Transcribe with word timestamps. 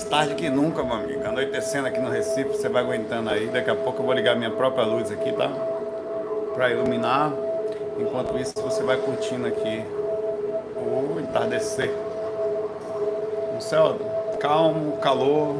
tarde 0.00 0.34
que 0.34 0.48
nunca, 0.48 0.82
meu 0.82 0.94
amigo. 0.94 1.24
Anoitecendo 1.26 1.86
aqui 1.86 2.00
no 2.00 2.10
Recife, 2.10 2.48
você 2.48 2.68
vai 2.68 2.82
aguentando 2.82 3.30
aí. 3.30 3.48
Daqui 3.48 3.70
a 3.70 3.74
pouco 3.74 4.00
eu 4.00 4.06
vou 4.06 4.14
ligar 4.14 4.34
minha 4.36 4.50
própria 4.50 4.84
luz 4.84 5.10
aqui, 5.10 5.32
tá? 5.32 5.48
Pra 6.54 6.70
iluminar. 6.70 7.32
Enquanto 7.98 8.38
isso, 8.38 8.54
você 8.62 8.82
vai 8.82 8.96
curtindo 8.96 9.46
aqui 9.46 9.84
o 10.76 11.20
entardecer. 11.20 11.90
O 13.56 13.60
céu 13.60 13.98
calmo, 14.40 14.96
calor. 14.98 15.56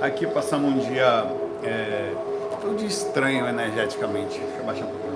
Aqui 0.00 0.26
passamos 0.26 0.72
um 0.72 0.78
dia 0.88 1.26
é, 1.64 2.12
dia 2.76 2.86
estranho 2.86 3.46
energeticamente. 3.48 4.38
Deixa 4.38 4.58
eu 4.58 4.64
baixar 4.64 4.84
um 4.84 4.88
pouquinho. 4.88 5.06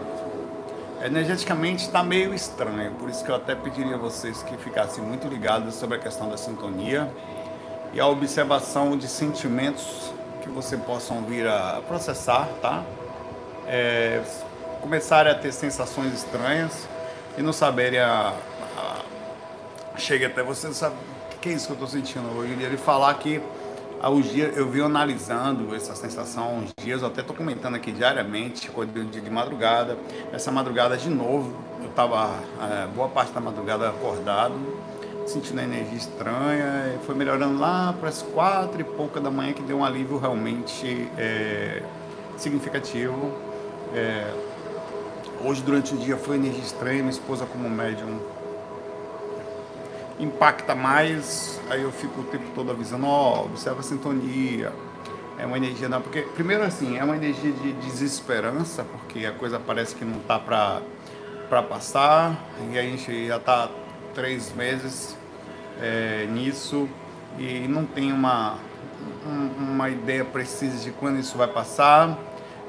Energeticamente 1.02 1.84
está 1.84 2.02
meio 2.02 2.34
estranho, 2.34 2.90
por 2.92 3.08
isso 3.08 3.24
que 3.24 3.30
eu 3.30 3.34
até 3.34 3.54
pediria 3.54 3.94
a 3.94 3.98
vocês 3.98 4.42
que 4.42 4.54
ficassem 4.58 5.02
muito 5.02 5.26
ligados 5.28 5.74
sobre 5.76 5.96
a 5.96 5.98
questão 5.98 6.28
da 6.28 6.36
sintonia 6.36 7.08
e 7.92 8.00
a 8.00 8.06
observação 8.06 8.96
de 8.96 9.08
sentimentos 9.08 10.12
que 10.42 10.48
você 10.48 10.76
possam 10.76 11.22
vir 11.22 11.46
a 11.46 11.82
processar, 11.86 12.48
tá? 12.62 12.82
É, 13.66 14.22
começarem 14.80 15.30
a 15.30 15.34
ter 15.34 15.52
sensações 15.52 16.14
estranhas 16.14 16.88
e 17.36 17.42
não 17.42 17.52
saberem 17.52 18.00
a, 18.00 18.34
a 18.76 19.98
chega 19.98 20.26
até 20.26 20.42
você 20.42 20.72
sabe 20.72 20.96
o 21.34 21.38
que 21.38 21.50
é 21.50 21.52
isso 21.52 21.66
que 21.66 21.72
eu 21.72 21.74
estou 21.74 21.88
sentindo 21.88 22.26
hoje 22.36 22.52
ele 22.52 22.76
falar 22.76 23.12
que 23.14 23.40
aos 24.02 24.30
dias 24.30 24.56
eu 24.56 24.68
vi 24.68 24.80
analisando 24.80 25.74
essa 25.74 25.94
sensação 25.94 26.56
uns 26.56 26.72
dias 26.82 27.02
eu 27.02 27.08
até 27.08 27.20
estou 27.20 27.36
comentando 27.36 27.74
aqui 27.74 27.92
diariamente 27.92 28.70
um 28.74 28.84
dia 28.86 29.20
de 29.20 29.30
madrugada. 29.30 29.98
Essa 30.32 30.50
madrugada 30.50 30.96
de 30.96 31.10
novo 31.10 31.54
eu 31.82 31.90
estava 31.90 32.34
é, 32.62 32.86
boa 32.86 33.08
parte 33.08 33.32
da 33.32 33.40
madrugada 33.40 33.90
acordado 33.90 34.54
sentindo 35.26 35.60
a 35.60 35.64
energia 35.64 35.96
estranha, 35.96 36.98
foi 37.06 37.14
melhorando 37.14 37.58
lá 37.58 37.94
para 37.98 38.08
as 38.08 38.22
quatro 38.22 38.80
e 38.80 38.84
pouca 38.84 39.20
da 39.20 39.30
manhã 39.30 39.52
que 39.52 39.62
deu 39.62 39.78
um 39.78 39.84
alívio 39.84 40.18
realmente 40.18 41.08
é, 41.16 41.82
significativo. 42.36 43.32
É, 43.94 44.32
hoje 45.44 45.62
durante 45.62 45.94
o 45.94 45.96
dia 45.96 46.16
foi 46.16 46.36
energia 46.36 46.62
estranha, 46.62 46.98
minha 46.98 47.10
esposa 47.10 47.46
como 47.46 47.68
médium 47.68 48.18
impacta 50.18 50.74
mais, 50.74 51.58
aí 51.70 51.82
eu 51.82 51.90
fico 51.90 52.20
o 52.20 52.24
tempo 52.24 52.44
todo 52.54 52.70
avisando, 52.70 53.06
ó, 53.06 53.40
oh, 53.40 53.44
observa 53.46 53.80
a 53.80 53.82
sintonia, 53.82 54.70
é 55.38 55.46
uma 55.46 55.56
energia, 55.56 55.88
não, 55.88 56.02
porque 56.02 56.20
primeiro 56.34 56.62
assim, 56.62 56.98
é 56.98 57.02
uma 57.02 57.16
energia 57.16 57.50
de 57.50 57.72
desesperança, 57.72 58.84
porque 58.84 59.24
a 59.24 59.32
coisa 59.32 59.58
parece 59.58 59.94
que 59.94 60.04
não 60.04 60.20
tá 60.20 60.38
para 60.38 60.82
para 61.48 61.64
passar, 61.64 62.48
e 62.70 62.78
a 62.78 62.82
gente 62.82 63.26
já 63.26 63.40
tá 63.40 63.68
três 64.14 64.52
meses 64.54 65.16
é, 65.80 66.26
nisso 66.30 66.88
e 67.38 67.66
não 67.68 67.84
tem 67.84 68.12
uma, 68.12 68.58
uma 69.58 69.88
ideia 69.88 70.24
precisa 70.24 70.78
de 70.78 70.90
quando 70.90 71.18
isso 71.18 71.36
vai 71.36 71.48
passar. 71.48 72.18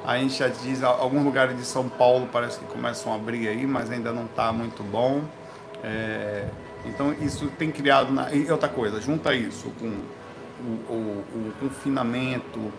A 0.05 0.17
gente 0.17 0.35
já 0.35 0.47
diz, 0.47 0.81
alguns 0.81 1.23
lugares 1.23 1.55
de 1.55 1.63
São 1.63 1.87
Paulo 1.87 2.27
parece 2.31 2.59
que 2.59 2.65
começam 2.65 3.11
a 3.13 3.15
abrir 3.15 3.47
aí, 3.47 3.67
mas 3.67 3.91
ainda 3.91 4.11
não 4.11 4.25
está 4.25 4.51
muito 4.51 4.83
bom. 4.83 5.21
É, 5.83 6.47
então 6.85 7.13
isso 7.21 7.47
tem 7.57 7.71
criado. 7.71 8.11
Na, 8.11 8.33
e 8.33 8.49
outra 8.51 8.69
coisa, 8.69 8.99
junta 8.99 9.33
isso 9.33 9.71
com 9.79 9.87
o, 9.87 10.93
o, 10.93 11.25
o 11.35 11.53
confinamento. 11.59 12.71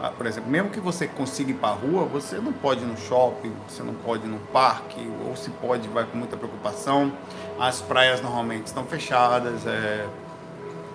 Ah, 0.00 0.10
por 0.10 0.26
exemplo, 0.26 0.50
mesmo 0.50 0.70
que 0.70 0.80
você 0.80 1.06
consiga 1.06 1.52
ir 1.52 1.54
para 1.54 1.68
a 1.68 1.72
rua, 1.72 2.04
você 2.04 2.38
não 2.38 2.52
pode 2.52 2.82
ir 2.82 2.86
no 2.86 2.96
shopping, 2.96 3.52
você 3.68 3.82
não 3.82 3.94
pode 3.94 4.26
ir 4.26 4.28
no 4.28 4.40
parque, 4.52 5.00
ou 5.24 5.36
se 5.36 5.50
pode, 5.50 5.88
vai 5.88 6.04
com 6.04 6.18
muita 6.18 6.36
preocupação. 6.36 7.12
As 7.58 7.80
praias 7.80 8.20
normalmente 8.20 8.66
estão 8.66 8.84
fechadas, 8.84 9.64
é, 9.66 10.06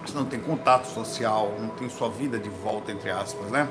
você 0.05 0.17
não 0.17 0.25
tem 0.25 0.39
contato 0.39 0.85
social, 0.85 1.53
não 1.59 1.69
tem 1.69 1.87
sua 1.89 2.09
vida 2.09 2.37
de 2.37 2.49
volta, 2.49 2.91
entre 2.91 3.09
aspas, 3.09 3.49
né? 3.49 3.67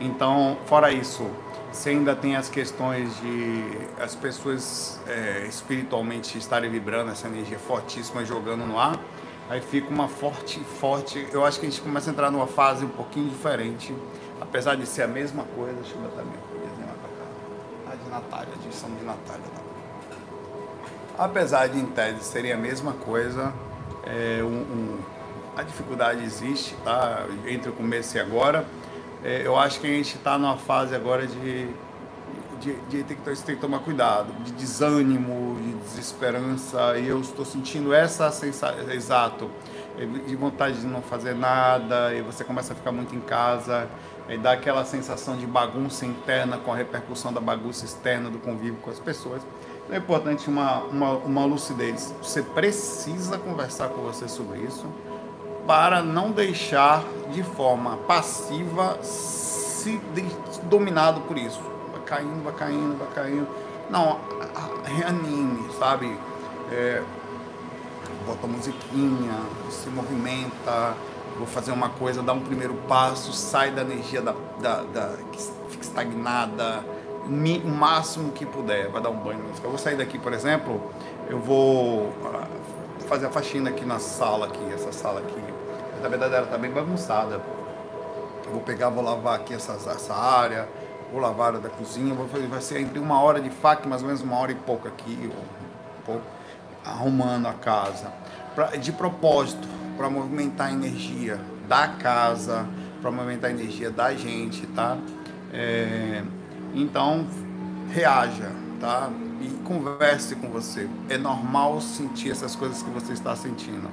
Então, 0.00 0.56
fora 0.66 0.92
isso, 0.92 1.28
você 1.72 1.90
ainda 1.90 2.14
tem 2.14 2.36
as 2.36 2.48
questões 2.48 3.18
de 3.20 3.88
as 4.00 4.14
pessoas 4.14 5.00
é, 5.06 5.46
espiritualmente 5.48 6.38
estarem 6.38 6.70
vibrando 6.70 7.10
essa 7.10 7.26
energia 7.26 7.58
fortíssima 7.58 8.24
jogando 8.24 8.64
no 8.64 8.78
ar, 8.78 8.98
aí 9.50 9.60
fica 9.60 9.90
uma 9.90 10.06
forte, 10.08 10.60
forte. 10.60 11.26
Eu 11.32 11.44
acho 11.44 11.58
que 11.58 11.66
a 11.66 11.68
gente 11.70 11.82
começa 11.82 12.08
a 12.08 12.12
entrar 12.12 12.30
numa 12.30 12.46
fase 12.46 12.84
um 12.84 12.88
pouquinho 12.88 13.28
diferente, 13.28 13.92
apesar 14.40 14.76
de 14.76 14.86
ser 14.86 15.02
a 15.02 15.08
mesma 15.08 15.42
coisa. 15.56 15.74
Deixa 15.74 15.94
eu 15.96 16.02
botar 16.02 16.22
minha 16.22 16.38
coisinha 16.38 16.86
lá 16.86 16.94
pra 17.02 17.90
cá. 17.90 17.92
A 17.92 17.96
de 17.96 18.10
Natália, 18.10 18.54
a 18.54 18.64
edição 18.64 18.90
de 18.90 19.04
Natália. 19.04 19.57
Apesar 21.18 21.66
de 21.66 21.80
em 21.80 21.86
tese 21.86 22.22
serem 22.22 22.52
a 22.52 22.56
mesma 22.56 22.92
coisa, 22.92 23.52
é, 24.06 24.40
um, 24.40 24.46
um, 24.46 24.98
a 25.56 25.64
dificuldade 25.64 26.22
existe, 26.22 26.76
tá? 26.84 27.26
Entre 27.48 27.68
o 27.68 27.72
começo 27.72 28.16
e 28.16 28.20
agora. 28.20 28.64
É, 29.24 29.42
eu 29.44 29.58
acho 29.58 29.80
que 29.80 29.88
a 29.88 29.90
gente 29.90 30.14
está 30.14 30.38
numa 30.38 30.56
fase 30.56 30.94
agora 30.94 31.26
de, 31.26 31.66
de, 32.60 32.72
de, 32.88 33.02
ter, 33.02 33.16
que, 33.16 33.22
ter 33.22 33.54
que 33.56 33.60
tomar 33.60 33.80
cuidado, 33.80 34.32
de 34.44 34.52
desânimo, 34.52 35.58
de 35.60 35.72
desesperança, 35.88 36.96
e 36.96 37.08
eu 37.08 37.20
estou 37.20 37.44
sentindo 37.44 37.92
essa 37.92 38.30
sensação, 38.30 38.88
exato, 38.92 39.50
é, 39.98 40.06
de 40.06 40.36
vontade 40.36 40.80
de 40.80 40.86
não 40.86 41.02
fazer 41.02 41.34
nada, 41.34 42.14
e 42.14 42.22
você 42.22 42.44
começa 42.44 42.74
a 42.74 42.76
ficar 42.76 42.92
muito 42.92 43.12
em 43.16 43.20
casa, 43.20 43.88
e 44.28 44.38
dá 44.38 44.52
aquela 44.52 44.84
sensação 44.84 45.36
de 45.36 45.48
bagunça 45.48 46.06
interna 46.06 46.58
com 46.58 46.72
a 46.72 46.76
repercussão 46.76 47.32
da 47.32 47.40
bagunça 47.40 47.84
externa 47.84 48.30
do 48.30 48.38
convívio 48.38 48.76
com 48.76 48.90
as 48.90 49.00
pessoas. 49.00 49.42
É 49.90 49.96
importante 49.96 50.48
uma, 50.48 50.80
uma, 50.84 51.12
uma 51.12 51.44
lucidez. 51.46 52.14
Você 52.22 52.42
precisa 52.42 53.38
conversar 53.38 53.88
com 53.88 54.02
você 54.02 54.28
sobre 54.28 54.60
isso 54.60 54.86
para 55.66 56.02
não 56.02 56.30
deixar 56.30 57.04
de 57.30 57.42
forma 57.42 57.96
passiva 57.98 58.98
se 59.02 60.00
dominado 60.64 61.22
por 61.22 61.38
isso. 61.38 61.60
Vai 61.92 62.02
caindo, 62.02 62.42
vai 62.44 62.52
caindo, 62.52 62.98
vai 62.98 63.08
caindo. 63.14 63.48
Não, 63.90 64.20
reanime, 64.84 65.72
sabe? 65.78 66.18
É, 66.70 67.02
bota 68.26 68.46
musiquinha, 68.46 69.40
se 69.70 69.88
movimenta, 69.88 70.94
vou 71.38 71.46
fazer 71.46 71.72
uma 71.72 71.88
coisa, 71.88 72.22
dá 72.22 72.34
um 72.34 72.40
primeiro 72.40 72.74
passo, 72.86 73.32
sai 73.32 73.70
da 73.70 73.80
energia 73.80 74.20
da, 74.20 74.34
da, 74.60 74.82
da 74.82 75.16
que 75.32 75.40
fica 75.70 75.82
estagnada 75.82 76.84
o 77.28 77.68
máximo 77.68 78.32
que 78.32 78.46
puder, 78.46 78.88
vai 78.88 79.02
dar 79.02 79.10
um 79.10 79.16
banho. 79.16 79.44
Eu 79.62 79.68
vou 79.70 79.78
sair 79.78 79.96
daqui, 79.96 80.18
por 80.18 80.32
exemplo, 80.32 80.80
eu 81.28 81.38
vou 81.38 82.12
ah, 82.24 82.46
fazer 83.06 83.26
a 83.26 83.30
faxina 83.30 83.70
aqui 83.70 83.84
na 83.84 83.98
sala 83.98 84.46
aqui, 84.46 84.72
essa 84.72 84.92
sala 84.92 85.20
aqui. 85.20 85.42
Na 86.02 86.08
verdade 86.08 86.34
ela 86.34 86.44
está 86.44 86.56
bem 86.56 86.70
bagunçada. 86.70 87.40
Eu 88.46 88.52
vou 88.52 88.62
pegar, 88.62 88.88
vou 88.88 89.04
lavar 89.04 89.36
aqui 89.36 89.52
essa, 89.52 89.72
essa 89.72 90.14
área, 90.14 90.66
vou 91.12 91.20
lavar 91.20 91.40
a 91.40 91.48
área 91.48 91.60
da 91.60 91.68
cozinha, 91.68 92.14
vou 92.14 92.26
fazer, 92.28 92.46
vai 92.46 92.62
ser 92.62 92.80
entre 92.80 92.98
uma 92.98 93.20
hora 93.20 93.40
de 93.40 93.50
faca, 93.50 93.86
mais 93.86 94.00
ou 94.00 94.08
menos 94.08 94.22
uma 94.22 94.38
hora 94.38 94.52
e 94.52 94.54
pouco 94.54 94.88
aqui, 94.88 95.30
um 95.30 96.02
pouco, 96.04 96.22
arrumando 96.84 97.46
a 97.46 97.52
casa. 97.52 98.10
Pra, 98.54 98.68
de 98.76 98.90
propósito, 98.90 99.68
para 99.98 100.08
movimentar 100.08 100.68
a 100.68 100.72
energia 100.72 101.38
da 101.68 101.88
casa, 101.88 102.66
para 103.02 103.10
movimentar 103.10 103.50
a 103.50 103.52
energia 103.52 103.90
da 103.90 104.14
gente, 104.14 104.66
tá? 104.68 104.96
É, 105.52 106.22
então, 106.74 107.26
reaja, 107.90 108.50
tá? 108.80 109.10
E 109.40 109.48
converse 109.64 110.34
com 110.36 110.48
você. 110.48 110.88
É 111.08 111.16
normal 111.16 111.80
sentir 111.80 112.30
essas 112.30 112.56
coisas 112.56 112.82
que 112.82 112.90
você 112.90 113.12
está 113.12 113.34
sentindo. 113.36 113.88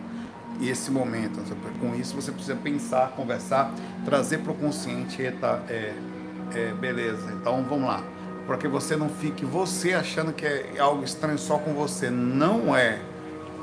E 0.59 0.69
esse 0.69 0.89
momento, 0.89 1.41
com 1.79 1.95
isso 1.95 2.15
você 2.15 2.31
precisa 2.31 2.55
pensar, 2.55 3.09
conversar, 3.09 3.73
trazer 4.05 4.39
para 4.39 4.53
o 4.53 4.55
consciente, 4.55 5.21
eita, 5.21 5.61
é, 5.67 5.93
é, 6.53 6.73
beleza, 6.73 7.33
então 7.33 7.63
vamos 7.63 7.87
lá. 7.87 8.01
Para 8.47 8.57
que 8.57 8.67
você 8.67 8.95
não 8.95 9.09
fique 9.09 9.43
você 9.43 9.93
achando 9.93 10.31
que 10.31 10.45
é 10.45 10.75
algo 10.79 11.03
estranho 11.03 11.37
só 11.37 11.57
com 11.57 11.73
você. 11.73 12.09
Não 12.09 12.75
é. 12.75 13.01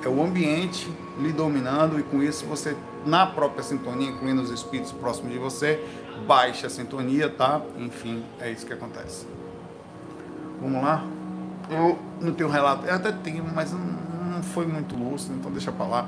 É 0.04 0.08
o 0.08 0.20
ambiente 0.22 0.90
lhe 1.20 1.32
dominando 1.32 1.98
e 1.98 2.02
com 2.02 2.20
isso 2.20 2.44
você, 2.44 2.76
na 3.06 3.24
própria 3.24 3.62
sintonia, 3.62 4.10
incluindo 4.10 4.42
os 4.42 4.50
espíritos 4.50 4.90
próximos 4.90 5.32
de 5.32 5.38
você, 5.38 5.82
baixa 6.22 6.66
a 6.66 6.70
sintonia, 6.70 7.28
tá? 7.28 7.60
Enfim, 7.76 8.24
é 8.40 8.50
isso 8.50 8.64
que 8.64 8.72
acontece. 8.72 9.26
Vamos 10.60 10.82
lá? 10.82 11.04
Eu 11.70 11.98
não 12.20 12.32
tenho 12.32 12.48
relato, 12.48 12.86
eu 12.86 12.94
até 12.94 13.12
tenho, 13.12 13.44
mas 13.54 13.72
não 13.72 14.42
foi 14.42 14.66
muito 14.66 14.96
lúcido, 14.96 15.34
então 15.34 15.50
deixa 15.50 15.72
pra 15.72 15.86
lá. 15.86 16.06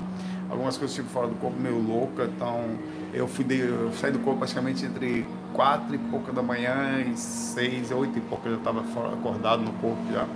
Algumas 0.50 0.76
coisas 0.76 0.94
tipo 0.94 1.08
fora 1.08 1.26
do 1.26 1.34
corpo 1.36 1.58
meio 1.58 1.80
louca, 1.80 2.24
então 2.24 2.76
eu 3.12 3.26
fui 3.26 3.44
de, 3.44 3.60
eu 3.60 3.92
saí 3.94 4.12
do 4.12 4.18
corpo 4.18 4.40
praticamente 4.40 4.84
entre 4.84 5.26
quatro 5.52 5.94
e 5.94 5.98
pouca 5.98 6.32
da 6.32 6.42
manhã 6.42 7.00
e 7.00 7.16
seis, 7.16 7.90
oito 7.90 8.18
e 8.18 8.20
pouca 8.20 8.48
eu 8.48 8.52
já 8.52 8.58
estava 8.58 8.80
acordado 9.12 9.62
no 9.62 9.72
corpo 9.74 10.02
já. 10.12 10.26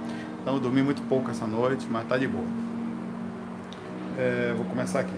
Então 0.41 0.55
eu 0.55 0.61
dormi 0.61 0.83
muito 0.83 1.03
pouco 1.03 1.31
essa 1.31 1.47
noite, 1.47 1.87
mas 1.91 2.07
tá 2.09 2.17
de 2.17 2.27
boa. 2.27 2.45
É, 4.17 4.55
vou 4.57 4.65
começar 4.67 5.01
aqui. 5.01 5.15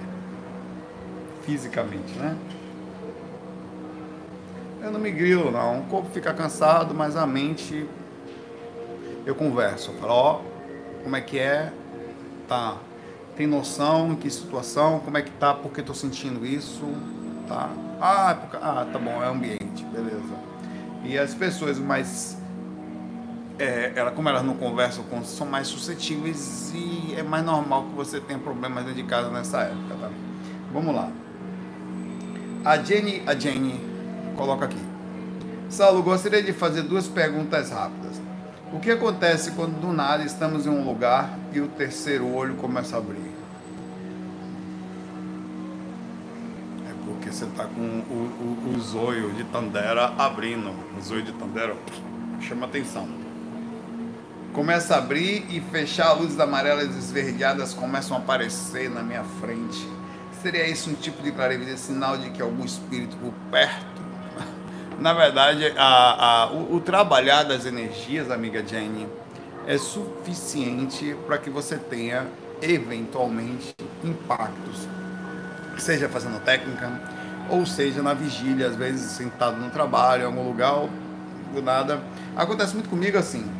Fisicamente, 1.44 2.12
né? 2.18 2.36
Eu 4.82 4.90
não 4.90 5.00
me 5.00 5.10
grilo, 5.10 5.50
não. 5.50 5.80
O 5.80 5.82
corpo 5.84 6.08
fica 6.10 6.32
cansado, 6.32 6.94
mas 6.94 7.16
a 7.16 7.26
mente 7.26 7.86
eu 9.26 9.34
converso. 9.34 9.90
Eu 9.90 9.94
falo, 9.98 10.12
ó, 10.12 10.40
oh, 10.40 11.02
como 11.02 11.16
é 11.16 11.20
que 11.20 11.38
é? 11.38 11.72
Tá. 12.48 12.76
Tem 13.36 13.46
noção 13.46 14.12
em 14.12 14.16
que 14.16 14.30
situação? 14.30 15.00
Como 15.00 15.16
é 15.16 15.22
que 15.22 15.30
tá? 15.32 15.54
Por 15.54 15.72
que 15.72 15.82
tô 15.82 15.94
sentindo 15.94 16.44
isso? 16.44 16.86
tá? 17.50 17.68
Ah, 18.00 18.38
é 18.52 18.56
ah, 18.62 18.86
tá 18.90 18.98
bom, 18.98 19.22
é 19.22 19.26
ambiente, 19.26 19.84
beleza. 19.92 20.38
E 21.04 21.18
as 21.18 21.34
pessoas 21.34 21.78
mais 21.78 22.38
é, 23.58 23.92
ela, 23.96 24.12
como 24.12 24.28
elas 24.28 24.44
não 24.44 24.54
conversam 24.54 25.02
com, 25.04 25.24
são 25.24 25.46
mais 25.46 25.66
suscetíveis 25.66 26.72
e 26.72 27.14
é 27.16 27.22
mais 27.22 27.44
normal 27.44 27.84
que 27.84 27.94
você 27.96 28.20
tenha 28.20 28.38
problemas 28.38 28.84
dentro 28.84 29.02
de 29.02 29.08
casa 29.08 29.28
nessa 29.30 29.62
época, 29.62 29.96
tá? 30.00 30.10
Vamos 30.72 30.94
lá. 30.94 31.10
A 32.64 32.78
Jenny, 32.78 33.22
a 33.26 33.34
Jenny 33.34 33.89
coloca 34.36 34.64
aqui. 34.64 34.80
Saulo, 35.68 36.02
gostaria 36.02 36.42
de 36.42 36.52
fazer 36.52 36.82
duas 36.82 37.06
perguntas 37.06 37.70
rápidas. 37.70 38.20
O 38.72 38.78
que 38.78 38.90
acontece 38.90 39.52
quando 39.52 39.80
do 39.80 39.92
nada 39.92 40.24
estamos 40.24 40.66
em 40.66 40.70
um 40.70 40.84
lugar 40.84 41.38
e 41.52 41.60
o 41.60 41.68
terceiro 41.68 42.32
olho 42.32 42.54
começa 42.54 42.96
a 42.96 42.98
abrir? 42.98 43.32
É 46.88 46.92
porque 47.04 47.32
você 47.32 47.44
está 47.44 47.64
com 47.64 47.80
o, 47.80 48.66
o, 48.66 48.74
o 48.74 48.80
zoio 48.80 49.32
de 49.32 49.44
Tandera 49.44 50.12
abrindo. 50.16 50.70
O 50.96 51.00
zoio 51.02 51.22
de 51.22 51.32
Tandera 51.32 51.76
chama 52.40 52.66
atenção 52.66 53.20
começa 54.52 54.94
a 54.94 54.98
abrir 54.98 55.46
e 55.48 55.60
fechar, 55.60 56.12
luzes 56.12 56.38
amarelas 56.40 56.96
esverdeadas 56.96 57.72
começam 57.72 58.16
a 58.16 58.20
aparecer 58.20 58.90
na 58.90 59.02
minha 59.02 59.24
frente. 59.40 59.88
Seria 60.42 60.66
isso 60.68 60.90
um 60.90 60.94
tipo 60.94 61.22
de 61.22 61.30
clarividência, 61.30 61.92
sinal 61.92 62.16
de 62.16 62.30
que 62.30 62.42
algum 62.42 62.64
espírito 62.64 63.16
por 63.16 63.32
perto? 63.50 63.89
Na 65.00 65.14
verdade, 65.14 65.72
a, 65.76 66.42
a, 66.42 66.46
o, 66.52 66.76
o 66.76 66.80
trabalhar 66.80 67.42
das 67.42 67.64
energias, 67.64 68.30
amiga 68.30 68.62
Jenny, 68.64 69.08
é 69.66 69.78
suficiente 69.78 71.16
para 71.26 71.38
que 71.38 71.48
você 71.48 71.76
tenha 71.76 72.26
eventualmente 72.60 73.74
impactos, 74.04 74.86
seja 75.78 76.08
fazendo 76.08 76.38
técnica, 76.44 77.00
ou 77.48 77.64
seja 77.64 78.02
na 78.02 78.12
vigília, 78.12 78.66
às 78.66 78.76
vezes 78.76 79.12
sentado 79.12 79.56
no 79.56 79.70
trabalho, 79.70 80.22
em 80.22 80.26
algum 80.26 80.46
lugar, 80.46 80.86
do 81.54 81.62
nada. 81.62 82.00
Acontece 82.36 82.74
muito 82.74 82.88
comigo 82.90 83.16
assim 83.16 83.50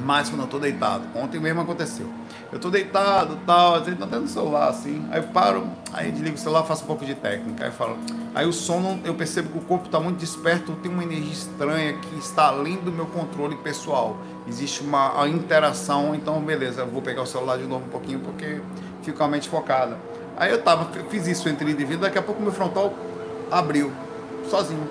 mais 0.00 0.28
quando 0.28 0.42
eu 0.42 0.48
tô 0.48 0.58
deitado. 0.58 1.04
Ontem 1.14 1.38
mesmo 1.38 1.60
aconteceu. 1.60 2.10
Eu 2.52 2.58
tô 2.58 2.68
deitado, 2.68 3.38
tal, 3.46 3.76
às 3.76 3.84
vezes 3.84 4.00
não 4.00 4.08
no 4.20 4.28
celular 4.28 4.68
assim. 4.68 5.06
Aí 5.10 5.20
eu 5.20 5.28
paro, 5.28 5.68
aí 5.92 6.10
desligo 6.10 6.36
o 6.36 6.38
celular, 6.38 6.64
faço 6.64 6.84
um 6.84 6.86
pouco 6.86 7.04
de 7.04 7.14
técnica. 7.14 7.64
Aí 7.64 7.70
eu 7.70 7.74
falo. 7.74 7.96
Aí 8.34 8.46
o 8.46 8.52
sono, 8.52 9.00
eu 9.04 9.14
percebo 9.14 9.50
que 9.50 9.58
o 9.58 9.60
corpo 9.60 9.86
está 9.86 10.00
muito 10.00 10.18
desperto, 10.18 10.72
tem 10.82 10.90
uma 10.90 11.02
energia 11.02 11.32
estranha 11.32 11.92
que 11.94 12.18
está 12.18 12.48
além 12.48 12.76
do 12.76 12.90
meu 12.90 13.06
controle 13.06 13.56
pessoal. 13.56 14.16
Existe 14.48 14.82
uma 14.82 15.28
interação, 15.28 16.14
então 16.14 16.40
beleza, 16.40 16.82
eu 16.82 16.86
vou 16.86 17.02
pegar 17.02 17.22
o 17.22 17.26
celular 17.26 17.56
de 17.56 17.64
novo 17.64 17.84
um 17.86 17.90
pouquinho 17.90 18.20
porque 18.20 18.60
fico 19.02 19.22
a 19.22 19.28
mente 19.28 19.48
focada. 19.48 19.96
Aí 20.36 20.50
eu 20.50 20.60
tava, 20.62 20.88
fiz 21.08 21.26
isso 21.28 21.48
entre 21.48 21.72
vida, 21.72 21.98
daqui 21.98 22.18
a 22.18 22.22
pouco 22.22 22.42
meu 22.42 22.52
frontal 22.52 22.94
abriu, 23.50 23.92
sozinho, 24.48 24.88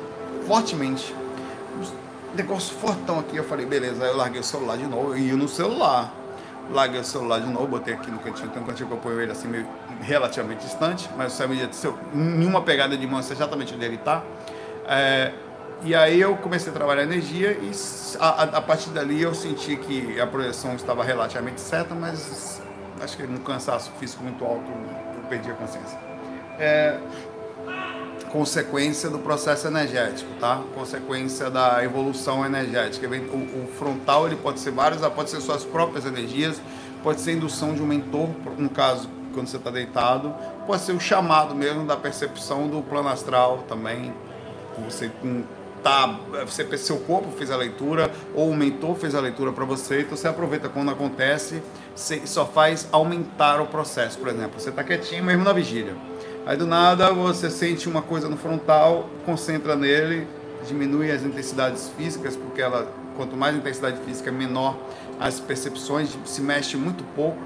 fortemente 0.47 1.13
negócio 2.35 2.75
fortão 2.75 3.19
aqui. 3.19 3.35
Eu 3.35 3.43
falei, 3.43 3.65
beleza. 3.65 4.03
Aí 4.03 4.09
eu 4.09 4.17
larguei 4.17 4.39
o 4.39 4.43
celular 4.43 4.77
de 4.77 4.85
novo. 4.85 5.17
E 5.17 5.31
no 5.31 5.47
celular. 5.47 6.13
Larguei 6.71 6.99
o 6.99 7.03
celular 7.03 7.39
de 7.39 7.47
novo, 7.47 7.67
botei 7.67 7.93
aqui 7.93 8.11
no 8.11 8.19
cantinho. 8.19 8.49
Tem 8.49 8.61
um 8.61 8.65
cantinho 8.65 8.87
que 8.87 8.93
eu 8.93 8.99
ponho 8.99 9.19
ele 9.19 9.31
assim, 9.31 9.47
meio 9.47 9.67
relativamente 10.01 10.65
distante. 10.65 11.09
Mas 11.17 11.33
você 11.33 11.47
me 11.47 11.73
se 11.73 11.87
eu, 11.87 11.97
nenhuma 12.13 12.61
pegada 12.61 12.95
de 12.95 13.07
mão, 13.07 13.19
exatamente 13.19 13.73
onde 13.73 13.85
ele 13.85 13.95
está. 13.95 14.23
É, 14.87 15.31
e 15.83 15.95
aí 15.95 16.19
eu 16.19 16.35
comecei 16.37 16.71
a 16.71 16.75
trabalhar 16.75 17.03
energia 17.03 17.51
e 17.51 17.71
a, 18.19 18.43
a, 18.57 18.61
partir 18.61 18.89
dali 18.89 19.21
eu 19.21 19.33
senti 19.33 19.77
que 19.77 20.19
a 20.19 20.27
projeção 20.27 20.75
estava 20.75 21.03
relativamente 21.03 21.61
certa, 21.61 21.95
mas 21.95 22.61
acho 23.01 23.15
que 23.15 23.23
no 23.23 23.39
cansaço 23.39 23.91
físico 23.99 24.21
muito 24.21 24.43
alto 24.43 24.69
eu 25.15 25.23
perdi 25.29 25.49
a 25.49 25.53
consciência. 25.53 25.97
É, 26.59 26.99
consequência 28.31 29.09
do 29.09 29.19
processo 29.19 29.67
energético, 29.67 30.29
tá? 30.39 30.61
Consequência 30.73 31.49
da 31.49 31.83
evolução 31.83 32.45
energética. 32.45 33.07
O, 33.07 33.63
o, 33.63 33.67
frontal 33.77 34.27
ele 34.27 34.35
pode 34.35 34.59
ser 34.59 34.71
vários, 34.71 35.01
pode 35.09 35.29
ser 35.29 35.41
suas 35.41 35.63
próprias 35.63 36.05
energias, 36.05 36.61
pode 37.03 37.21
ser 37.21 37.33
indução 37.33 37.73
de 37.73 37.81
um 37.81 37.85
mentor, 37.85 38.29
no 38.57 38.69
caso 38.69 39.09
quando 39.33 39.47
você 39.47 39.57
está 39.57 39.69
deitado, 39.69 40.33
pode 40.65 40.81
ser 40.81 40.91
o 40.91 40.99
chamado 40.99 41.53
mesmo 41.55 41.85
da 41.85 41.95
percepção 41.95 42.67
do 42.67 42.81
plano 42.81 43.09
astral 43.09 43.63
também. 43.67 44.13
Você 44.85 45.11
tá, 45.83 46.19
você 46.45 46.77
seu 46.77 46.97
corpo 46.99 47.31
fez 47.31 47.51
a 47.51 47.57
leitura 47.57 48.11
ou 48.33 48.49
o 48.49 48.55
mentor 48.55 48.95
fez 48.95 49.13
a 49.15 49.19
leitura 49.19 49.51
para 49.51 49.65
você, 49.65 50.01
então 50.01 50.15
você 50.15 50.27
aproveita 50.27 50.69
quando 50.69 50.91
acontece, 50.91 51.61
você 51.95 52.25
só 52.25 52.45
faz 52.45 52.87
aumentar 52.91 53.61
o 53.61 53.67
processo. 53.67 54.17
Por 54.17 54.29
exemplo, 54.29 54.59
você 54.59 54.69
está 54.69 54.83
quietinho 54.83 55.23
mesmo 55.23 55.43
na 55.43 55.53
vigília 55.53 56.08
Aí 56.49 56.57
do 56.57 56.65
nada 56.65 57.13
você 57.13 57.47
sente 57.47 57.87
uma 57.87 58.01
coisa 58.01 58.27
no 58.27 58.35
frontal, 58.35 59.07
concentra 59.23 59.75
nele, 59.75 60.27
diminui 60.67 61.11
as 61.11 61.21
intensidades 61.21 61.91
físicas, 61.95 62.35
porque 62.35 62.59
ela, 62.59 62.91
quanto 63.15 63.37
mais 63.37 63.55
intensidade 63.55 63.99
física, 63.99 64.31
menor 64.31 64.75
as 65.19 65.39
percepções, 65.39 66.09
se 66.25 66.41
mexe 66.41 66.75
muito 66.75 67.03
pouco. 67.15 67.39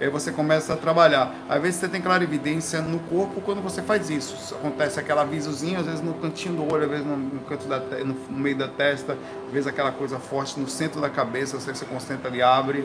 Aí 0.00 0.10
você 0.10 0.32
começa 0.32 0.72
a 0.72 0.76
trabalhar. 0.76 1.32
Às 1.48 1.62
vezes 1.62 1.78
você 1.78 1.86
tem 1.86 2.02
clarividência 2.02 2.80
no 2.82 2.98
corpo 2.98 3.40
quando 3.40 3.62
você 3.62 3.82
faz 3.82 4.10
isso. 4.10 4.52
Acontece 4.56 4.98
aquela 4.98 5.22
visozinha, 5.22 5.78
às 5.78 5.86
vezes 5.86 6.00
no 6.00 6.14
cantinho 6.14 6.56
do 6.56 6.74
olho, 6.74 6.86
às 6.86 6.90
vezes 6.90 7.06
no, 7.06 7.40
canto 7.48 7.68
da 7.68 7.78
no 7.78 8.16
meio 8.30 8.58
da 8.58 8.66
testa, 8.66 9.16
às 9.46 9.52
vezes 9.52 9.68
aquela 9.68 9.92
coisa 9.92 10.18
forte 10.18 10.58
no 10.58 10.68
centro 10.68 11.00
da 11.00 11.08
cabeça, 11.08 11.56
você 11.56 11.72
se 11.72 11.84
concentra 11.84 12.28
ali, 12.28 12.42
abre. 12.42 12.84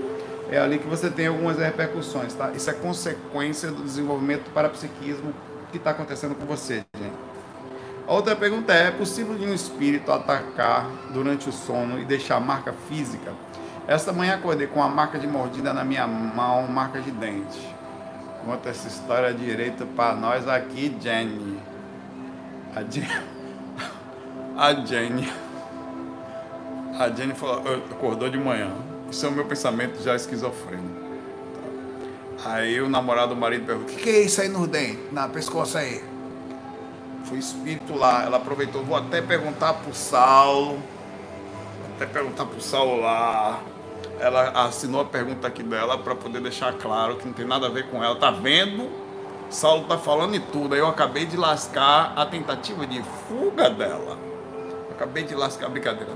É 0.52 0.60
ali 0.60 0.78
que 0.78 0.86
você 0.86 1.10
tem 1.10 1.26
algumas 1.26 1.58
repercussões, 1.58 2.36
tá? 2.36 2.52
Isso 2.52 2.70
é 2.70 2.74
consequência 2.74 3.72
do 3.72 3.82
desenvolvimento 3.82 4.44
do 4.44 4.52
parapsiquismo 4.52 5.34
que 5.75 5.80
está 5.80 5.92
acontecendo 5.92 6.36
com 6.36 6.45
você, 6.45 6.86
gente. 6.98 7.13
A 8.07 8.13
outra 8.13 8.36
pergunta 8.36 8.74
é: 8.74 8.88
é 8.88 8.92
possível 8.92 9.36
de 9.38 9.45
um 9.45 9.54
espírito 9.54 10.12
atacar 10.12 10.89
durante 11.12 11.50
o 11.50 11.51
sono 11.51 12.00
e 12.00 12.06
deixar 12.06 12.39
marca 12.39 12.74
física? 12.88 13.33
Esta 13.88 14.12
manhã 14.12 14.36
acordei 14.36 14.68
com 14.68 14.80
uma 14.80 14.89
marca 14.89 15.19
de 15.19 15.27
mordida 15.27 15.74
na 15.74 15.83
minha 15.83 16.07
mão, 16.07 16.68
marca 16.68 17.00
de 17.01 17.12
dente. 17.12 17.75
Conta 18.44 18.69
essa 18.69 18.88
história 18.88 19.33
direito 19.33 19.86
para 19.88 20.16
nós 20.16 20.48
aqui, 20.48 20.95
Jenny. 21.00 21.60
A 22.75 22.81
Jenny. 22.81 23.36
A 24.57 24.74
Jenny. 24.74 25.33
A 26.98 27.10
Jenny 27.10 27.33
falou, 27.33 27.62
acordou 27.92 28.30
de 28.30 28.38
manhã. 28.38 28.72
Isso 29.10 29.25
é 29.25 29.30
o 29.30 29.31
meu 29.31 29.45
pensamento 29.45 30.01
já 30.01 30.16
esquizofrênico. 30.16 31.05
Aí 32.46 32.80
o 32.80 32.88
namorado 32.88 33.34
do 33.34 33.36
marido 33.36 33.66
perguntou: 33.66 33.92
O 33.92 33.98
que, 33.98 34.04
que 34.04 34.10
é 34.10 34.22
isso 34.22 34.40
aí 34.40 34.48
no 34.48 34.68
dente? 34.68 35.00
Na 35.12 35.28
pescoço 35.28 35.80
aí. 35.80 36.04
Foi 37.24 37.40
espírito 37.40 37.96
lá. 37.96 38.24
Ela 38.24 38.38
aproveitou. 38.38 38.84
Vou 38.84 38.96
até 38.96 39.20
perguntar 39.20 39.74
pro 39.74 39.96
Saulo. 39.96 40.80
Até 41.96 42.06
perguntar 42.06 42.46
pro 42.46 42.62
Saulo 42.62 43.02
lá. 43.02 43.60
Ela 44.20 44.66
assinou 44.66 45.02
a 45.02 45.06
pergunta 45.06 45.48
aqui 45.48 45.64
dela 45.64 45.98
para 45.98 46.14
poder 46.14 46.40
deixar 46.40 46.72
claro 46.74 47.16
que 47.16 47.25
não 47.25 47.34
tem 47.34 47.48
nada 47.48 47.66
a 47.66 47.70
ver 47.70 47.90
com 47.90 48.04
ela. 48.04 48.16
Tá 48.16 48.30
vendo? 48.30 48.92
Saulo 49.50 49.88
tá 49.88 49.98
falando 49.98 50.36
em 50.36 50.40
tudo. 50.40 50.75
Aí 50.75 50.80
eu 50.80 50.88
acabei 50.88 51.25
de 51.25 51.36
lascar 51.36 52.14
a 52.16 52.28
tentativa 52.28 52.86
de 52.86 53.02
fuga 53.28 53.72
dela. 53.72 54.20
acabei 54.92 55.24
de 55.24 55.34
lascar 55.34 55.66
a 55.66 55.70
brincadeira. 55.70 56.14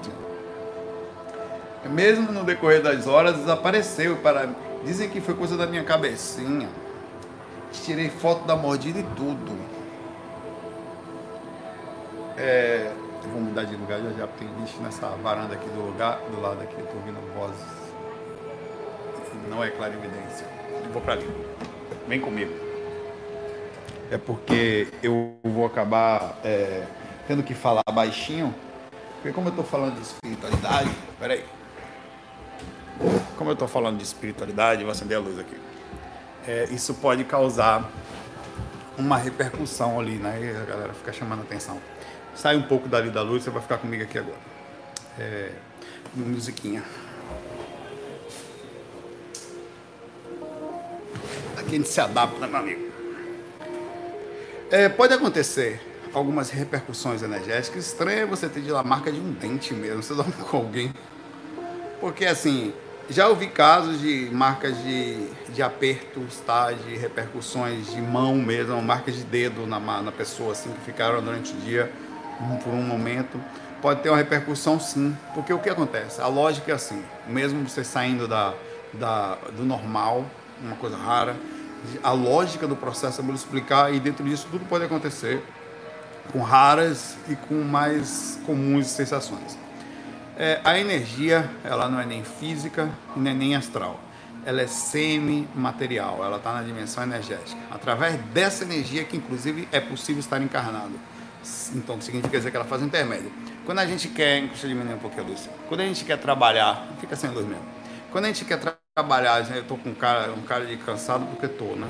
Mesmo 1.85 2.31
no 2.31 2.43
decorrer 2.43 2.83
das 2.83 3.07
horas, 3.07 3.35
desapareceu 3.37 4.17
para 4.17 4.47
Dizem 4.85 5.09
que 5.09 5.19
foi 5.19 5.33
coisa 5.35 5.57
da 5.57 5.65
minha 5.67 5.83
cabecinha. 5.83 6.69
Tirei 7.71 8.09
foto 8.09 8.45
da 8.45 8.55
mordida 8.55 8.99
e 8.99 9.03
tudo. 9.15 9.57
É, 12.37 12.91
eu 13.23 13.29
vou 13.29 13.41
mudar 13.41 13.65
de 13.65 13.75
lugar, 13.75 13.99
já 13.99 14.11
já 14.11 14.27
tem 14.27 14.47
lixo 14.59 14.81
nessa 14.81 15.07
varanda 15.07 15.53
aqui 15.53 15.69
do 15.69 15.81
lugar, 15.81 16.19
do 16.31 16.41
lado 16.41 16.61
aqui, 16.61 16.79
estou 16.79 16.95
ouvindo 16.95 17.19
vozes. 17.35 17.65
Não 19.49 19.63
é 19.63 19.69
clarividência. 19.69 20.47
Eu 20.83 20.91
vou 20.91 21.01
para 21.01 21.13
ali. 21.13 21.27
Vem 22.07 22.19
comigo. 22.19 22.53
É 24.09 24.17
porque 24.17 24.87
eu 25.03 25.37
vou 25.43 25.65
acabar 25.65 26.39
é, 26.43 26.83
tendo 27.27 27.43
que 27.43 27.53
falar 27.53 27.83
baixinho, 27.91 28.55
porque 29.15 29.31
como 29.31 29.49
eu 29.49 29.51
estou 29.51 29.65
falando 29.65 29.95
de 29.95 30.01
espiritualidade, 30.01 30.89
peraí. 31.19 31.43
Como 33.37 33.49
eu 33.49 33.53
estou 33.53 33.67
falando 33.67 33.97
de 33.97 34.03
espiritualidade, 34.03 34.83
vou 34.83 34.91
acender 34.91 35.17
a 35.17 35.21
luz 35.21 35.39
aqui. 35.39 35.55
É, 36.47 36.65
isso 36.71 36.93
pode 36.95 37.23
causar 37.23 37.89
uma 38.97 39.17
repercussão 39.17 39.99
ali, 39.99 40.15
né? 40.15 40.39
E 40.41 40.61
a 40.61 40.65
galera 40.65 40.93
fica 40.93 41.13
chamando 41.13 41.41
atenção. 41.41 41.79
Sai 42.35 42.57
um 42.57 42.63
pouco 42.63 42.87
dali 42.87 43.09
da 43.09 43.21
luz, 43.21 43.43
você 43.43 43.49
vai 43.49 43.61
ficar 43.61 43.77
comigo 43.77 44.03
aqui 44.03 44.17
agora. 44.17 44.37
É, 45.17 45.51
musiquinha. 46.15 46.83
Aqui 51.57 51.75
a 51.75 51.77
gente 51.77 51.89
se 51.89 52.01
adapta, 52.01 52.47
meu 52.47 52.59
amigo. 52.59 52.89
É, 54.71 54.89
pode 54.89 55.13
acontecer 55.13 55.81
algumas 56.13 56.49
repercussões 56.49 57.21
energéticas. 57.21 57.87
Estranho 57.87 58.19
é 58.19 58.25
você 58.25 58.49
ter 58.49 58.61
de 58.61 58.71
lá 58.71 58.83
marca 58.83 59.11
de 59.11 59.19
um 59.19 59.31
dente 59.31 59.73
mesmo. 59.73 60.03
Você 60.03 60.13
dorme 60.13 60.33
com 60.33 60.57
alguém. 60.57 60.93
Porque 61.99 62.25
assim, 62.25 62.73
já 63.09 63.27
ouvi 63.27 63.47
casos 63.47 63.99
de 63.99 64.29
marcas 64.31 64.77
de, 64.83 65.27
de 65.49 65.63
apertos, 65.63 66.39
tá? 66.45 66.71
de 66.71 66.95
repercussões 66.95 67.91
de 67.91 68.01
mão 68.01 68.35
mesmo, 68.35 68.79
marcas 68.81 69.15
de 69.15 69.23
dedo 69.23 69.65
na, 69.65 69.79
na 69.79 70.11
pessoa, 70.11 70.51
assim, 70.51 70.71
que 70.71 70.81
ficaram 70.81 71.21
durante 71.21 71.53
o 71.53 71.57
dia 71.57 71.91
por 72.63 72.73
um 72.73 72.83
momento. 72.83 73.41
Pode 73.81 74.01
ter 74.01 74.09
uma 74.09 74.17
repercussão 74.17 74.79
sim, 74.79 75.15
porque 75.33 75.53
o 75.53 75.59
que 75.59 75.69
acontece? 75.69 76.21
A 76.21 76.27
lógica 76.27 76.71
é 76.71 76.75
assim, 76.75 77.01
mesmo 77.27 77.67
você 77.67 77.83
saindo 77.83 78.27
da, 78.27 78.53
da, 78.93 79.35
do 79.55 79.63
normal, 79.63 80.25
uma 80.61 80.75
coisa 80.75 80.97
rara, 80.97 81.35
a 82.03 82.11
lógica 82.11 82.67
do 82.67 82.75
processo 82.75 83.21
eu 83.21 83.25
vou 83.25 83.33
explicar 83.33 83.93
e 83.93 83.99
dentro 83.99 84.23
disso 84.25 84.47
tudo 84.51 84.65
pode 84.65 84.83
acontecer 84.83 85.41
com 86.31 86.41
raras 86.41 87.15
e 87.27 87.35
com 87.35 87.55
mais 87.55 88.39
comuns 88.45 88.87
sensações. 88.87 89.57
É, 90.41 90.61
a 90.63 90.79
energia, 90.79 91.49
ela 91.65 91.89
não 91.89 91.99
é 91.99 92.05
nem 92.05 92.23
física 92.23 92.89
nem, 93.13 93.35
nem 93.35 93.55
astral. 93.57 93.99
Ela 94.45 94.61
é 94.61 94.67
semi-material, 94.67 96.23
ela 96.23 96.37
está 96.37 96.53
na 96.53 96.63
dimensão 96.63 97.03
energética. 97.03 97.59
Através 97.69 98.15
dessa 98.27 98.63
energia 98.63 99.03
que, 99.03 99.17
inclusive, 99.17 99.67
é 99.69 99.81
possível 99.81 100.21
estar 100.21 100.41
encarnado. 100.41 100.97
Então, 101.75 101.99
significa 101.99 102.37
dizer 102.37 102.51
que 102.51 102.55
ela 102.55 102.65
faz 102.65 102.81
um 102.81 102.85
intermédio. 102.85 103.29
Quando 103.65 103.79
a 103.79 103.85
gente 103.85 104.07
quer, 104.07 104.47
deixa 104.47 104.65
eu 104.65 104.69
diminuir 104.69 104.93
um 104.93 104.99
pouquinho 104.99 105.23
a 105.23 105.27
luz. 105.27 105.49
Quando 105.67 105.81
a 105.81 105.85
gente 105.85 106.05
quer 106.05 106.17
trabalhar, 106.17 106.87
fica 107.01 107.17
sem 107.17 107.29
luz 107.31 107.45
mesmo. 107.45 107.65
Quando 108.09 108.23
a 108.23 108.27
gente 108.29 108.45
quer 108.45 108.59
tra 108.61 108.77
trabalhar, 108.95 109.45
eu 109.53 109.61
estou 109.61 109.77
com 109.77 109.89
um 109.89 109.93
cara, 109.93 110.31
um 110.31 110.41
cara 110.43 110.65
de 110.65 110.77
cansado 110.77 111.25
porque 111.25 111.47
estou, 111.47 111.75
né? 111.75 111.87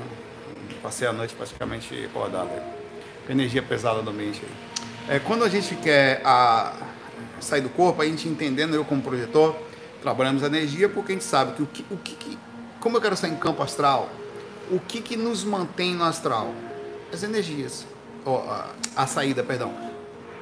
Passei 0.82 1.06
a 1.06 1.12
noite 1.12 1.34
praticamente 1.34 2.04
acordado. 2.04 2.50
Energia 3.28 3.62
pesada 3.62 4.02
do 4.02 4.10
ambiente 4.10 4.42
aí. 4.42 5.16
É, 5.16 5.18
quando 5.20 5.44
a 5.44 5.48
gente 5.48 5.74
quer 5.76 6.20
a, 6.24 6.72
sair 7.40 7.60
do 7.60 7.68
corpo, 7.68 8.02
a 8.02 8.04
gente 8.04 8.28
entendendo, 8.28 8.74
eu 8.74 8.84
como 8.84 9.02
projetor, 9.02 9.56
trabalhamos 10.02 10.42
a 10.42 10.46
energia 10.46 10.88
porque 10.88 11.12
a 11.12 11.14
gente 11.14 11.24
sabe 11.24 11.52
que 11.52 11.62
o 11.62 11.66
que, 11.66 11.86
o 11.90 11.96
que, 11.96 12.38
como 12.80 12.96
eu 12.96 13.00
quero 13.00 13.16
sair 13.16 13.32
em 13.32 13.36
campo 13.36 13.62
astral, 13.62 14.08
o 14.70 14.78
que, 14.78 15.00
que 15.00 15.16
nos 15.16 15.44
mantém 15.44 15.94
no 15.94 16.04
astral? 16.04 16.52
As 17.12 17.22
energias, 17.22 17.86
a, 18.26 18.70
a 18.96 19.06
saída, 19.06 19.42
perdão. 19.42 19.72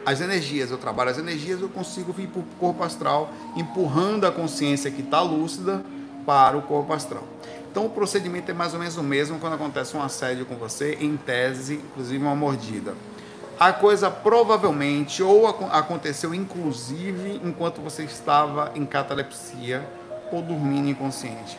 As 0.05 0.21
energias, 0.21 0.71
eu 0.71 0.79
trabalho 0.79 1.11
as 1.11 1.19
energias, 1.19 1.61
eu 1.61 1.69
consigo 1.69 2.13
vir 2.13 2.29
para 2.29 2.41
o 2.41 2.45
corpo 2.59 2.83
astral, 2.83 3.31
empurrando 3.57 4.27
a 4.27 4.33
consciência 4.33 4.91
que 4.91 5.03
está 5.03 5.21
lúcida 5.21 5.85
para 6.25 6.57
o 6.57 6.63
corpo 6.63 6.93
astral. 6.93 7.25
Então 7.71 7.87
o 7.87 7.91
procedimento 7.91 8.51
é 8.51 8.55
mais 8.55 8.73
ou 8.73 8.81
menos 8.81 8.97
o 8.97 9.03
mesmo 9.03 9.39
quando 9.39 9.55
acontece 9.55 9.97
um 9.97 10.03
assédio 10.03 10.47
com 10.47 10.57
você, 10.57 10.97
em 11.01 11.17
tese, 11.17 11.75
inclusive 11.75 12.23
uma 12.23 12.35
mordida. 12.35 12.95
A 13.59 13.73
coisa 13.73 14.09
provavelmente 14.09 15.21
ou 15.21 15.45
aconteceu 15.49 16.33
inclusive 16.33 17.41
enquanto 17.45 17.81
você 17.81 18.05
estava 18.05 18.71
em 18.77 18.87
catalepsia 18.87 19.85
ou 20.31 20.41
dormindo 20.41 20.89
inconsciente. 20.89 21.59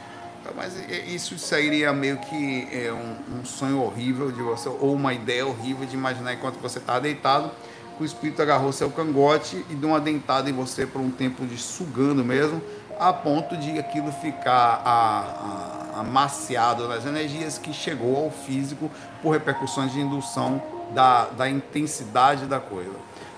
Mas 0.55 0.77
isso 1.05 1.37
seria 1.37 1.91
meio 1.91 2.17
que 2.17 2.69
é, 2.71 2.93
um, 2.93 3.39
um, 3.39 3.45
sonho 3.45 3.81
horrível 3.81 4.31
de 4.31 4.41
você, 4.41 4.69
ou 4.69 4.93
uma 4.93 5.13
ideia 5.13 5.45
horrível 5.45 5.85
de 5.85 5.93
imaginar 5.93 6.33
enquanto 6.33 6.55
você 6.61 6.79
está 6.79 6.99
deitado, 6.99 7.51
que 7.97 8.03
o 8.03 8.05
espírito 8.05 8.41
agarrou 8.41 8.71
seu 8.71 8.89
cangote 8.89 9.65
e 9.69 9.75
deu 9.75 9.89
uma 9.89 9.99
dentada 9.99 10.49
em 10.49 10.53
você 10.53 10.87
por 10.87 11.01
um 11.01 11.11
tempo 11.11 11.45
de 11.45 11.57
sugando 11.57 12.23
mesmo, 12.23 12.61
a 12.97 13.11
ponto 13.11 13.57
de 13.57 13.77
aquilo 13.77 14.11
ficar 14.13 14.81
a, 14.85 15.95
a, 15.95 15.99
amaciado 15.99 16.87
nas 16.87 17.05
energias 17.05 17.57
que 17.57 17.73
chegou 17.73 18.15
ao 18.15 18.31
físico 18.31 18.89
por 19.21 19.31
repercussões 19.31 19.91
de 19.91 19.99
indução 19.99 20.78
da, 20.93 21.25
da 21.25 21.49
intensidade 21.49 22.45
da 22.45 22.59
coisa. 22.59 22.91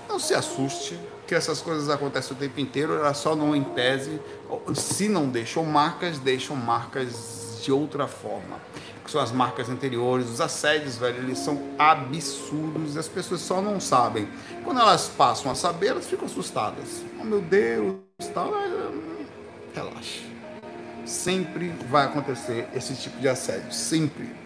Não 0.07 0.19
se 0.19 0.33
assuste 0.33 0.99
que 1.31 1.35
essas 1.35 1.61
coisas 1.61 1.89
acontecem 1.89 2.35
o 2.35 2.39
tempo 2.39 2.59
inteiro, 2.59 2.95
ela 2.95 3.13
só 3.13 3.35
não 3.35 3.55
em 3.55 3.63
tese, 3.63 4.19
se 4.73 5.07
não 5.07 5.29
deixam 5.29 5.63
marcas, 5.63 6.19
deixam 6.19 6.57
marcas 6.57 7.61
de 7.63 7.71
outra 7.71 8.05
forma. 8.07 8.59
Que 9.03 9.09
são 9.09 9.21
as 9.21 9.31
marcas 9.31 9.69
anteriores, 9.69 10.29
os 10.29 10.41
assédios, 10.41 10.97
velho, 10.97 11.23
eles 11.23 11.39
são 11.39 11.69
absurdos 11.79 12.95
e 12.95 12.99
as 12.99 13.07
pessoas 13.07 13.39
só 13.39 13.61
não 13.61 13.79
sabem. 13.79 14.27
Quando 14.63 14.81
elas 14.81 15.07
passam 15.07 15.49
a 15.49 15.55
saber, 15.55 15.87
elas 15.87 16.05
ficam 16.05 16.25
assustadas. 16.25 17.01
Oh 17.19 17.23
meu 17.23 17.41
Deus, 17.41 17.95
tal, 18.33 18.49
hum, 18.49 19.25
relaxa. 19.73 20.19
Sempre 21.05 21.69
vai 21.89 22.05
acontecer 22.05 22.67
esse 22.75 22.93
tipo 22.95 23.19
de 23.19 23.29
assédio, 23.29 23.71
sempre. 23.71 24.40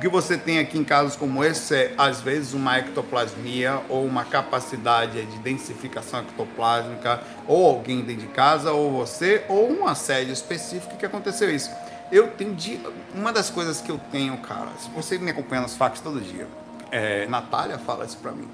O 0.00 0.02
que 0.02 0.08
você 0.08 0.38
tem 0.38 0.58
aqui 0.58 0.78
em 0.78 0.82
casos 0.82 1.14
como 1.14 1.44
esse 1.44 1.74
é, 1.74 1.94
às 1.98 2.22
vezes, 2.22 2.54
uma 2.54 2.78
ectoplasmia 2.78 3.82
ou 3.86 4.06
uma 4.06 4.24
capacidade 4.24 5.22
de 5.26 5.38
densificação 5.40 6.20
ectoplásmica, 6.20 7.22
ou 7.46 7.66
alguém 7.66 8.00
dentro 8.00 8.22
de 8.22 8.28
casa, 8.28 8.72
ou 8.72 8.90
você, 8.90 9.44
ou 9.46 9.70
um 9.70 9.86
assédio 9.86 10.32
específico 10.32 10.96
que 10.96 11.04
aconteceu 11.04 11.54
isso. 11.54 11.70
Eu 12.10 12.28
tenho. 12.28 12.54
De, 12.54 12.80
uma 13.14 13.30
das 13.30 13.50
coisas 13.50 13.82
que 13.82 13.90
eu 13.90 14.00
tenho, 14.10 14.38
cara, 14.38 14.70
se 14.78 14.88
você 14.88 15.18
me 15.18 15.32
acompanha 15.32 15.60
nos 15.60 15.76
fax 15.76 16.00
todo 16.00 16.18
dia, 16.18 16.48
é, 16.90 17.26
Natália 17.26 17.76
fala 17.76 18.06
isso 18.06 18.16
pra 18.16 18.32
mim 18.32 18.48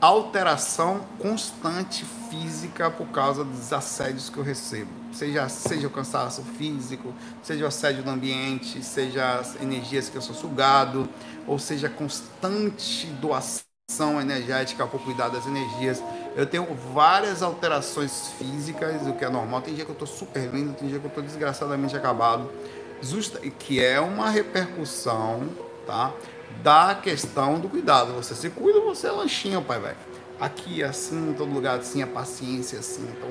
alteração 0.00 1.02
constante 1.18 2.06
física 2.30 2.90
por 2.90 3.08
causa 3.08 3.44
dos 3.44 3.70
assédios 3.70 4.30
que 4.30 4.38
eu 4.38 4.42
recebo. 4.42 4.99
Seja, 5.12 5.48
seja 5.48 5.86
o 5.86 5.90
cansaço 5.90 6.42
físico, 6.42 7.12
seja 7.42 7.64
o 7.64 7.68
assédio 7.68 8.02
do 8.02 8.10
ambiente, 8.10 8.82
seja 8.82 9.38
as 9.38 9.60
energias 9.60 10.08
que 10.08 10.16
eu 10.16 10.22
sou 10.22 10.34
sugado, 10.34 11.08
ou 11.46 11.58
seja 11.58 11.88
constante 11.88 13.06
doação 13.20 14.20
energética 14.20 14.86
para 14.86 14.98
cuidar 14.98 15.28
das 15.28 15.46
energias. 15.46 16.02
Eu 16.36 16.46
tenho 16.46 16.66
várias 16.94 17.42
alterações 17.42 18.28
físicas, 18.38 19.06
o 19.06 19.14
que 19.14 19.24
é 19.24 19.28
normal. 19.28 19.62
Tem 19.62 19.74
dia 19.74 19.84
que 19.84 19.90
eu 19.90 19.94
estou 19.94 20.08
super 20.08 20.48
lindo, 20.48 20.74
tem 20.74 20.88
dia 20.88 20.98
que 20.98 21.04
eu 21.04 21.08
estou 21.08 21.24
desgraçadamente 21.24 21.96
acabado. 21.96 22.50
Justa, 23.02 23.40
que 23.40 23.82
é 23.82 24.00
uma 24.00 24.30
repercussão 24.30 25.48
tá, 25.86 26.12
da 26.62 26.94
questão 26.94 27.58
do 27.58 27.68
cuidado. 27.68 28.12
Você 28.14 28.34
se 28.34 28.50
cuida, 28.50 28.80
você 28.80 29.08
é 29.08 29.10
lanchinho, 29.10 29.62
pai, 29.62 29.80
velho. 29.80 30.09
Aqui, 30.40 30.82
assim, 30.82 31.30
em 31.30 31.34
todo 31.34 31.52
lugar, 31.52 31.78
assim, 31.78 32.02
a 32.02 32.06
paciência, 32.06 32.78
assim. 32.78 33.02
Então, 33.02 33.28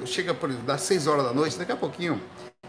eu 0.00 0.06
chego, 0.06 0.34
por 0.34 0.50
das 0.50 0.80
6 0.80 1.06
horas 1.06 1.24
da 1.24 1.32
noite, 1.32 1.58
daqui 1.58 1.72
a 1.72 1.76
pouquinho, 1.76 2.18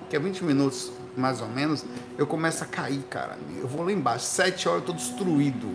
que 0.09 0.15
é 0.17 0.19
20 0.19 0.43
minutos 0.43 0.91
mais 1.15 1.39
ou 1.39 1.47
menos, 1.47 1.85
eu 2.17 2.27
começo 2.27 2.61
a 2.63 2.67
cair, 2.67 3.03
cara. 3.09 3.37
Eu 3.57 3.67
vou 3.67 3.85
lá 3.85 3.91
embaixo, 3.91 4.25
7 4.25 4.67
horas 4.67 4.81
eu 4.81 4.87
tô 4.87 4.93
destruído. 4.93 5.69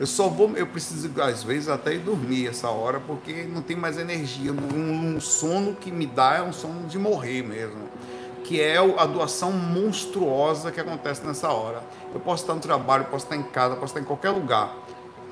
Eu 0.00 0.06
só 0.06 0.28
vou, 0.28 0.56
eu 0.56 0.66
preciso, 0.66 1.10
às 1.20 1.42
vezes, 1.42 1.68
até 1.68 1.94
ir 1.94 1.98
dormir 1.98 2.48
essa 2.48 2.68
hora, 2.70 2.98
porque 3.00 3.44
não 3.44 3.60
tem 3.60 3.76
mais 3.76 3.98
energia. 3.98 4.50
Um, 4.50 5.16
um 5.16 5.20
sono 5.20 5.74
que 5.74 5.92
me 5.92 6.06
dá 6.06 6.36
é 6.36 6.42
um 6.42 6.52
sono 6.52 6.86
de 6.88 6.98
morrer 6.98 7.42
mesmo 7.42 7.92
que 8.42 8.60
é 8.60 8.76
a 8.76 9.06
doação 9.06 9.52
monstruosa 9.52 10.70
que 10.70 10.80
acontece 10.80 11.24
nessa 11.24 11.48
hora. 11.48 11.82
Eu 12.12 12.20
posso 12.20 12.42
estar 12.42 12.54
no 12.54 12.60
trabalho, 12.60 13.04
posso 13.06 13.24
estar 13.24 13.36
em 13.36 13.42
casa, 13.42 13.76
posso 13.76 13.92
estar 13.92 14.00
em 14.00 14.04
qualquer 14.04 14.30
lugar, 14.30 14.74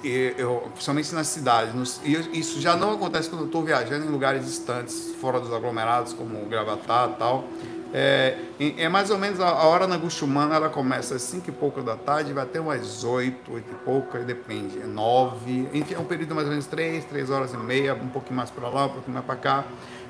eu, 0.04 0.68
principalmente 0.72 1.14
nas 1.14 1.26
cidades. 1.28 1.74
Nos, 1.74 2.00
e 2.04 2.38
isso 2.38 2.60
já 2.60 2.76
não 2.76 2.92
acontece 2.92 3.28
quando 3.28 3.42
eu 3.42 3.46
estou 3.46 3.64
viajando 3.64 4.06
em 4.06 4.08
lugares 4.08 4.44
distantes, 4.44 5.14
fora 5.20 5.40
dos 5.40 5.52
aglomerados, 5.52 6.12
como 6.12 6.44
Gravatá 6.46 7.10
e 7.14 7.18
tal. 7.18 7.44
É, 7.92 8.38
é, 8.78 8.88
mais 8.88 9.10
ou 9.10 9.18
menos 9.18 9.40
a, 9.40 9.48
a 9.48 9.64
hora 9.66 9.86
na 9.86 9.96
Guxumana, 9.96 10.54
ela 10.54 10.68
começa 10.68 11.16
às 11.16 11.22
5 11.22 11.48
e 11.48 11.52
pouco 11.52 11.82
da 11.82 11.96
tarde, 11.96 12.32
vai 12.32 12.44
até 12.44 12.60
umas 12.60 13.02
8, 13.02 13.52
8 13.52 13.66
e 13.68 13.74
pouca, 13.84 14.20
depende, 14.20 14.78
é 14.78 14.86
9, 14.86 15.68
enfim, 15.74 15.94
é 15.94 15.98
um 15.98 16.04
período 16.04 16.32
mais 16.32 16.46
ou 16.46 16.52
menos 16.52 16.66
3, 16.66 17.04
3 17.06 17.30
horas 17.30 17.52
e 17.52 17.56
meia, 17.56 17.94
um 17.94 18.08
pouquinho 18.08 18.36
mais 18.36 18.48
para 18.48 18.68
lá, 18.68 18.86
um 18.86 18.90
pouquinho 18.90 19.14
mais 19.14 19.26
para 19.26 19.34
cá, 19.34 19.64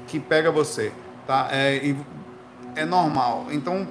que 0.07 0.21
pega 0.21 0.51
você. 0.51 0.93
Tá? 1.27 1.49
É, 1.51 1.95
é 2.77 2.85
normal. 2.85 3.47
Então, 3.51 3.89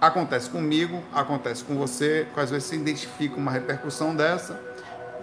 acontece 0.00 0.48
comigo, 0.48 1.02
acontece 1.12 1.62
com 1.62 1.76
você, 1.76 2.26
às 2.34 2.50
vezes 2.50 2.68
você 2.68 2.76
identifica 2.76 3.36
uma 3.36 3.50
repercussão 3.50 4.16
dessa, 4.16 4.58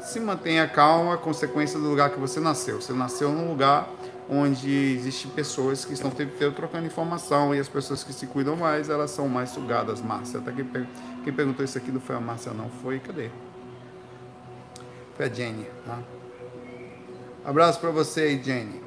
se 0.07 0.19
mantenha 0.19 0.67
calma, 0.67 1.17
consequência 1.17 1.77
do 1.77 1.89
lugar 1.89 2.09
que 2.09 2.19
você 2.19 2.39
nasceu. 2.39 2.81
Você 2.81 2.93
nasceu 2.93 3.29
num 3.29 3.49
lugar 3.49 3.89
onde 4.29 4.69
existem 4.69 5.29
pessoas 5.31 5.83
que 5.83 5.93
estão 5.93 6.09
o 6.09 6.13
tempo 6.13 6.33
inteiro 6.33 6.53
trocando 6.53 6.85
informação 6.85 7.53
e 7.53 7.59
as 7.59 7.67
pessoas 7.67 8.03
que 8.03 8.13
se 8.13 8.25
cuidam 8.27 8.55
mais, 8.55 8.89
elas 8.89 9.11
são 9.11 9.27
mais 9.27 9.49
sugadas. 9.49 10.01
Márcia, 10.01 10.39
até 10.39 10.51
quem, 10.51 10.87
quem 11.23 11.33
perguntou 11.33 11.63
isso 11.63 11.77
aqui 11.77 11.91
não 11.91 11.99
foi 11.99 12.15
a 12.15 12.19
Márcia, 12.19 12.53
não, 12.53 12.69
foi, 12.69 12.99
cadê? 12.99 13.29
Foi 15.15 15.25
a 15.25 15.29
Jenny, 15.29 15.67
tá? 15.85 15.99
Abraço 17.43 17.79
para 17.79 17.91
você 17.91 18.21
aí, 18.21 18.43
Jenny. 18.43 18.81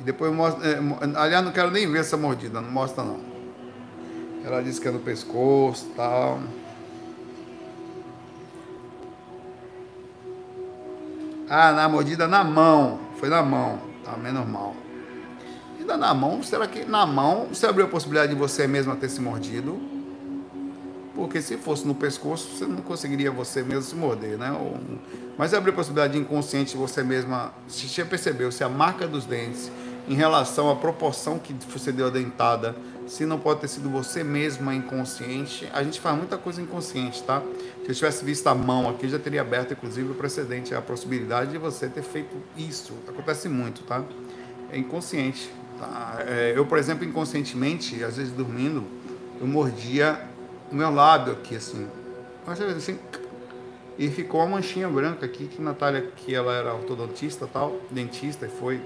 E 0.00 0.02
depois 0.02 0.32
mostra. 0.32 0.66
É, 0.66 0.78
aliás, 1.16 1.44
não 1.44 1.52
quero 1.52 1.70
nem 1.70 1.90
ver 1.90 2.00
essa 2.00 2.16
mordida, 2.16 2.60
não 2.60 2.70
mostra 2.70 3.04
não. 3.04 3.20
Ela 4.44 4.62
disse 4.62 4.80
que 4.80 4.88
é 4.88 4.90
no 4.90 5.00
pescoço 5.00 5.86
e 5.92 5.94
tal. 5.94 6.40
Ah, 11.50 11.72
na 11.72 11.88
mordida 11.88 12.28
na 12.28 12.44
mão. 12.44 12.98
Foi 13.18 13.28
na 13.28 13.42
mão. 13.42 13.78
Tá 14.04 14.16
menos 14.16 14.46
mal. 14.46 14.74
Ainda 15.78 15.96
na 15.96 16.12
mão, 16.12 16.42
será 16.42 16.66
que 16.66 16.84
na 16.84 17.06
mão 17.06 17.48
você 17.52 17.66
abriu 17.66 17.86
a 17.86 17.88
possibilidade 17.88 18.34
de 18.34 18.38
você 18.38 18.66
mesmo 18.66 18.94
ter 18.96 19.08
se 19.08 19.20
mordido? 19.20 19.80
Porque 21.14 21.40
se 21.40 21.56
fosse 21.56 21.86
no 21.86 21.94
pescoço, 21.94 22.56
você 22.56 22.66
não 22.66 22.76
conseguiria 22.76 23.30
você 23.30 23.62
mesmo 23.62 23.82
se 23.82 23.94
morder, 23.94 24.38
né? 24.38 24.54
Mas 25.36 25.54
abriu 25.54 25.72
a 25.72 25.76
possibilidade 25.76 26.12
de 26.12 26.18
inconsciente 26.18 26.76
você 26.76 27.02
mesma. 27.02 27.52
Você 27.66 27.86
já 27.86 28.04
percebeu 28.04 28.52
se 28.52 28.62
a 28.62 28.68
marca 28.68 29.06
dos 29.06 29.24
dentes 29.24 29.70
em 30.06 30.14
relação 30.14 30.70
à 30.70 30.76
proporção 30.76 31.38
que 31.38 31.54
você 31.70 31.90
deu 31.90 32.06
a 32.06 32.10
dentada, 32.10 32.76
se 33.08 33.24
não 33.24 33.38
pode 33.38 33.60
ter 33.60 33.68
sido 33.68 33.88
você 33.88 34.22
mesma 34.22 34.74
inconsciente. 34.74 35.68
A 35.72 35.82
gente 35.82 35.98
faz 35.98 36.16
muita 36.16 36.36
coisa 36.36 36.60
inconsciente, 36.60 37.22
tá? 37.22 37.42
Se 37.82 37.90
eu 37.90 37.94
tivesse 37.94 38.24
visto 38.24 38.46
a 38.46 38.54
mão 38.54 38.88
aqui, 38.88 39.08
já 39.08 39.18
teria 39.18 39.40
aberto, 39.40 39.72
inclusive, 39.72 40.12
o 40.12 40.14
precedente, 40.14 40.74
a 40.74 40.82
possibilidade 40.82 41.50
de 41.50 41.58
você 41.58 41.88
ter 41.88 42.02
feito 42.02 42.36
isso. 42.56 42.92
Acontece 43.08 43.48
muito, 43.48 43.82
tá? 43.82 44.04
É 44.70 44.76
inconsciente. 44.76 45.50
Tá? 45.80 46.18
É, 46.26 46.52
eu, 46.54 46.66
por 46.66 46.76
exemplo, 46.76 47.04
inconscientemente, 47.04 48.04
às 48.04 48.18
vezes 48.18 48.32
dormindo, 48.32 48.84
eu 49.40 49.46
mordia 49.46 50.20
o 50.70 50.74
meu 50.74 50.92
lábio 50.92 51.32
aqui, 51.32 51.56
assim. 51.56 51.88
Vezes, 52.46 52.76
assim, 52.76 52.98
e 53.98 54.08
ficou 54.08 54.40
uma 54.40 54.56
manchinha 54.56 54.88
branca 54.88 55.26
aqui, 55.26 55.48
que 55.48 55.60
Natália, 55.60 56.10
que 56.16 56.34
ela 56.34 56.54
era 56.54 56.74
ortodontista 56.74 57.48
tal, 57.50 57.80
dentista, 57.90 58.46
e 58.46 58.48
foi. 58.48 58.80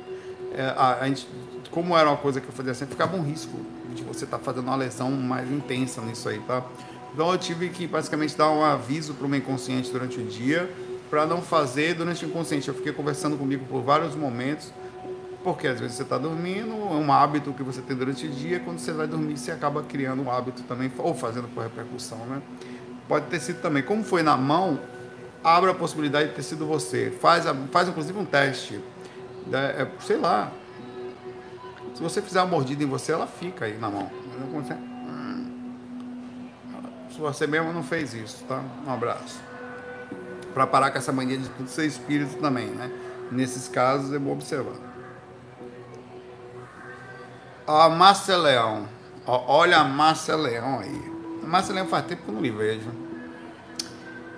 É, 0.54 0.62
a, 0.76 0.98
a 1.00 1.08
gente, 1.08 1.28
como 1.70 1.96
era 1.96 2.08
uma 2.08 2.16
coisa 2.16 2.40
que 2.40 2.48
eu 2.48 2.52
fazia 2.52 2.74
sempre, 2.74 2.94
ficava 2.94 3.16
um 3.16 3.22
risco 3.22 3.58
de 3.92 4.02
você 4.02 4.24
estar 4.24 4.38
tá 4.38 4.44
fazendo 4.44 4.64
uma 4.64 4.76
lesão 4.76 5.10
mais 5.10 5.50
intensa 5.50 6.00
nisso 6.00 6.28
aí, 6.28 6.38
tá? 6.40 6.64
Então 7.12 7.30
eu 7.30 7.38
tive 7.38 7.68
que 7.68 7.86
basicamente 7.86 8.36
dar 8.36 8.50
um 8.50 8.64
aviso 8.64 9.14
para 9.14 9.26
o 9.26 9.28
meu 9.28 9.38
inconsciente 9.38 9.90
durante 9.90 10.18
o 10.18 10.24
dia, 10.24 10.70
para 11.10 11.26
não 11.26 11.42
fazer 11.42 11.94
durante 11.94 12.24
o 12.24 12.28
inconsciente. 12.28 12.68
Eu 12.68 12.74
fiquei 12.74 12.92
conversando 12.92 13.36
comigo 13.36 13.66
por 13.66 13.82
vários 13.82 14.14
momentos, 14.14 14.72
porque 15.44 15.66
às 15.66 15.78
vezes 15.78 15.96
você 15.96 16.04
está 16.04 16.16
dormindo, 16.16 16.72
é 16.72 16.94
um 16.94 17.12
hábito 17.12 17.52
que 17.52 17.62
você 17.62 17.82
tem 17.82 17.94
durante 17.96 18.26
o 18.26 18.30
dia, 18.30 18.60
quando 18.60 18.78
você 18.78 18.92
vai 18.92 19.06
dormir, 19.06 19.36
você 19.36 19.50
acaba 19.50 19.82
criando 19.82 20.22
um 20.22 20.30
hábito 20.30 20.62
também, 20.62 20.90
ou 20.96 21.14
fazendo 21.14 21.48
por 21.48 21.62
repercussão, 21.62 22.18
né? 22.26 22.40
Pode 23.08 23.26
ter 23.26 23.40
sido 23.40 23.60
também. 23.60 23.82
Como 23.82 24.02
foi 24.02 24.22
na 24.22 24.36
mão, 24.36 24.80
abre 25.44 25.70
a 25.70 25.74
possibilidade 25.74 26.30
de 26.30 26.34
ter 26.34 26.42
sido 26.42 26.64
você. 26.64 27.10
Faz, 27.20 27.44
faz 27.70 27.88
inclusive 27.88 28.18
um 28.18 28.24
teste. 28.24 28.80
Né? 29.46 29.82
É, 29.82 29.88
sei 30.00 30.16
lá. 30.16 30.50
Se 31.94 32.02
você 32.02 32.22
fizer 32.22 32.40
uma 32.40 32.48
mordida 32.48 32.82
em 32.82 32.86
você, 32.86 33.12
ela 33.12 33.26
fica 33.26 33.66
aí 33.66 33.76
na 33.78 33.90
mão. 33.90 34.10
Se 37.10 37.18
você 37.18 37.46
mesmo 37.46 37.72
não 37.72 37.82
fez 37.82 38.14
isso, 38.14 38.42
tá? 38.44 38.62
Um 38.86 38.90
abraço. 38.90 39.40
Para 40.54 40.66
parar 40.66 40.90
com 40.90 40.98
essa 40.98 41.12
mania 41.12 41.36
de 41.36 41.48
tudo 41.50 41.68
ser 41.68 41.86
espírito 41.86 42.36
também, 42.38 42.66
né? 42.66 42.90
Nesses 43.30 43.68
casos 43.68 44.12
é 44.12 44.18
bom 44.18 44.32
observar. 44.32 44.76
A 47.66 47.88
Márcia 47.88 48.36
Leão. 48.36 48.88
Olha 49.26 49.78
a 49.78 49.84
Márcia 49.84 50.34
Leão 50.36 50.80
aí. 50.80 51.12
A 51.42 51.46
Márcia 51.46 51.74
Leão 51.74 51.86
faz 51.86 52.06
tempo 52.06 52.22
que 52.22 52.28
eu 52.28 52.34
não 52.34 52.42
lhe 52.42 52.50
vejo. 52.50 52.90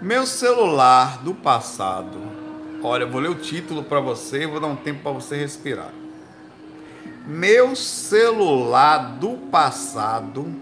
Meu 0.00 0.26
celular 0.26 1.22
do 1.22 1.34
passado. 1.34 2.18
Olha, 2.82 3.06
vou 3.06 3.20
ler 3.20 3.30
o 3.30 3.36
título 3.36 3.84
para 3.84 4.00
você 4.00 4.42
e 4.42 4.46
vou 4.46 4.60
dar 4.60 4.66
um 4.66 4.76
tempo 4.76 5.02
para 5.02 5.12
você 5.12 5.36
respirar. 5.36 5.90
Meu 7.26 7.74
celular 7.74 9.16
do 9.18 9.36
passado 9.50 10.52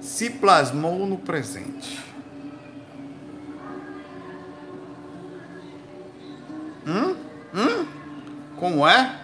se 0.00 0.30
plasmou 0.30 1.06
no 1.06 1.18
presente. 1.18 2.04
Hum? 6.86 7.16
Hum? 7.52 7.86
Como 8.56 8.86
é? 8.86 9.20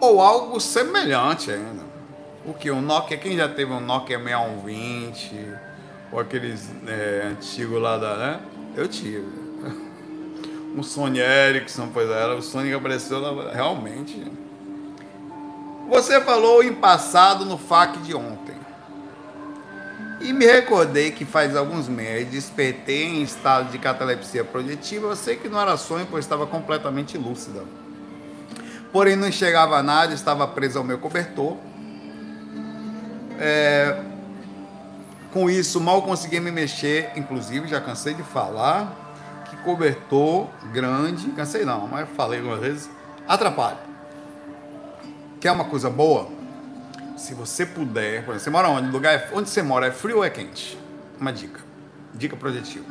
Ou 0.00 0.20
algo 0.20 0.60
semelhante 0.60 1.50
ainda. 1.50 1.82
O 2.44 2.54
que? 2.54 2.70
O 2.70 2.80
Nokia, 2.80 3.16
quem 3.16 3.36
já 3.36 3.48
teve 3.48 3.72
um 3.72 3.80
Nokia 3.80 4.18
6120? 4.18 5.72
ou 6.12 6.20
aqueles 6.20 6.70
é, 6.86 7.28
antigos 7.30 7.80
lá 7.80 7.96
da. 7.96 8.16
Né? 8.16 8.40
Eu 8.76 8.86
tive. 8.86 9.24
Um 10.74 10.82
Sony 10.82 11.18
Ericsson, 11.18 11.90
pois 11.92 12.08
era, 12.08 12.34
o 12.34 12.40
Sony 12.40 12.72
apareceu 12.72 13.20
lá, 13.20 13.52
realmente. 13.52 14.24
Você 15.88 16.20
falou 16.20 16.62
em 16.62 16.74
passado 16.74 17.44
no 17.44 17.58
FAQ 17.58 17.98
de 18.00 18.14
ontem. 18.14 18.56
E 20.20 20.32
me 20.32 20.46
recordei 20.46 21.10
que 21.10 21.24
faz 21.24 21.56
alguns 21.56 21.88
meses 21.88 22.30
despertei 22.30 23.06
em 23.06 23.22
estado 23.22 23.70
de 23.70 23.78
catalepsia 23.78 24.44
projetiva. 24.44 25.08
Eu 25.08 25.16
sei 25.16 25.36
que 25.36 25.48
não 25.48 25.60
era 25.60 25.76
sonho, 25.76 26.06
pois 26.08 26.24
estava 26.24 26.46
completamente 26.46 27.18
lúcida. 27.18 27.64
Porém, 28.92 29.16
não 29.16 29.26
enxergava 29.26 29.82
nada, 29.82 30.14
estava 30.14 30.46
preso 30.46 30.78
ao 30.78 30.84
meu 30.84 30.98
cobertor. 30.98 31.56
É, 33.40 34.00
com 35.32 35.50
isso, 35.50 35.80
mal 35.80 36.02
conseguia 36.02 36.40
me 36.40 36.52
mexer, 36.52 37.10
inclusive 37.16 37.66
já 37.66 37.80
cansei 37.80 38.14
de 38.14 38.22
falar 38.22 38.94
que 39.48 39.56
cobertor 39.56 40.46
grande, 40.72 41.28
cansei 41.30 41.64
não, 41.64 41.88
mas 41.88 42.08
falei 42.10 42.38
algumas 42.38 42.60
vezes, 42.60 42.90
atrapalha. 43.26 43.91
Quer 45.42 45.50
uma 45.50 45.64
coisa 45.64 45.90
boa? 45.90 46.28
Se 47.16 47.34
você 47.34 47.66
puder, 47.66 48.24
por 48.24 48.30
exemplo, 48.30 48.44
você 48.44 48.50
mora 48.50 48.68
onde? 48.68 48.92
Lugar 48.92 49.12
é, 49.12 49.28
onde 49.32 49.50
você 49.50 49.60
mora 49.60 49.88
é 49.88 49.90
frio 49.90 50.18
ou 50.18 50.24
é 50.24 50.30
quente? 50.30 50.78
Uma 51.20 51.32
dica. 51.32 51.58
Dica 52.14 52.36
projetiva. 52.36 52.84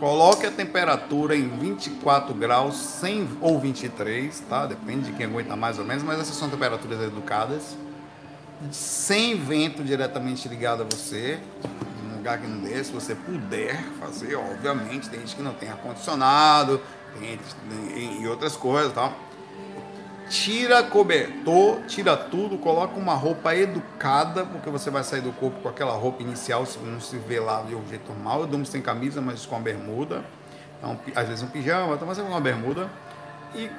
Coloque 0.00 0.46
a 0.46 0.50
temperatura 0.50 1.36
em 1.36 1.46
24 1.46 2.32
graus 2.32 2.76
100, 2.76 3.28
ou 3.42 3.60
23, 3.60 4.40
tá? 4.48 4.64
Depende 4.64 5.10
de 5.10 5.12
quem 5.12 5.26
aguenta 5.26 5.54
mais 5.54 5.78
ou 5.78 5.84
menos, 5.84 6.02
mas 6.02 6.18
essas 6.18 6.36
são 6.36 6.48
temperaturas 6.48 7.02
educadas 7.02 7.76
sem 8.70 9.36
vento 9.36 9.84
diretamente 9.84 10.48
ligado 10.48 10.84
a 10.84 10.86
você, 10.86 11.38
num 12.02 12.16
lugar 12.16 12.38
que 12.38 12.46
não 12.46 12.60
dê, 12.60 12.82
se 12.82 12.92
você 12.92 13.14
puder 13.14 13.82
fazer, 14.00 14.36
obviamente, 14.36 15.10
tem 15.10 15.20
gente 15.20 15.36
que 15.36 15.42
não 15.42 15.52
tem 15.52 15.68
ar-condicionado, 15.68 16.80
tem 17.18 17.38
e 18.22 18.26
outras 18.26 18.56
coisas 18.56 18.92
tal. 18.94 19.12
Tira 20.28 20.82
cobertor, 20.82 21.80
tira 21.86 22.16
tudo, 22.16 22.56
coloca 22.56 22.98
uma 22.98 23.14
roupa 23.14 23.54
educada, 23.54 24.46
porque 24.46 24.70
você 24.70 24.90
vai 24.90 25.04
sair 25.04 25.20
do 25.20 25.32
corpo 25.32 25.60
com 25.60 25.68
aquela 25.68 25.92
roupa 25.92 26.22
inicial, 26.22 26.64
se 26.64 26.78
não 26.78 27.00
se 27.00 27.16
vê 27.16 27.38
lá 27.38 27.62
de 27.62 27.74
um 27.74 27.86
jeito 27.88 28.10
normal. 28.12 28.42
Eu 28.42 28.46
durmo 28.46 28.64
sem 28.64 28.80
camisa, 28.80 29.20
mas 29.20 29.44
com 29.44 29.56
a 29.56 29.60
bermuda. 29.60 30.24
Então, 30.78 30.98
às 31.14 31.28
vezes 31.28 31.42
um 31.42 31.48
pijama, 31.48 31.94
então 31.94 32.08
você 32.08 32.22
com 32.22 32.28
uma 32.28 32.40
bermuda. 32.40 32.88
E 33.54 33.70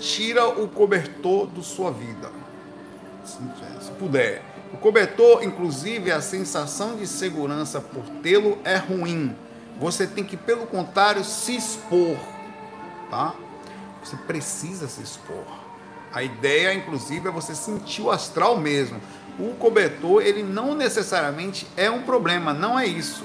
tira 0.00 0.46
o 0.48 0.68
cobertor 0.68 1.46
da 1.46 1.62
sua 1.62 1.90
vida 1.90 2.28
se 3.80 3.90
puder. 3.92 4.42
O 4.72 4.76
cobertor, 4.76 5.42
inclusive, 5.42 6.10
a 6.10 6.20
sensação 6.20 6.96
de 6.96 7.06
segurança 7.06 7.80
por 7.80 8.04
tê-lo 8.22 8.58
é 8.64 8.76
ruim. 8.76 9.34
Você 9.78 10.06
tem 10.06 10.24
que, 10.24 10.36
pelo 10.36 10.66
contrário, 10.66 11.24
se 11.24 11.56
expor, 11.56 12.16
tá? 13.10 13.34
Você 14.02 14.16
precisa 14.16 14.88
se 14.88 15.02
expor. 15.02 15.44
A 16.12 16.22
ideia, 16.22 16.74
inclusive, 16.74 17.28
é 17.28 17.30
você 17.30 17.54
sentir 17.54 18.02
o 18.02 18.10
astral 18.10 18.58
mesmo. 18.58 19.00
O 19.38 19.54
cobertor, 19.54 20.22
ele 20.22 20.42
não 20.42 20.74
necessariamente 20.74 21.66
é 21.76 21.90
um 21.90 22.02
problema, 22.02 22.52
não 22.52 22.78
é 22.78 22.86
isso 22.86 23.24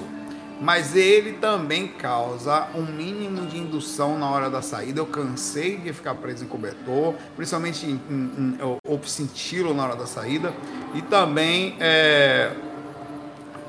mas 0.60 0.96
ele 0.96 1.34
também 1.34 1.86
causa 1.86 2.68
um 2.74 2.82
mínimo 2.82 3.46
de 3.46 3.58
indução 3.58 4.18
na 4.18 4.28
hora 4.30 4.48
da 4.48 4.62
saída. 4.62 5.00
Eu 5.00 5.06
cansei 5.06 5.76
de 5.76 5.92
ficar 5.92 6.14
preso 6.14 6.44
em 6.44 6.48
cobertor, 6.48 7.14
principalmente 7.36 7.86
em, 7.86 8.00
em, 8.10 8.14
em, 8.38 8.58
ou 8.84 9.00
senti-lo 9.04 9.74
na 9.74 9.84
hora 9.84 9.96
da 9.96 10.06
saída, 10.06 10.54
e 10.94 11.02
também 11.02 11.76
é, 11.78 12.52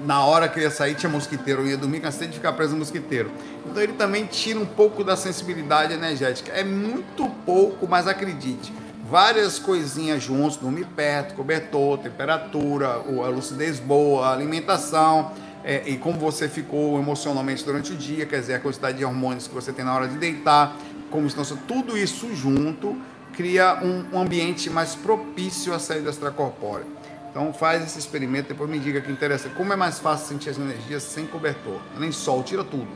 na 0.01 0.23
hora 0.25 0.47
que 0.47 0.59
eu 0.59 0.63
ia 0.63 0.71
sair 0.71 0.95
tinha 0.95 1.11
mosquiteiro, 1.11 1.61
eu 1.61 1.67
ia 1.67 1.77
dormir, 1.77 1.99
cansei 1.99 2.27
de 2.27 2.35
ficar 2.35 2.53
preso 2.53 2.73
no 2.73 2.79
mosquiteiro. 2.79 3.31
Então 3.65 3.81
ele 3.81 3.93
também 3.93 4.25
tira 4.25 4.59
um 4.59 4.65
pouco 4.65 5.03
da 5.03 5.15
sensibilidade 5.15 5.93
energética. 5.93 6.51
É 6.51 6.63
muito 6.63 7.29
pouco, 7.45 7.87
mas 7.87 8.07
acredite. 8.07 8.73
Várias 9.09 9.57
coisinhas 9.57 10.21
juntos, 10.21 10.57
dormir 10.57 10.85
perto, 10.95 11.33
cobertor, 11.33 11.97
temperatura, 11.99 12.87
a 12.89 13.29
lucidez 13.29 13.79
boa, 13.79 14.27
a 14.27 14.33
alimentação 14.33 15.31
é, 15.63 15.83
e 15.85 15.97
como 15.97 16.17
você 16.17 16.47
ficou 16.47 16.97
emocionalmente 16.97 17.63
durante 17.65 17.91
o 17.91 17.95
dia, 17.95 18.25
quer 18.25 18.39
dizer, 18.39 18.53
a 18.53 18.59
quantidade 18.59 18.97
de 18.97 19.05
hormônios 19.05 19.47
que 19.47 19.53
você 19.53 19.73
tem 19.73 19.83
na 19.83 19.93
hora 19.93 20.07
de 20.07 20.17
deitar, 20.17 20.77
como 21.11 21.27
estão, 21.27 21.43
tudo 21.67 21.97
isso 21.97 22.33
junto 22.33 22.95
cria 23.33 23.77
um, 23.83 24.15
um 24.15 24.21
ambiente 24.21 24.69
mais 24.69 24.95
propício 24.95 25.73
à 25.73 25.79
saída 25.79 26.09
extracorpórea. 26.09 26.85
Então 27.29 27.53
faz 27.53 27.83
esse 27.83 27.99
experimento, 27.99 28.49
depois 28.49 28.69
me 28.69 28.79
diga 28.79 29.01
que 29.01 29.11
interessa. 29.11 29.49
Como 29.49 29.71
é 29.71 29.75
mais 29.75 29.99
fácil 29.99 30.27
sentir 30.27 30.49
as 30.49 30.57
energias 30.57 31.03
sem 31.03 31.27
cobertor? 31.27 31.79
Nem 31.97 32.11
sol, 32.11 32.43
tira 32.43 32.63
tudo. 32.63 32.87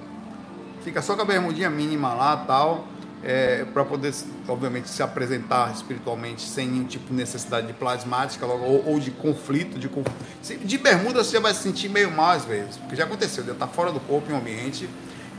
Fica 0.83 1.01
só 1.01 1.15
com 1.15 1.21
a 1.21 1.25
bermudinha 1.25 1.69
mínima 1.69 2.13
lá 2.13 2.37
tal 2.37 2.87
é, 3.23 3.65
para 3.65 3.85
poder, 3.85 4.13
obviamente, 4.47 4.89
se 4.89 5.03
apresentar 5.03 5.71
espiritualmente 5.71 6.41
sem 6.41 6.67
nenhum 6.67 6.85
tipo 6.85 7.07
de 7.07 7.13
necessidade 7.13 7.67
de 7.67 7.73
plasmática 7.73 8.45
ou, 8.45 8.87
ou 8.87 8.99
de 8.99 9.11
conflito. 9.11 9.77
De, 9.77 10.57
de 10.57 10.77
bermuda 10.77 11.23
você 11.23 11.33
já 11.33 11.39
vai 11.39 11.53
se 11.53 11.61
sentir 11.61 11.89
meio 11.89 12.11
mal 12.11 12.31
às 12.31 12.45
vezes, 12.45 12.77
porque 12.77 12.95
já 12.95 13.03
aconteceu, 13.03 13.43
já 13.45 13.53
está 13.53 13.67
fora 13.67 13.91
do 13.91 13.99
corpo 13.99 14.31
em 14.31 14.33
um 14.33 14.37
ambiente 14.37 14.89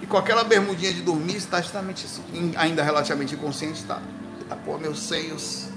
e 0.00 0.06
com 0.06 0.16
aquela 0.16 0.44
bermudinha 0.44 0.92
de 0.92 1.02
dormir 1.02 1.36
está 1.36 1.60
justamente 1.60 2.06
ainda 2.56 2.82
relativamente 2.82 3.34
inconsciente, 3.34 3.80
está. 3.80 4.00
Tá, 4.48 4.56
pô, 4.56 4.78
meus 4.78 5.00
seios, 5.00 5.68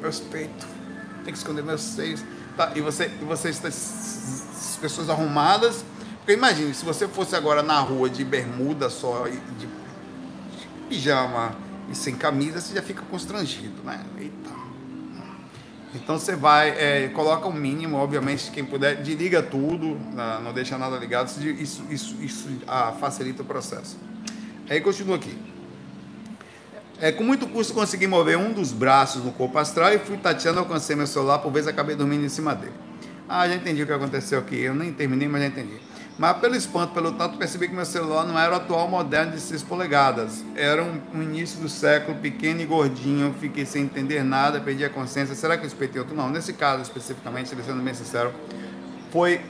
meus 0.00 0.20
peitos, 0.20 0.66
tem 1.24 1.32
que 1.32 1.38
esconder 1.38 1.62
meus 1.62 1.82
seios. 1.82 2.22
Tá, 2.56 2.72
e 2.74 2.80
você, 2.80 3.10
e 3.20 3.24
você 3.24 3.48
está 3.48 3.68
as 3.68 4.78
pessoas 4.80 5.08
arrumadas. 5.08 5.84
Porque 6.18 6.32
imagine, 6.32 6.72
se 6.72 6.84
você 6.84 7.08
fosse 7.08 7.34
agora 7.34 7.62
na 7.62 7.80
rua 7.80 8.08
de 8.08 8.24
bermuda 8.24 8.88
só, 8.88 9.26
de 9.26 9.68
pijama 10.88 11.56
e 11.90 11.96
sem 11.96 12.14
camisa, 12.14 12.60
você 12.60 12.74
já 12.74 12.82
fica 12.82 13.02
constrangido, 13.10 13.82
né? 13.82 14.04
Eita. 14.18 14.50
Então 15.94 16.18
você 16.18 16.34
vai, 16.34 16.70
é, 16.70 17.08
coloca 17.08 17.46
o 17.46 17.52
mínimo, 17.52 17.96
obviamente, 17.96 18.50
quem 18.50 18.64
puder, 18.64 19.02
desliga 19.02 19.42
tudo, 19.42 19.98
não 20.42 20.52
deixa 20.52 20.78
nada 20.78 20.96
ligado, 20.96 21.28
isso, 21.28 21.84
isso, 21.90 22.16
isso 22.20 22.48
ah, 22.66 22.94
facilita 22.98 23.42
o 23.42 23.44
processo. 23.44 23.98
Aí 24.70 24.80
continua 24.80 25.16
aqui. 25.16 25.51
É, 27.02 27.10
com 27.10 27.24
muito 27.24 27.48
custo 27.48 27.74
consegui 27.74 28.06
mover 28.06 28.38
um 28.38 28.52
dos 28.52 28.70
braços 28.70 29.24
no 29.24 29.32
corpo 29.32 29.58
astral 29.58 29.92
e 29.92 29.98
fui 29.98 30.16
tateando, 30.16 30.60
alcancei 30.60 30.94
meu 30.94 31.08
celular, 31.08 31.40
por 31.40 31.50
vezes 31.50 31.66
acabei 31.66 31.96
dormindo 31.96 32.24
em 32.24 32.28
cima 32.28 32.54
dele. 32.54 32.72
Ah, 33.28 33.48
já 33.48 33.56
entendi 33.56 33.82
o 33.82 33.86
que 33.88 33.92
aconteceu 33.92 34.38
aqui. 34.38 34.60
Eu 34.60 34.72
nem 34.72 34.92
terminei, 34.92 35.26
mas 35.26 35.42
já 35.42 35.48
entendi. 35.48 35.80
Mas 36.16 36.36
pelo 36.36 36.54
espanto, 36.54 36.94
pelo 36.94 37.10
tanto, 37.10 37.38
percebi 37.38 37.66
que 37.66 37.74
meu 37.74 37.84
celular 37.84 38.24
não 38.24 38.38
era 38.38 38.52
o 38.52 38.56
atual 38.56 38.86
moderno 38.86 39.32
de 39.32 39.40
6 39.40 39.64
polegadas. 39.64 40.44
Era 40.54 40.84
um, 40.84 41.00
um, 41.12 41.22
início 41.24 41.60
do 41.60 41.68
século, 41.68 42.16
pequeno 42.18 42.60
e 42.60 42.66
gordinho. 42.66 43.34
Fiquei 43.40 43.66
sem 43.66 43.82
entender 43.82 44.22
nada, 44.22 44.60
perdi 44.60 44.84
a 44.84 44.88
consciência. 44.88 45.34
Será 45.34 45.56
que 45.56 45.64
eu 45.64 45.68
espetei 45.68 46.00
outro? 46.00 46.14
Não, 46.14 46.30
nesse 46.30 46.52
caso 46.52 46.82
especificamente, 46.82 47.48
sendo 47.48 47.82
bem 47.82 47.94
sincero, 47.94 48.32
foi. 49.10 49.40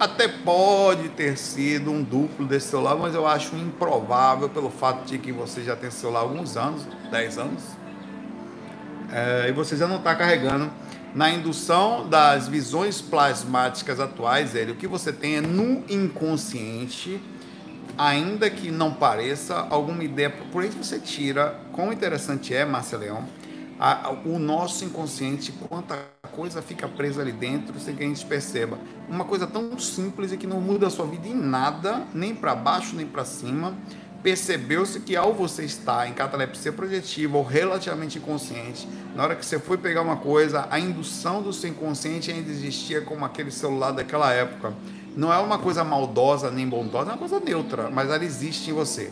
Até 0.00 0.26
pode 0.26 1.10
ter 1.10 1.36
sido 1.38 1.90
um 1.90 2.02
duplo 2.02 2.46
desse 2.46 2.68
celular, 2.68 2.96
mas 2.96 3.14
eu 3.14 3.26
acho 3.26 3.54
improvável 3.56 4.48
pelo 4.48 4.70
fato 4.70 5.04
de 5.04 5.18
que 5.18 5.30
você 5.30 5.62
já 5.62 5.76
tem 5.76 5.90
celular 5.90 6.20
há 6.20 6.22
alguns 6.22 6.56
anos 6.56 6.86
10 7.10 7.38
anos 7.38 7.62
é, 9.12 9.50
e 9.50 9.52
você 9.52 9.76
já 9.76 9.86
não 9.86 9.96
está 9.96 10.14
carregando 10.14 10.70
na 11.14 11.30
indução 11.30 12.08
das 12.08 12.48
visões 12.48 13.02
plasmáticas 13.02 14.00
atuais, 14.00 14.54
ele, 14.54 14.72
o 14.72 14.76
que 14.76 14.86
você 14.86 15.12
tem 15.12 15.36
é 15.36 15.40
no 15.42 15.84
inconsciente, 15.86 17.20
ainda 17.98 18.48
que 18.48 18.70
não 18.70 18.94
pareça, 18.94 19.66
alguma 19.68 20.02
ideia. 20.02 20.30
Por 20.30 20.64
isso 20.64 20.82
você 20.82 20.98
tira. 20.98 21.60
Quão 21.72 21.92
interessante 21.92 22.54
é, 22.54 22.64
Márcia 22.64 22.96
Leão, 22.96 23.28
a, 23.78 24.08
a, 24.08 24.10
o 24.10 24.38
nosso 24.38 24.86
inconsciente, 24.86 25.52
quanta 25.52 25.98
coisa 26.34 26.60
fica 26.60 26.88
presa 26.88 27.22
ali 27.22 27.32
dentro 27.32 27.78
sem 27.78 27.94
que 27.94 28.02
a 28.02 28.06
gente 28.06 28.24
perceba. 28.26 28.78
Uma 29.08 29.24
coisa 29.24 29.46
tão 29.46 29.78
simples 29.78 30.32
e 30.32 30.36
que 30.36 30.46
não 30.46 30.60
muda 30.60 30.86
a 30.86 30.90
sua 30.90 31.06
vida 31.06 31.28
em 31.28 31.34
nada, 31.34 32.06
nem 32.12 32.34
para 32.34 32.54
baixo 32.54 32.96
nem 32.96 33.06
para 33.06 33.24
cima 33.24 33.76
percebeu-se 34.22 35.00
que 35.00 35.16
ao 35.16 35.34
você 35.34 35.64
estar 35.64 36.08
em 36.08 36.12
catalepsia 36.12 36.72
projetiva 36.72 37.36
ou 37.36 37.42
relativamente 37.42 38.18
inconsciente, 38.18 38.88
na 39.16 39.24
hora 39.24 39.34
que 39.34 39.44
você 39.44 39.58
foi 39.58 39.76
pegar 39.76 40.02
uma 40.02 40.16
coisa, 40.16 40.68
a 40.70 40.78
indução 40.78 41.42
do 41.42 41.52
seu 41.52 41.70
inconsciente 41.70 42.30
ainda 42.30 42.50
existia 42.50 43.00
como 43.00 43.24
aquele 43.24 43.50
celular 43.50 43.90
daquela 43.90 44.32
época. 44.32 44.72
Não 45.16 45.32
é 45.32 45.38
uma 45.38 45.58
coisa 45.58 45.82
maldosa 45.82 46.50
nem 46.50 46.66
bondosa, 46.66 47.10
é 47.10 47.12
uma 47.12 47.18
coisa 47.18 47.40
neutra, 47.40 47.90
mas 47.90 48.08
ela 48.08 48.24
existe 48.24 48.70
em 48.70 48.72
você. 48.72 49.10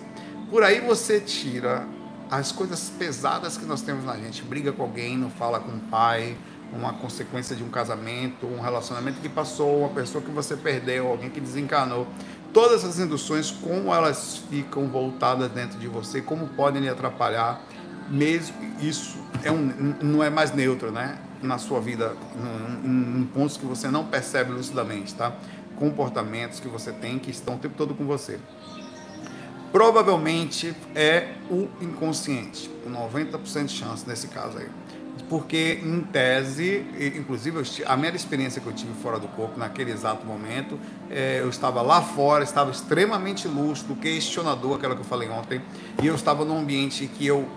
Por 0.48 0.62
aí 0.62 0.80
você 0.80 1.20
tira 1.20 1.86
as 2.30 2.52
coisas 2.52 2.90
pesadas 2.96 3.56
que 3.56 3.64
nós 3.64 3.82
temos 3.82 4.04
na 4.04 4.16
gente. 4.16 4.42
Briga 4.42 4.72
com 4.72 4.82
alguém, 4.82 5.18
não 5.18 5.30
fala 5.30 5.58
com 5.58 5.72
o 5.72 5.80
pai, 5.90 6.36
uma 6.72 6.92
consequência 6.94 7.54
de 7.56 7.62
um 7.62 7.68
casamento, 7.68 8.46
um 8.46 8.60
relacionamento 8.60 9.20
que 9.20 9.28
passou, 9.28 9.80
uma 9.80 9.88
pessoa 9.88 10.22
que 10.22 10.30
você 10.30 10.56
perdeu, 10.56 11.08
alguém 11.08 11.30
que 11.30 11.40
desencanou 11.40 12.06
todas 12.52 12.84
as 12.84 12.98
induções, 12.98 13.50
como 13.50 13.94
elas 13.94 14.42
ficam 14.50 14.88
voltadas 14.88 15.50
dentro 15.50 15.78
de 15.78 15.88
você, 15.88 16.20
como 16.20 16.48
podem 16.48 16.82
lhe 16.82 16.88
atrapalhar, 16.88 17.60
mesmo 18.08 18.56
isso 18.80 19.18
é 19.44 19.52
um, 19.52 19.94
não 20.02 20.22
é 20.22 20.30
mais 20.30 20.52
neutro, 20.52 20.90
né? 20.90 21.18
Na 21.42 21.58
sua 21.58 21.80
vida, 21.80 22.16
em, 22.84 23.24
pontos 23.32 23.56
que 23.56 23.64
você 23.64 23.88
não 23.88 24.04
percebe 24.04 24.52
lucidamente, 24.52 25.14
tá? 25.14 25.32
Comportamentos 25.76 26.60
que 26.60 26.68
você 26.68 26.92
tem 26.92 27.18
que 27.18 27.30
estão 27.30 27.54
o 27.54 27.58
tempo 27.58 27.74
todo 27.76 27.94
com 27.94 28.04
você. 28.04 28.38
Provavelmente 29.72 30.74
é 30.94 31.34
o 31.48 31.68
inconsciente, 31.80 32.68
90% 32.86 33.66
de 33.66 33.72
chance 33.72 34.06
nesse 34.06 34.26
caso 34.26 34.58
aí 34.58 34.68
porque 35.30 35.78
em 35.84 36.00
tese, 36.00 36.84
inclusive 37.16 37.62
a 37.86 37.96
minha 37.96 38.12
experiência 38.12 38.60
que 38.60 38.66
eu 38.66 38.72
tive 38.72 38.92
fora 39.00 39.16
do 39.16 39.28
corpo 39.28 39.56
naquele 39.56 39.92
exato 39.92 40.26
momento, 40.26 40.76
é, 41.08 41.38
eu 41.40 41.48
estava 41.48 41.80
lá 41.82 42.02
fora, 42.02 42.42
estava 42.42 42.72
extremamente 42.72 43.46
lúcido, 43.46 43.94
questionador, 43.94 44.76
aquela 44.76 44.96
que 44.96 45.02
eu 45.02 45.04
falei 45.04 45.28
ontem, 45.28 45.62
e 46.02 46.06
eu 46.08 46.16
estava 46.16 46.44
num 46.44 46.58
ambiente 46.58 47.06
que 47.06 47.24
eu, 47.24 47.48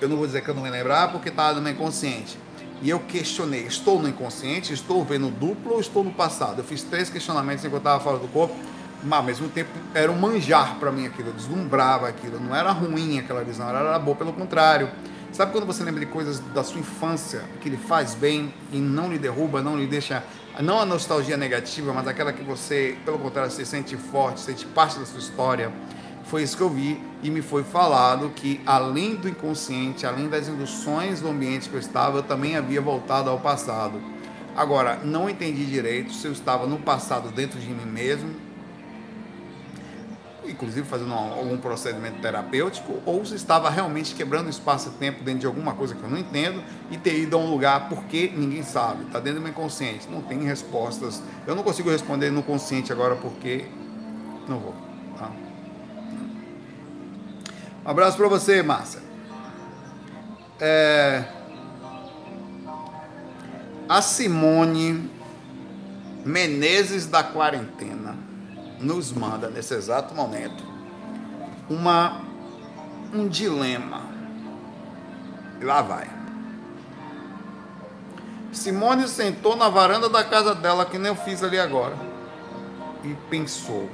eu 0.00 0.08
não 0.08 0.16
vou 0.16 0.26
dizer 0.26 0.42
que 0.42 0.50
eu 0.50 0.54
não 0.54 0.64
me 0.64 0.70
lembrar, 0.70 1.12
porque 1.12 1.28
estava 1.28 1.54
no 1.54 1.62
meu 1.62 1.72
inconsciente. 1.72 2.36
E 2.82 2.90
eu 2.90 2.98
questionei, 2.98 3.66
estou 3.66 4.02
no 4.02 4.08
inconsciente, 4.08 4.72
estou 4.72 5.04
vendo 5.04 5.30
duplo 5.30 5.74
ou 5.74 5.80
estou 5.80 6.02
no 6.02 6.10
passado? 6.10 6.58
Eu 6.58 6.64
fiz 6.64 6.82
três 6.82 7.08
questionamentos 7.08 7.64
enquanto 7.64 7.86
eu 7.86 7.90
estava 7.92 8.02
fora 8.02 8.18
do 8.18 8.26
corpo, 8.26 8.56
mas 9.04 9.16
ao 9.16 9.24
mesmo 9.24 9.48
tempo 9.48 9.70
era 9.94 10.10
um 10.10 10.18
manjar 10.18 10.76
para 10.80 10.90
mim 10.90 11.06
aquilo, 11.06 11.28
eu 11.28 11.34
deslumbrava 11.34 12.08
aquilo, 12.08 12.40
não 12.40 12.54
era 12.54 12.72
ruim 12.72 13.20
aquela 13.20 13.44
visão, 13.44 13.68
era 13.68 13.96
boa, 13.96 14.16
pelo 14.16 14.32
contrário 14.32 14.90
Sabe 15.32 15.52
quando 15.52 15.64
você 15.64 15.84
lembra 15.84 16.00
de 16.00 16.06
coisas 16.06 16.40
da 16.40 16.64
sua 16.64 16.80
infância 16.80 17.44
que 17.60 17.70
lhe 17.70 17.76
faz 17.76 18.14
bem 18.14 18.52
e 18.72 18.78
não 18.78 19.08
lhe 19.08 19.16
derruba, 19.16 19.62
não 19.62 19.78
lhe 19.78 19.86
deixa, 19.86 20.24
não 20.60 20.80
a 20.80 20.84
nostalgia 20.84 21.36
negativa, 21.36 21.92
mas 21.92 22.08
aquela 22.08 22.32
que 22.32 22.42
você, 22.42 22.98
pelo 23.04 23.18
contrário, 23.18 23.50
se 23.50 23.64
sente 23.64 23.96
forte, 23.96 24.40
sente 24.40 24.66
parte 24.66 24.98
da 24.98 25.06
sua 25.06 25.20
história? 25.20 25.72
Foi 26.24 26.42
isso 26.42 26.56
que 26.56 26.62
eu 26.62 26.68
vi 26.68 27.00
e 27.22 27.30
me 27.30 27.42
foi 27.42 27.62
falado 27.62 28.30
que 28.30 28.60
além 28.66 29.14
do 29.14 29.28
inconsciente, 29.28 30.04
além 30.04 30.28
das 30.28 30.48
induções 30.48 31.20
do 31.20 31.28
ambiente 31.28 31.68
que 31.68 31.74
eu 31.74 31.80
estava, 31.80 32.18
eu 32.18 32.22
também 32.24 32.56
havia 32.56 32.80
voltado 32.80 33.30
ao 33.30 33.38
passado. 33.38 34.00
Agora, 34.56 34.98
não 35.04 35.30
entendi 35.30 35.64
direito 35.64 36.12
se 36.12 36.26
eu 36.26 36.32
estava 36.32 36.66
no 36.66 36.78
passado 36.78 37.30
dentro 37.30 37.58
de 37.58 37.68
mim 37.68 37.86
mesmo 37.86 38.49
inclusive 40.50 40.86
fazendo 40.86 41.12
algum 41.12 41.56
procedimento 41.58 42.20
terapêutico, 42.20 43.00
ou 43.04 43.24
se 43.24 43.34
estava 43.34 43.70
realmente 43.70 44.14
quebrando 44.14 44.48
espaço-tempo 44.48 45.22
dentro 45.22 45.40
de 45.40 45.46
alguma 45.46 45.74
coisa 45.74 45.94
que 45.94 46.02
eu 46.02 46.10
não 46.10 46.18
entendo 46.18 46.62
e 46.90 46.96
ter 46.96 47.18
ido 47.18 47.36
a 47.36 47.38
um 47.38 47.50
lugar 47.50 47.88
porque 47.88 48.32
ninguém 48.34 48.62
sabe, 48.62 49.04
está 49.04 49.18
dentro 49.18 49.40
do 49.40 49.42
meu 49.42 49.50
inconsciente, 49.50 50.08
não 50.10 50.20
tem 50.22 50.42
respostas. 50.44 51.22
Eu 51.46 51.54
não 51.54 51.62
consigo 51.62 51.90
responder 51.90 52.30
no 52.30 52.42
consciente 52.42 52.92
agora 52.92 53.16
porque 53.16 53.66
não 54.48 54.58
vou. 54.58 54.74
Tá? 55.18 55.30
Um 57.84 57.90
abraço 57.90 58.16
para 58.16 58.28
você, 58.28 58.62
Márcia. 58.62 59.00
É... 60.58 61.24
A 63.88 64.02
Simone 64.02 65.10
Menezes 66.24 67.06
da 67.06 67.24
quarentena 67.24 68.29
nos 68.80 69.12
manda 69.12 69.48
nesse 69.48 69.74
exato 69.74 70.14
momento 70.14 70.64
uma 71.68 72.22
um 73.12 73.28
dilema. 73.28 74.02
E 75.60 75.64
lá 75.64 75.82
vai. 75.82 76.08
Simone 78.52 79.06
sentou 79.08 79.56
na 79.56 79.68
varanda 79.68 80.08
da 80.08 80.24
casa 80.24 80.54
dela, 80.54 80.84
que 80.84 80.98
nem 80.98 81.08
eu 81.08 81.16
fiz 81.16 81.42
ali 81.42 81.58
agora, 81.58 81.96
e 83.04 83.14
pensou. 83.28 83.88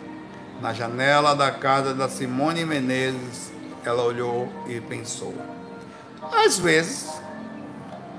Na 0.61 0.73
janela 0.73 1.35
da 1.35 1.51
casa 1.51 1.93
da 1.93 2.09
Simone 2.09 2.65
Menezes, 2.65 3.53
ela 3.85 4.03
olhou 4.03 4.51
e 4.67 4.81
pensou. 4.81 5.35
Às 6.33 6.59
vezes, 6.59 7.11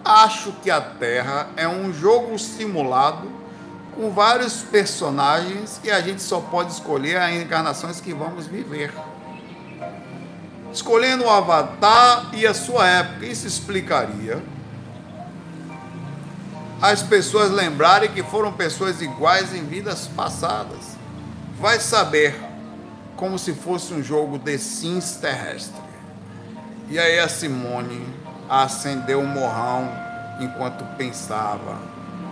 acho 0.05 0.51
que 0.61 0.69
a 0.69 0.79
Terra 0.79 1.49
é 1.57 1.67
um 1.67 1.91
jogo 1.91 2.37
simulado 2.37 3.36
com 3.97 4.11
vários 4.11 4.61
personagens 4.61 5.81
e 5.83 5.89
a 5.89 5.99
gente 5.99 6.21
só 6.21 6.39
pode 6.39 6.71
escolher 6.71 7.17
as 7.17 7.33
encarnações 7.33 7.99
que 7.99 8.13
vamos 8.13 8.45
viver. 8.45 8.93
Escolhendo 10.71 11.23
o 11.23 11.29
avatar 11.29 12.29
e 12.33 12.45
a 12.45 12.53
sua 12.53 12.87
época, 12.87 13.25
isso 13.25 13.47
explicaria 13.47 14.41
as 16.79 17.01
pessoas 17.01 17.49
lembrarem 17.49 18.11
que 18.11 18.21
foram 18.21 18.53
pessoas 18.53 19.01
iguais 19.01 19.51
em 19.55 19.65
vidas 19.65 20.07
passadas. 20.15 20.95
Vai 21.59 21.79
saber, 21.79 22.39
como 23.15 23.39
se 23.39 23.51
fosse 23.51 23.95
um 23.95 24.03
jogo 24.03 24.37
de 24.37 24.59
Sims 24.59 25.15
terrestre. 25.15 25.81
E 26.87 26.99
aí 26.99 27.17
a 27.17 27.27
Simone 27.27 28.07
acendeu 28.47 29.19
um 29.21 29.25
morrão 29.25 29.91
enquanto 30.39 30.85
pensava 30.95 31.79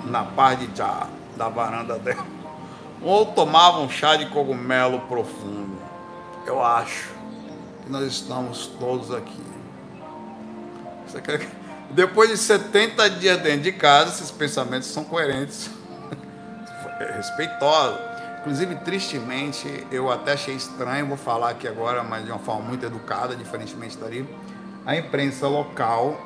na 0.06 0.24
paz 0.24 0.60
de 0.60 0.70
Jah 0.78 1.15
da 1.36 1.50
varanda 1.50 1.98
dela. 2.00 2.26
Ou 3.02 3.26
tomava 3.28 3.80
um 3.80 3.90
chá 3.90 4.16
de 4.16 4.26
cogumelo 4.28 5.02
profundo. 5.02 5.78
Eu 6.46 6.64
acho 6.64 7.10
que 7.84 7.92
nós 7.92 8.06
estamos 8.06 8.68
todos 8.80 9.14
aqui. 9.14 9.44
Depois 11.92 12.30
de 12.30 12.38
70 12.38 13.10
dias 13.12 13.40
dentro 13.42 13.62
de 13.62 13.72
casa, 13.72 14.10
esses 14.10 14.32
pensamentos 14.32 14.88
são 14.88 15.04
coerentes, 15.04 15.70
respeitosos. 17.16 18.00
Inclusive, 18.40 18.76
tristemente, 18.78 19.88
eu 19.92 20.12
até 20.12 20.34
achei 20.34 20.56
estranho, 20.56 21.08
vou 21.08 21.18
falar 21.18 21.52
aqui 21.52 21.68
agora, 21.68 22.04
mas 22.04 22.26
de 22.26 22.32
uma 22.32 22.40
forma 22.40 22.62
muito 22.62 22.86
educada, 22.86 23.36
diferentemente 23.36 23.98
dali, 23.98 24.28
a 24.86 24.96
imprensa 24.96 25.48
local, 25.48 26.20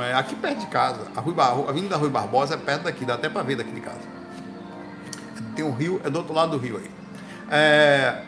é, 0.00 0.14
aqui 0.14 0.36
perto 0.36 0.60
de 0.60 0.66
casa, 0.66 1.00
a, 1.16 1.20
Rui 1.20 1.34
Bar... 1.34 1.50
a 1.66 1.70
Avenida 1.70 1.96
Rui 1.96 2.08
Barbosa 2.08 2.54
é 2.54 2.56
perto 2.56 2.82
daqui, 2.82 3.04
dá 3.04 3.14
até 3.14 3.28
para 3.28 3.42
ver 3.42 3.56
daqui 3.56 3.72
de 3.72 3.80
casa 3.80 4.13
tem 5.54 5.64
um 5.64 5.72
rio, 5.72 6.00
é 6.04 6.10
do 6.10 6.18
outro 6.18 6.34
lado 6.34 6.52
do 6.52 6.58
rio 6.58 6.76
aí. 6.76 6.90
É, 7.50 8.22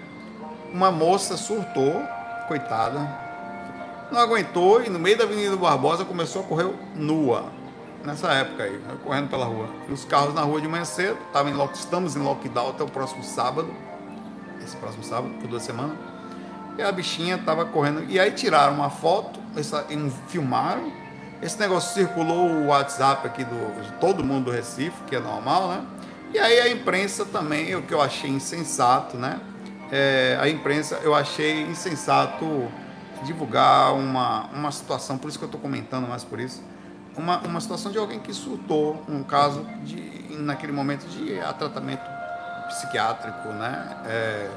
uma 0.73 0.91
moça 0.91 1.37
surtou, 1.37 2.03
coitada, 2.49 3.27
não 4.11 4.21
aguentou 4.21 4.83
e 4.83 4.89
no 4.89 4.99
meio 4.99 5.19
da 5.19 5.25
Avenida 5.25 5.57
Barbosa 5.57 6.05
começou 6.05 6.43
a 6.43 6.45
correr 6.45 6.71
nua. 6.95 7.45
Nessa 8.05 8.29
época 8.29 8.63
aí, 8.63 8.81
correndo 9.03 9.29
pela 9.29 9.47
rua. 9.47 9.69
E 9.89 9.93
os 9.93 10.05
carros 10.05 10.33
na 10.33 10.43
rua 10.43 10.61
de 10.61 10.69
manhã 10.69 10.85
cedo, 10.85 11.19
tava 11.33 11.51
em 11.51 11.55
lock, 11.55 11.75
estamos 11.75 12.15
em 12.15 12.21
lockdown 12.21 12.71
até 12.71 12.85
o 12.85 12.89
próximo 12.89 13.25
sábado. 13.25 13.69
Esse 14.63 14.77
próximo 14.77 15.03
sábado, 15.03 15.35
por 15.41 15.49
duas 15.49 15.65
semanas. 15.65 15.97
E 16.79 16.83
a 16.83 16.93
bichinha 16.93 17.37
tava 17.39 17.65
correndo. 17.65 18.05
E 18.09 18.21
aí 18.21 18.31
tiraram 18.31 18.75
uma 18.75 18.91
foto, 18.91 19.41
essa, 19.57 19.85
filmaram. 20.29 20.93
Esse 21.43 21.59
negócio 21.59 21.95
circulou 21.95 22.49
o 22.49 22.67
WhatsApp 22.67 23.27
aqui 23.27 23.45
do, 23.45 23.83
de 23.83 23.93
todo 23.95 24.23
mundo 24.23 24.47
do 24.47 24.51
Recife, 24.53 25.03
que 25.09 25.17
é 25.17 25.21
normal, 25.21 25.69
né? 25.69 25.83
E 26.37 26.39
aí 26.39 26.61
a 26.61 26.69
imprensa 26.69 27.25
também, 27.25 27.75
o 27.77 27.81
que 27.81 27.95
eu 27.95 28.03
achei 28.03 28.29
insensato, 28.29 29.17
né? 29.17 29.41
É, 29.91 30.37
a 30.39 30.47
imprensa, 30.47 31.01
eu 31.03 31.15
achei 31.15 31.63
insensato 31.63 32.71
divulgar 33.25 33.95
uma, 33.95 34.45
uma 34.53 34.71
situação, 34.71 35.17
por 35.17 35.29
isso 35.29 35.39
que 35.39 35.45
eu 35.45 35.49
estou 35.49 35.59
comentando 35.59 36.07
mais 36.07 36.25
por 36.25 36.39
isso, 36.39 36.63
uma, 37.17 37.39
uma 37.39 37.59
situação 37.59 37.91
de 37.91 37.97
alguém 37.97 38.21
que 38.21 38.35
surtou, 38.35 39.03
um 39.09 39.23
caso 39.23 39.65
de, 39.83 40.37
naquele 40.37 40.73
momento 40.73 41.07
de 41.07 41.41
tratamento 41.59 42.05
psiquiátrico, 42.69 43.49
né? 43.55 43.97
É, 44.05 44.51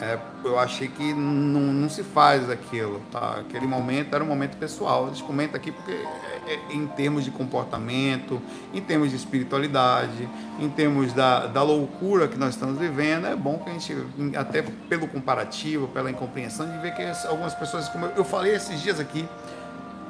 é, 0.00 0.18
eu 0.44 0.58
achei 0.58 0.88
que 0.88 1.14
não, 1.14 1.72
não 1.72 1.88
se 1.88 2.02
faz 2.02 2.50
aquilo, 2.50 3.00
tá? 3.12 3.38
Aquele 3.40 3.66
momento 3.66 4.14
era 4.14 4.24
um 4.24 4.26
momento 4.26 4.56
pessoal. 4.56 5.06
A 5.06 5.08
gente 5.08 5.22
comenta 5.22 5.56
aqui 5.56 5.70
porque 5.70 5.92
é, 5.92 6.54
é, 6.54 6.74
em 6.74 6.86
termos 6.86 7.24
de 7.24 7.30
comportamento, 7.30 8.42
em 8.72 8.80
termos 8.80 9.10
de 9.10 9.16
espiritualidade, 9.16 10.28
em 10.58 10.68
termos 10.68 11.12
da, 11.12 11.46
da 11.46 11.62
loucura 11.62 12.26
que 12.26 12.36
nós 12.36 12.54
estamos 12.54 12.78
vivendo, 12.78 13.26
é 13.26 13.36
bom 13.36 13.58
que 13.58 13.70
a 13.70 13.72
gente, 13.72 13.94
até 14.36 14.62
pelo 14.62 15.06
comparativo, 15.06 15.86
pela 15.88 16.10
incompreensão, 16.10 16.70
de 16.70 16.78
ver 16.78 16.94
que 16.94 17.02
algumas 17.28 17.54
pessoas, 17.54 17.88
como 17.88 18.06
eu 18.06 18.24
falei 18.24 18.54
esses 18.54 18.82
dias 18.82 18.98
aqui, 18.98 19.28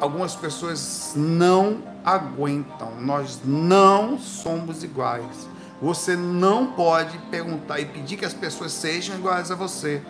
algumas 0.01 0.35
pessoas 0.35 1.13
não 1.15 1.83
aguentam. 2.05 2.93
Nós 3.01 3.41
não 3.45 4.19
somos 4.19 4.83
iguais. 4.83 5.54
Você 5.85 6.17
não 6.17 6.69
pode 6.69 7.19
perguntar 7.31 7.79
e 7.79 7.85
pedir 7.85 8.17
que 8.17 8.25
as 8.25 8.33
pessoas 8.33 8.73
sejam 8.73 9.17
iguais 9.17 9.51
a 9.51 9.55
você. 9.55 10.01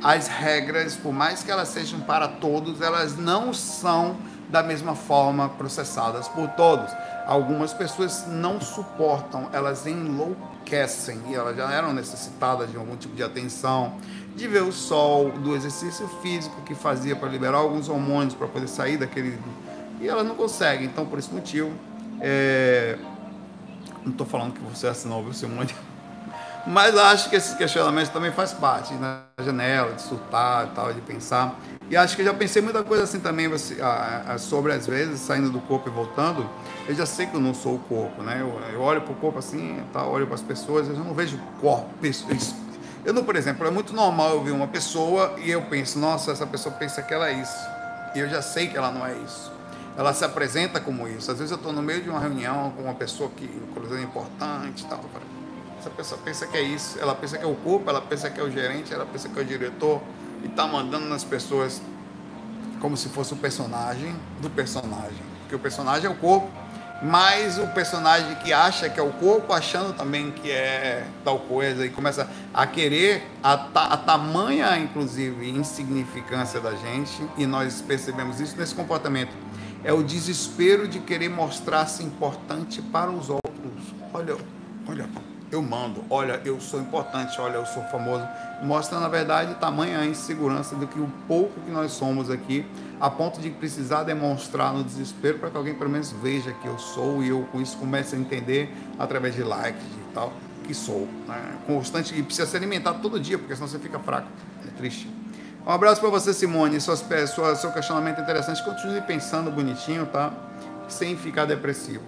As 0.00 0.28
regras, 0.28 0.94
por 0.94 1.12
mais 1.12 1.42
que 1.42 1.50
elas 1.50 1.66
sejam 1.66 1.98
para 1.98 2.28
todos, 2.28 2.80
elas 2.80 3.16
não 3.16 3.52
são 3.52 4.18
da 4.48 4.62
mesma 4.62 4.94
forma 4.94 5.48
processadas 5.48 6.28
por 6.28 6.48
todos. 6.50 6.92
Algumas 7.26 7.74
pessoas 7.74 8.24
não 8.28 8.60
suportam, 8.60 9.48
elas 9.52 9.84
enlouquecem 9.84 11.20
e 11.28 11.34
elas 11.34 11.56
já 11.56 11.72
eram 11.72 11.92
necessitadas 11.92 12.70
de 12.70 12.76
algum 12.76 12.94
tipo 12.96 13.16
de 13.16 13.24
atenção, 13.24 13.94
de 14.36 14.46
ver 14.46 14.62
o 14.62 14.70
sol, 14.70 15.32
do 15.32 15.56
exercício 15.56 16.06
físico 16.22 16.62
que 16.62 16.76
fazia 16.76 17.16
para 17.16 17.28
liberar 17.28 17.58
alguns 17.58 17.88
hormônios 17.88 18.34
para 18.34 18.46
poder 18.46 18.68
sair 18.68 18.96
daquele. 18.96 19.36
E 20.00 20.06
elas 20.06 20.24
não 20.24 20.36
conseguem. 20.36 20.86
Então, 20.86 21.04
por 21.04 21.18
esse 21.18 21.34
motivo, 21.34 21.72
é 22.20 22.96
não 24.06 24.12
estou 24.12 24.26
falando 24.26 24.54
que 24.54 24.60
você 24.60 24.86
assinou, 24.86 25.22
viu, 25.22 25.34
Simone? 25.34 25.74
Mas 26.66 26.96
acho 26.96 27.30
que 27.30 27.36
esses 27.36 27.54
questionamentos 27.54 28.10
também 28.10 28.32
faz 28.32 28.52
parte 28.52 28.94
na 28.94 29.20
né? 29.38 29.44
janela, 29.44 29.92
de 29.92 30.02
surtar 30.02 30.66
e 30.66 30.70
tal, 30.74 30.92
de 30.92 31.00
pensar. 31.00 31.54
E 31.88 31.96
acho 31.96 32.16
que 32.16 32.24
já 32.24 32.34
pensei 32.34 32.60
muita 32.60 32.82
coisa 32.82 33.04
assim 33.04 33.20
também 33.20 33.48
sobre, 34.38 34.72
às 34.72 34.84
vezes, 34.84 35.20
saindo 35.20 35.50
do 35.50 35.60
corpo 35.60 35.88
e 35.88 35.92
voltando. 35.92 36.48
Eu 36.88 36.94
já 36.96 37.06
sei 37.06 37.26
que 37.26 37.36
eu 37.36 37.40
não 37.40 37.54
sou 37.54 37.76
o 37.76 37.78
corpo, 37.78 38.20
né? 38.22 38.38
Eu, 38.40 38.60
eu 38.72 38.80
olho 38.80 39.00
para 39.00 39.12
o 39.12 39.16
corpo 39.16 39.38
assim, 39.38 39.80
tal, 39.92 40.10
olho 40.10 40.26
para 40.26 40.34
as 40.34 40.42
pessoas, 40.42 40.88
eu 40.88 40.96
não 40.96 41.14
vejo 41.14 41.38
corpo. 41.60 41.88
Eu 43.04 43.12
não, 43.12 43.22
por 43.22 43.36
exemplo, 43.36 43.64
é 43.64 43.70
muito 43.70 43.94
normal 43.94 44.30
eu 44.30 44.42
ver 44.42 44.50
uma 44.50 44.66
pessoa 44.66 45.36
e 45.38 45.48
eu 45.48 45.62
penso, 45.62 45.96
nossa, 45.96 46.32
essa 46.32 46.44
pessoa 46.44 46.74
pensa 46.74 47.00
que 47.00 47.14
ela 47.14 47.28
é 47.30 47.34
isso. 47.34 47.56
E 48.16 48.18
eu 48.18 48.28
já 48.28 48.42
sei 48.42 48.66
que 48.66 48.76
ela 48.76 48.90
não 48.90 49.06
é 49.06 49.14
isso 49.18 49.55
ela 49.96 50.12
se 50.12 50.24
apresenta 50.24 50.78
como 50.78 51.08
isso. 51.08 51.30
Às 51.30 51.38
vezes 51.38 51.50
eu 51.50 51.56
estou 51.56 51.72
no 51.72 51.82
meio 51.82 52.02
de 52.02 52.10
uma 52.10 52.20
reunião 52.20 52.70
com 52.72 52.82
uma 52.82 52.94
pessoa 52.94 53.30
que, 53.30 53.44
inclusive, 53.44 54.00
é 54.00 54.04
importante 54.04 54.84
e 54.84 54.86
tal. 54.86 55.00
Essa 55.78 55.90
pessoa 55.90 56.20
pensa 56.22 56.46
que 56.46 56.56
é 56.56 56.62
isso, 56.62 56.98
ela 57.00 57.14
pensa 57.14 57.38
que 57.38 57.44
é 57.44 57.46
o 57.46 57.54
corpo, 57.54 57.88
ela 57.88 58.02
pensa 58.02 58.28
que 58.28 58.40
é 58.40 58.42
o 58.42 58.50
gerente, 58.50 58.92
ela 58.92 59.06
pensa 59.06 59.28
que 59.28 59.38
é 59.38 59.42
o 59.42 59.44
diretor 59.44 60.02
e 60.42 60.46
está 60.46 60.66
mandando 60.66 61.06
nas 61.06 61.24
pessoas 61.24 61.80
como 62.80 62.96
se 62.96 63.08
fosse 63.08 63.32
o 63.32 63.36
personagem 63.36 64.14
do 64.40 64.50
personagem. 64.50 65.24
Porque 65.40 65.54
o 65.54 65.58
personagem 65.58 66.06
é 66.06 66.10
o 66.10 66.16
corpo, 66.16 66.50
mas 67.02 67.58
o 67.58 67.66
personagem 67.68 68.34
que 68.36 68.52
acha 68.52 68.90
que 68.90 68.98
é 68.98 69.02
o 69.02 69.12
corpo, 69.12 69.52
achando 69.52 69.94
também 69.94 70.30
que 70.30 70.50
é 70.50 71.06
tal 71.24 71.38
coisa, 71.38 71.86
e 71.86 71.90
começa 71.90 72.28
a 72.52 72.66
querer 72.66 73.26
a, 73.42 73.56
ta, 73.56 73.84
a 73.84 73.96
tamanha, 73.96 74.76
inclusive, 74.76 75.48
insignificância 75.48 76.60
da 76.60 76.74
gente, 76.74 77.22
e 77.38 77.46
nós 77.46 77.80
percebemos 77.80 78.40
isso 78.40 78.56
nesse 78.56 78.74
comportamento 78.74 79.46
é 79.86 79.92
o 79.92 80.02
desespero 80.02 80.88
de 80.88 80.98
querer 80.98 81.28
mostrar-se 81.28 82.02
importante 82.02 82.82
para 82.82 83.08
os 83.08 83.30
outros. 83.30 83.94
Olha, 84.12 84.36
olha, 84.88 85.08
eu 85.52 85.62
mando, 85.62 86.04
olha, 86.10 86.40
eu 86.44 86.60
sou 86.60 86.80
importante, 86.80 87.40
olha, 87.40 87.54
eu 87.54 87.66
sou 87.66 87.84
famoso. 87.84 88.26
Mostra, 88.64 88.98
na 88.98 89.06
verdade, 89.06 89.54
tamanha 89.54 90.04
insegurança 90.04 90.74
do 90.74 90.88
que 90.88 90.98
o 90.98 91.08
pouco 91.28 91.60
que 91.60 91.70
nós 91.70 91.92
somos 91.92 92.30
aqui, 92.30 92.66
a 93.00 93.08
ponto 93.08 93.40
de 93.40 93.48
precisar 93.48 94.02
demonstrar 94.02 94.72
no 94.72 94.82
desespero 94.82 95.38
para 95.38 95.50
que 95.50 95.56
alguém 95.56 95.74
pelo 95.76 95.90
menos 95.90 96.10
veja 96.20 96.52
que 96.52 96.66
eu 96.66 96.76
sou 96.80 97.22
e 97.22 97.28
eu 97.28 97.46
com 97.52 97.60
isso 97.60 97.76
comece 97.76 98.16
a 98.16 98.18
entender 98.18 98.74
através 98.98 99.36
de 99.36 99.44
likes 99.44 99.84
e 99.84 100.12
tal, 100.12 100.32
que 100.64 100.74
sou. 100.74 101.06
Né? 101.28 101.58
Constante 101.64 102.12
e 102.12 102.24
precisa 102.24 102.44
se 102.44 102.56
alimentar 102.56 102.94
todo 102.94 103.20
dia, 103.20 103.38
porque 103.38 103.54
senão 103.54 103.68
você 103.68 103.78
fica 103.78 104.00
fraco. 104.00 104.26
É 104.66 104.70
triste. 104.76 105.08
Um 105.66 105.72
abraço 105.72 106.00
para 106.00 106.10
você, 106.10 106.32
Simone. 106.32 106.80
Suas, 106.80 107.04
sua, 107.34 107.56
seu 107.56 107.72
questionamento 107.72 108.18
é 108.18 108.22
interessante. 108.22 108.62
Continue 108.62 109.00
pensando 109.00 109.50
bonitinho, 109.50 110.06
tá? 110.06 110.32
Sem 110.88 111.16
ficar 111.16 111.44
depressivo. 111.44 112.04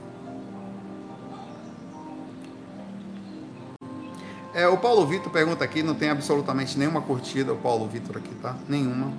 É, 4.55 4.69
o 4.69 4.77
Paulo 4.77 5.05
Vitor 5.05 5.33
pergunta 5.33 5.65
aqui, 5.65 5.83
não 5.83 5.95
tem 5.97 6.09
absolutamente 6.09 6.79
nenhuma 6.79 7.03
curtida, 7.03 7.53
o 7.53 7.57
Paulo 7.57 7.89
Vitor 7.89 8.19
aqui, 8.19 8.33
tá? 8.37 8.55
Nenhuma. 8.69 9.13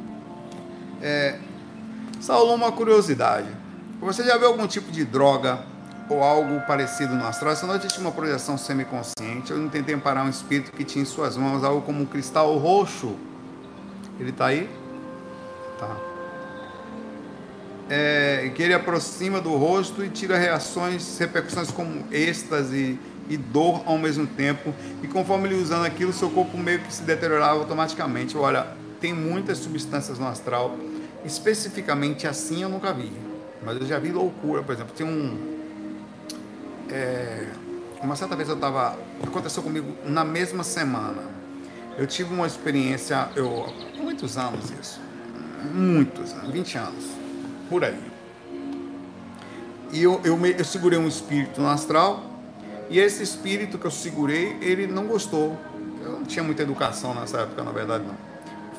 É, 1.01 1.37
Saulo, 2.21 2.53
uma 2.53 2.71
curiosidade. 2.71 3.49
Você 3.99 4.23
já 4.23 4.37
viu 4.37 4.47
algum 4.47 4.67
tipo 4.67 4.89
de 4.89 5.03
droga 5.03 5.65
ou 6.09 6.23
algo 6.23 6.61
parecido 6.61 7.13
no 7.13 7.27
astral? 7.27 7.51
Essa 7.51 7.67
noite 7.67 7.85
eu 7.85 7.91
tinha 7.91 8.05
uma 8.05 8.13
projeção 8.13 8.57
semiconsciente. 8.57 9.51
Eu 9.51 9.69
tentei 9.69 9.97
parar 9.97 10.23
um 10.23 10.29
espírito 10.29 10.71
que 10.71 10.85
tinha 10.85 11.03
em 11.03 11.05
suas 11.05 11.35
mãos 11.35 11.61
algo 11.61 11.81
como 11.81 12.01
um 12.01 12.05
cristal 12.05 12.57
roxo 12.57 13.17
ele 14.19 14.31
está 14.31 14.47
aí? 14.47 14.69
Tá. 15.79 15.97
É, 17.89 18.51
que 18.53 18.61
ele 18.61 18.73
aproxima 18.73 19.41
do 19.41 19.55
rosto 19.55 20.03
e 20.03 20.09
tira 20.09 20.37
reações, 20.37 21.17
repercussões 21.17 21.71
como 21.71 22.05
êxtase 22.11 22.99
e 23.29 23.37
dor 23.37 23.81
ao 23.85 23.97
mesmo 23.97 24.27
tempo. 24.27 24.73
E 25.01 25.07
conforme 25.07 25.47
ele 25.47 25.55
usando 25.55 25.85
aquilo, 25.85 26.11
seu 26.11 26.29
corpo 26.29 26.57
meio 26.57 26.79
que 26.79 26.93
se 26.93 27.01
deteriorava 27.01 27.59
automaticamente. 27.59 28.37
Olha, 28.37 28.67
tem 28.99 29.13
muitas 29.13 29.59
substâncias 29.59 30.19
no 30.19 30.27
astral. 30.27 30.77
Especificamente 31.25 32.27
assim 32.27 32.61
eu 32.61 32.69
nunca 32.69 32.93
vi. 32.93 33.11
Mas 33.63 33.79
eu 33.79 33.87
já 33.87 33.97
vi 33.97 34.11
loucura, 34.11 34.61
por 34.61 34.73
exemplo. 34.73 34.93
Tem 34.95 35.05
um. 35.05 35.57
É, 36.91 37.47
uma 38.01 38.15
certa 38.15 38.35
vez 38.35 38.49
eu 38.49 38.55
estava. 38.55 38.97
Aconteceu 39.23 39.63
comigo 39.63 39.95
na 40.05 40.23
mesma 40.23 40.63
semana 40.63 41.38
eu 41.99 42.07
tive 42.07 42.33
uma 42.33 42.47
experiência, 42.47 43.27
eu, 43.35 43.67
muitos 43.97 44.37
anos 44.37 44.71
isso, 44.71 45.01
muitos 45.73 46.31
anos, 46.31 46.49
20 46.49 46.77
anos, 46.77 47.05
por 47.69 47.83
aí. 47.83 47.99
E 49.91 50.01
eu, 50.01 50.21
eu, 50.23 50.39
eu 50.45 50.63
segurei 50.63 50.97
um 50.97 51.09
espírito 51.09 51.59
no 51.59 51.67
astral, 51.67 52.23
e 52.89 52.99
esse 52.99 53.21
espírito 53.21 53.77
que 53.77 53.85
eu 53.85 53.91
segurei, 53.91 54.55
ele 54.61 54.87
não 54.87 55.07
gostou. 55.07 55.59
Eu 56.01 56.11
não 56.13 56.23
tinha 56.23 56.41
muita 56.41 56.63
educação 56.63 57.13
nessa 57.13 57.39
época, 57.39 57.65
na 57.65 57.71
verdade, 57.71 58.05
não. 58.05 58.15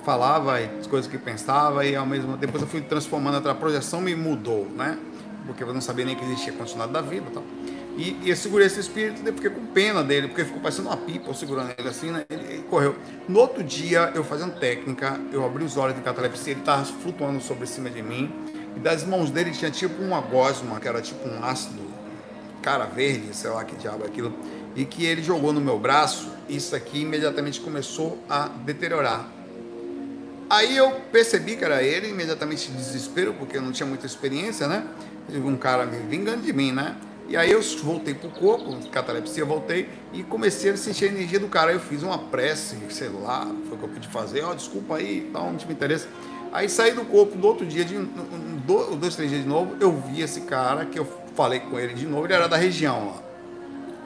Falava 0.02 0.56
as 0.58 0.86
coisas 0.86 1.10
que 1.10 1.18
pensava, 1.18 1.84
e 1.84 1.94
ao 1.94 2.06
mesmo 2.06 2.38
depois 2.38 2.62
eu 2.62 2.68
fui 2.68 2.80
transformando, 2.80 3.46
a 3.46 3.54
projeção 3.54 4.00
me 4.00 4.14
mudou, 4.14 4.64
né? 4.64 4.98
Porque 5.44 5.62
eu 5.62 5.74
não 5.74 5.82
sabia 5.82 6.06
nem 6.06 6.16
que 6.16 6.24
existia 6.24 6.54
continuidade 6.54 6.92
da 6.92 7.02
vida 7.02 7.26
e 7.28 7.34
tal. 7.34 7.44
E, 7.96 8.30
eu 8.30 8.36
segurei 8.36 8.66
esse 8.66 8.80
espírito 8.80 9.20
e 9.28 9.32
fiquei 9.32 9.50
com 9.50 9.66
pena 9.66 10.02
dele, 10.02 10.28
porque 10.28 10.44
ficou 10.44 10.60
parecendo 10.60 10.88
uma 10.88 10.96
pipa 10.96 11.34
segurando 11.34 11.74
ele 11.76 11.88
assim, 11.88 12.10
né? 12.10 12.24
Ele, 12.30 12.59
correu. 12.70 12.96
No 13.28 13.40
outro 13.40 13.62
dia, 13.62 14.12
eu 14.14 14.24
fazendo 14.24 14.58
técnica, 14.58 15.20
eu 15.32 15.44
abri 15.44 15.64
os 15.64 15.76
olhos 15.76 15.94
de 15.96 16.02
catalepsia, 16.02 16.52
ele 16.52 16.60
estava 16.60 16.84
flutuando 16.84 17.40
sobre 17.40 17.66
cima 17.66 17.90
de 17.90 18.02
mim. 18.02 18.32
E 18.76 18.80
das 18.80 19.04
mãos 19.04 19.30
dele 19.30 19.50
tinha 19.50 19.70
tipo 19.70 20.02
uma 20.02 20.20
gosma, 20.20 20.78
que 20.80 20.88
era 20.88 21.02
tipo 21.02 21.28
um 21.28 21.44
ácido, 21.44 21.82
cara 22.62 22.86
verde, 22.86 23.34
sei 23.34 23.50
lá 23.50 23.64
que 23.64 23.74
diabo 23.76 24.04
é 24.04 24.06
aquilo. 24.06 24.32
E 24.76 24.84
que 24.84 25.04
ele 25.04 25.22
jogou 25.22 25.52
no 25.52 25.60
meu 25.60 25.78
braço, 25.78 26.30
isso 26.48 26.74
aqui 26.74 27.02
imediatamente 27.02 27.60
começou 27.60 28.18
a 28.28 28.48
deteriorar. 28.48 29.28
Aí 30.48 30.76
eu 30.76 30.92
percebi 31.12 31.56
que 31.56 31.64
era 31.64 31.82
ele, 31.82 32.08
imediatamente 32.08 32.70
desespero, 32.70 33.34
porque 33.34 33.56
eu 33.56 33.62
não 33.62 33.72
tinha 33.72 33.86
muita 33.86 34.06
experiência, 34.06 34.66
né? 34.66 34.84
Um 35.32 35.56
cara 35.56 35.86
me 35.86 35.98
vingando 36.08 36.42
de 36.42 36.52
mim, 36.52 36.72
né? 36.72 36.96
E 37.30 37.36
aí 37.36 37.52
eu 37.52 37.62
voltei 37.84 38.12
pro 38.12 38.28
corpo, 38.28 38.76
catalepsia, 38.90 39.44
voltei 39.44 39.88
e 40.12 40.24
comecei 40.24 40.72
a 40.72 40.76
sentir 40.76 41.04
a 41.04 41.08
energia 41.08 41.38
do 41.38 41.46
cara. 41.46 41.70
Aí 41.70 41.76
eu 41.76 41.80
fiz 41.80 42.02
uma 42.02 42.18
prece, 42.18 42.76
sei 42.90 43.08
lá, 43.08 43.46
foi 43.68 43.76
o 43.76 43.78
que 43.78 43.84
eu 43.84 43.88
pude 43.88 44.08
fazer, 44.08 44.42
ó, 44.42 44.50
oh, 44.50 44.54
desculpa 44.56 44.96
aí, 44.96 45.30
tal, 45.32 45.44
não 45.44 45.56
te 45.56 45.64
me 45.64 45.72
interessa. 45.72 46.08
Aí 46.52 46.68
saí 46.68 46.90
do 46.90 47.04
corpo 47.04 47.38
do 47.38 47.46
outro 47.46 47.64
dia, 47.64 47.84
de, 47.84 47.96
dois, 48.66 49.14
três 49.14 49.30
dias 49.30 49.44
de 49.44 49.48
novo, 49.48 49.76
eu 49.78 49.92
vi 49.92 50.22
esse 50.22 50.40
cara, 50.40 50.84
que 50.84 50.98
eu 50.98 51.06
falei 51.36 51.60
com 51.60 51.78
ele 51.78 51.94
de 51.94 52.04
novo, 52.04 52.26
ele 52.26 52.34
era 52.34 52.48
da 52.48 52.56
região 52.56 53.06
lá. 53.06 53.22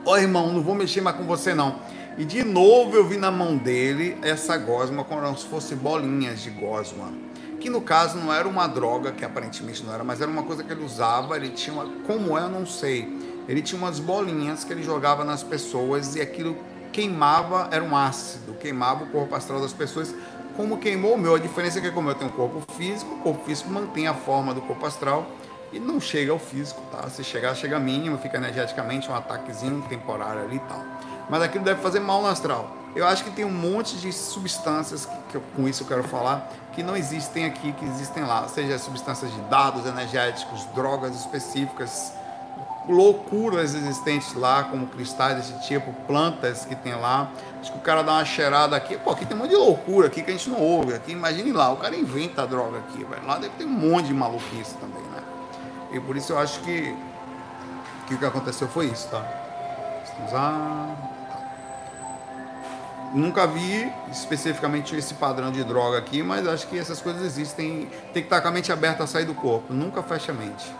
Ó 0.04 0.12
oh, 0.12 0.16
irmão, 0.18 0.52
não 0.52 0.60
vou 0.60 0.74
mexer 0.74 1.00
mais 1.00 1.16
com 1.16 1.24
você 1.24 1.54
não. 1.54 1.80
E 2.18 2.26
de 2.26 2.44
novo 2.44 2.94
eu 2.94 3.06
vi 3.08 3.16
na 3.16 3.30
mão 3.30 3.56
dele 3.56 4.18
essa 4.20 4.58
gosma 4.58 5.02
como 5.02 5.34
se 5.38 5.46
fosse 5.46 5.74
bolinhas 5.74 6.42
de 6.42 6.50
gosma. 6.50 7.10
Que 7.64 7.70
no 7.70 7.81
caso 7.81 8.18
não 8.18 8.31
era 8.31 8.46
uma 8.46 8.66
droga, 8.66 9.11
que 9.11 9.24
aparentemente 9.24 9.83
não 9.83 9.94
era, 9.94 10.05
mas 10.05 10.20
era 10.20 10.31
uma 10.31 10.42
coisa 10.42 10.62
que 10.62 10.70
ele 10.70 10.85
usava, 10.85 11.35
ele 11.35 11.48
tinha 11.48 11.72
uma, 11.72 11.87
como 12.07 12.37
é, 12.37 12.42
eu 12.42 12.50
não 12.50 12.66
sei. 12.66 13.09
Ele 13.48 13.62
tinha 13.62 13.81
umas 13.81 13.98
bolinhas 13.98 14.64
que 14.64 14.70
ele 14.70 14.83
jogava 14.83 15.24
nas 15.24 15.42
pessoas 15.42 16.14
e 16.14 16.20
aquilo 16.20 16.59
queimava, 16.92 17.70
era 17.72 17.83
um 17.83 17.96
ácido, 17.96 18.53
queimava 18.53 19.05
o 19.05 19.07
corpo 19.07 19.35
astral 19.35 19.62
das 19.62 19.72
pessoas 19.72 20.14
como 20.55 20.77
queimou 20.77 21.14
o 21.14 21.18
meu. 21.18 21.37
A 21.37 21.38
diferença 21.38 21.79
é 21.79 21.81
que 21.81 21.90
como 21.90 22.11
eu 22.11 22.14
tenho 22.14 22.31
um 22.31 22.35
corpo 22.35 22.70
físico, 22.74 23.14
o 23.14 23.18
corpo 23.20 23.42
físico 23.46 23.70
mantém 23.70 24.07
a 24.07 24.12
forma 24.12 24.53
do 24.53 24.61
corpo 24.61 24.85
astral 24.85 25.27
e 25.72 25.81
não 25.81 25.98
chega 25.98 26.33
ao 26.33 26.38
físico, 26.38 26.83
tá? 26.92 27.09
Se 27.09 27.24
chegar, 27.24 27.55
chega 27.55 27.79
mínimo, 27.79 28.18
fica 28.18 28.37
energeticamente 28.37 29.11
um 29.11 29.14
ataquezinho 29.14 29.81
temporário 29.88 30.42
ali 30.42 30.57
e 30.57 30.61
tal. 30.68 30.85
Mas 31.31 31.40
aquilo 31.40 31.64
deve 31.64 31.81
fazer 31.81 32.00
mal 32.00 32.20
no 32.20 32.29
astral. 32.29 32.84
Eu 32.94 33.07
acho 33.07 33.24
que 33.24 33.30
tem 33.30 33.44
um 33.44 33.50
monte 33.50 33.96
de 33.96 34.12
substâncias, 34.12 35.04
que, 35.04 35.16
que 35.30 35.35
eu, 35.37 35.42
com 35.57 35.68
isso 35.68 35.83
eu 35.83 35.87
quero 35.87 36.04
falar, 36.04 36.48
que 36.72 36.83
não 36.83 36.96
existem 36.96 37.44
aqui, 37.44 37.72
que 37.72 37.85
existem 37.85 38.24
lá. 38.24 38.46
Seja 38.46 38.78
substâncias 38.78 39.33
de 39.33 39.40
dados 39.42 39.85
energéticos, 39.85 40.64
drogas 40.66 41.16
específicas, 41.16 42.12
loucuras 42.88 43.74
existentes 43.74 44.35
lá, 44.35 44.64
como 44.64 44.87
cristais 44.87 45.37
desse 45.37 45.66
tipo, 45.66 45.92
plantas 46.07 46.64
que 46.64 46.76
tem 46.76 46.94
lá. 46.94 47.30
Acho 47.61 47.72
que 47.72 47.78
o 47.78 47.80
cara 47.80 48.02
dá 48.02 48.12
uma 48.12 48.24
cheirada 48.24 48.76
aqui. 48.76 48.96
Pô, 48.96 49.11
aqui 49.11 49.26
tem 49.26 49.37
um 49.37 49.40
monte 49.40 49.50
de 49.50 49.57
loucura 49.57 50.07
aqui 50.07 50.22
que 50.22 50.30
a 50.30 50.35
gente 50.35 50.48
não 50.50 50.61
ouve. 50.61 50.94
Aqui, 50.94 51.12
imagine 51.12 51.50
lá, 51.50 51.72
o 51.72 51.76
cara 51.76 51.96
inventa 51.96 52.42
a 52.42 52.46
droga 52.46 52.78
aqui, 52.78 53.02
velho. 53.02 53.26
Lá 53.26 53.38
deve 53.38 53.54
ter 53.57 53.64
um 53.64 53.70
monte 53.70 54.07
de 54.07 54.14
maluquice 54.14 54.74
também, 54.74 55.02
né? 55.02 55.22
E 55.92 56.00
por 56.00 56.16
isso 56.16 56.33
eu 56.33 56.38
acho 56.38 56.61
que, 56.61 56.96
que 58.07 58.14
o 58.14 58.18
que 58.18 58.24
aconteceu 58.24 58.68
foi 58.68 58.87
isso, 58.87 59.09
tá? 59.09 59.24
Estamos 60.04 60.33
a... 60.35 61.13
Nunca 63.14 63.46
vi 63.46 63.92
especificamente 64.11 64.96
esse 64.96 65.14
padrão 65.14 65.53
de 65.53 65.62
droga 65.62 65.98
aqui, 65.98 66.20
mas 66.20 66.48
acho 66.48 66.66
que 66.66 66.77
essas 66.77 67.00
coisas 67.00 67.22
existem. 67.22 67.88
Tem 68.12 68.22
que 68.22 68.27
estar 68.27 68.40
com 68.40 68.48
a 68.48 68.50
mente 68.50 68.72
aberta 68.72 69.05
a 69.05 69.07
sair 69.07 69.24
do 69.24 69.35
corpo. 69.35 69.72
Nunca 69.72 70.03
fecha 70.03 70.33
a 70.33 70.35
mente. 70.35 70.74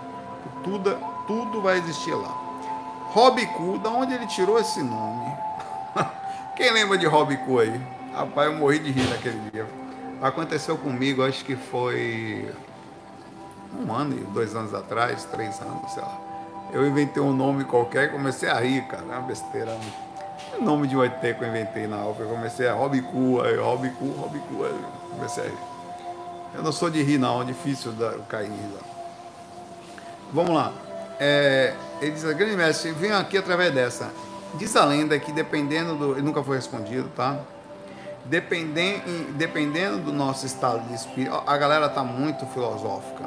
Tudo, 0.65 0.99
tudo 1.29 1.63
vai 1.63 1.79
existir 1.79 2.13
lá. 2.13 2.29
Robicu, 3.13 3.79
da 3.79 3.91
onde 3.91 4.15
ele 4.15 4.27
tirou 4.27 4.59
esse 4.59 4.83
nome? 4.83 5.33
Quem 6.57 6.73
lembra 6.73 6.99
de 6.99 7.07
Robicu 7.07 7.61
aí? 7.61 7.81
Rapaz, 8.13 8.51
eu 8.51 8.59
morri 8.59 8.81
de 8.81 8.91
rir 8.91 9.09
naquele 9.09 9.39
dia. 9.53 9.67
Aconteceu 10.21 10.77
comigo, 10.77 11.25
acho 11.25 11.45
que 11.45 11.55
foi 11.55 12.53
um 13.79 13.93
ano, 13.93 14.17
dois 14.33 14.57
anos 14.57 14.75
atrás, 14.75 15.25
três 15.27 15.61
anos, 15.61 15.93
sei 15.93 16.03
lá. 16.03 16.21
Eu 16.73 16.85
inventei 16.85 17.23
um 17.23 17.33
nome 17.33 17.63
qualquer 17.63 18.07
e 18.07 18.09
comecei 18.09 18.49
a 18.49 18.59
rir, 18.59 18.83
cara. 18.89 19.05
É 19.05 19.19
uma 19.19 19.21
besteira. 19.21 19.79
O 20.53 20.63
nome 20.63 20.87
de 20.87 20.99
ET 21.01 21.21
que 21.21 21.43
eu 21.43 21.49
inventei 21.49 21.87
na 21.87 21.97
alfa. 21.97 22.23
Eu 22.23 22.29
comecei 22.29 22.69
a 22.69 22.75
Robicu, 22.75 23.41
aí 23.41 23.57
Robicu, 23.57 24.07
Robicu, 24.07 24.67
comecei 25.11 25.45
a. 25.45 26.57
Eu 26.57 26.63
não 26.63 26.71
sou 26.71 26.89
de 26.89 27.03
rir, 27.03 27.19
não. 27.19 27.43
É 27.43 27.45
difícil 27.45 27.93
dar, 27.93 28.13
cair 28.29 28.49
em 28.49 28.55
risada. 28.55 28.85
Vamos 30.33 30.55
lá. 30.55 30.73
É, 31.19 31.75
ele 32.01 32.13
diz, 32.13 32.23
grande 32.23 32.57
mestre, 32.57 32.93
venho 32.93 33.17
aqui 33.17 33.39
através 33.39 33.73
dessa. 33.73 34.11
Diz 34.55 34.77
a 34.77 34.85
lenda 34.85 35.19
que 35.19 35.33
dependendo 35.33 35.97
do. 35.97 36.13
Ele 36.13 36.23
nunca 36.23 36.43
foi 36.43 36.57
respondido, 36.57 37.09
tá? 37.17 37.39
Dependendo, 38.25 39.33
dependendo 39.33 39.99
do 39.99 40.13
nosso 40.13 40.47
estado 40.47 40.87
de 40.89 40.95
espírito. 40.95 41.43
A 41.47 41.57
galera 41.57 41.89
tá 41.89 42.05
muito 42.05 42.47
filosófica 42.47 43.25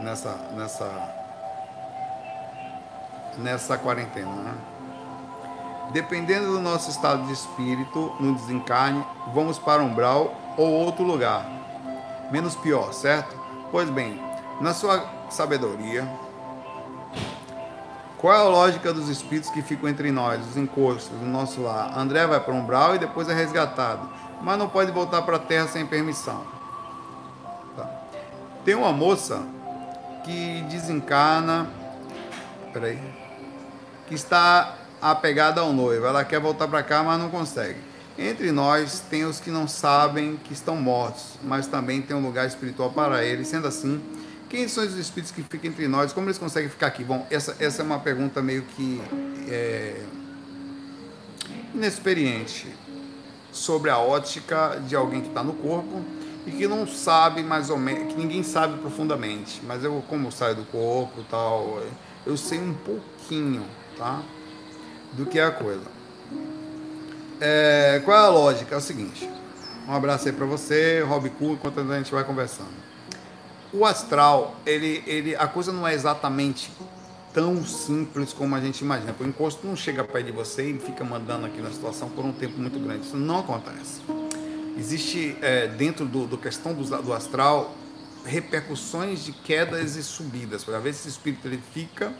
nessa. 0.00 0.34
nessa 0.54 1.18
nessa 3.38 3.78
quarentena, 3.78 4.30
né? 4.30 4.54
Dependendo 5.92 6.52
do 6.52 6.60
nosso 6.60 6.90
estado 6.90 7.26
de 7.26 7.32
espírito 7.32 8.14
no 8.20 8.34
desencarne, 8.34 9.04
vamos 9.32 9.58
para 9.58 9.82
umbral 9.82 10.34
ou 10.56 10.70
outro 10.70 11.02
lugar. 11.02 11.48
Menos 12.30 12.54
pior, 12.54 12.92
certo? 12.92 13.34
Pois 13.70 13.88
bem, 13.88 14.20
na 14.60 14.74
sua 14.74 15.04
sabedoria, 15.30 16.06
qual 18.18 18.34
é 18.34 18.38
a 18.38 18.48
lógica 18.48 18.92
dos 18.92 19.08
espíritos 19.08 19.48
que 19.48 19.62
ficam 19.62 19.88
entre 19.88 20.10
nós, 20.10 20.44
os 20.44 20.56
encostos 20.56 21.16
do 21.18 21.24
nosso 21.24 21.62
lar? 21.62 21.96
André 21.96 22.26
vai 22.26 22.40
para 22.40 22.52
um 22.52 22.58
umbral 22.58 22.96
e 22.96 22.98
depois 22.98 23.28
é 23.28 23.34
resgatado, 23.34 24.10
mas 24.42 24.58
não 24.58 24.68
pode 24.68 24.90
voltar 24.90 25.22
para 25.22 25.36
a 25.36 25.38
terra 25.38 25.68
sem 25.68 25.86
permissão. 25.86 26.44
Tá. 27.76 27.88
Tem 28.64 28.74
uma 28.74 28.92
moça 28.92 29.40
que 30.24 30.62
desencarna, 30.62 31.70
peraí, 32.72 33.00
que 34.08 34.14
está 34.14 34.74
apegada 35.00 35.60
ao 35.60 35.72
noivo. 35.72 36.06
Ela 36.06 36.24
quer 36.24 36.40
voltar 36.40 36.68
para 36.68 36.82
cá, 36.82 37.02
mas 37.02 37.18
não 37.18 37.30
consegue. 37.30 37.78
Entre 38.18 38.50
nós 38.50 39.00
tem 39.08 39.24
os 39.24 39.38
que 39.38 39.50
não 39.50 39.68
sabem 39.68 40.36
que 40.42 40.52
estão 40.52 40.74
mortos, 40.74 41.38
mas 41.42 41.68
também 41.68 42.02
tem 42.02 42.16
um 42.16 42.22
lugar 42.22 42.46
espiritual 42.46 42.90
para 42.90 43.24
eles. 43.24 43.46
Sendo 43.46 43.68
assim, 43.68 44.02
quem 44.48 44.66
são 44.66 44.84
os 44.84 44.96
espíritos 44.96 45.30
que 45.30 45.42
ficam 45.42 45.70
entre 45.70 45.86
nós? 45.86 46.12
Como 46.12 46.26
eles 46.26 46.38
conseguem 46.38 46.68
ficar 46.68 46.88
aqui? 46.88 47.04
Bom, 47.04 47.26
essa, 47.30 47.56
essa 47.60 47.82
é 47.82 47.84
uma 47.84 48.00
pergunta 48.00 48.42
meio 48.42 48.62
que 48.62 49.00
é, 49.48 50.02
inexperiente 51.72 52.74
sobre 53.52 53.90
a 53.90 53.98
ótica 53.98 54.82
de 54.86 54.96
alguém 54.96 55.20
que 55.20 55.28
está 55.28 55.44
no 55.44 55.52
corpo 55.52 56.02
e 56.46 56.50
que 56.50 56.66
não 56.66 56.86
sabe 56.88 57.42
mais 57.42 57.70
ou 57.70 57.76
menos, 57.76 58.12
que 58.12 58.18
ninguém 58.18 58.42
sabe 58.42 58.78
profundamente. 58.78 59.60
Mas 59.64 59.84
eu, 59.84 60.02
como 60.08 60.32
saio 60.32 60.56
do 60.56 60.64
corpo 60.64 61.22
tal, 61.30 61.82
eu 62.26 62.36
sei 62.36 62.58
um 62.58 62.74
pouquinho, 62.74 63.64
tá? 63.96 64.22
Do 65.12 65.26
que 65.26 65.40
a 65.40 65.50
coisa. 65.50 65.86
É, 67.40 68.00
qual 68.04 68.16
é 68.16 68.20
a 68.20 68.28
lógica? 68.28 68.74
É 68.74 68.78
o 68.78 68.80
seguinte. 68.80 69.28
Um 69.86 69.92
abraço 69.92 70.28
aí 70.28 70.34
para 70.34 70.46
você, 70.46 71.00
Rob 71.00 71.30
Cu, 71.30 71.52
enquanto 71.52 71.80
a 71.80 71.96
gente 71.96 72.12
vai 72.12 72.24
conversando 72.24 72.88
o 73.72 73.84
astral, 73.84 74.56
ele, 74.64 75.02
ele, 75.06 75.36
a 75.36 75.46
coisa 75.46 75.72
não 75.72 75.86
é 75.86 75.94
exatamente 75.94 76.70
tão 77.32 77.64
simples 77.64 78.32
como 78.32 78.54
a 78.54 78.60
gente 78.60 78.80
imagina. 78.80 79.14
O 79.18 79.24
encosto 79.24 79.66
não 79.66 79.76
chega 79.76 80.02
perto 80.02 80.26
de 80.26 80.32
você 80.32 80.70
e 80.70 80.78
fica 80.78 81.04
mandando 81.04 81.46
aqui 81.46 81.60
na 81.60 81.70
situação 81.70 82.08
por 82.08 82.24
um 82.24 82.32
tempo 82.32 82.58
muito 82.58 82.78
grande. 82.78 83.06
Isso 83.06 83.16
não 83.16 83.40
acontece. 83.40 84.00
Existe 84.76 85.36
é, 85.42 85.66
dentro 85.66 86.06
do, 86.06 86.26
do 86.26 86.38
questão 86.38 86.72
do, 86.72 86.84
do, 87.02 87.12
astral 87.12 87.74
repercussões 88.24 89.24
de 89.24 89.32
quedas 89.32 89.96
e 89.96 90.02
subidas. 90.02 90.64
Para 90.64 90.78
ver 90.78 90.94
se 90.94 91.00
esse 91.00 91.08
espírito 91.10 91.46
ele 91.46 91.60
fica 91.72 92.12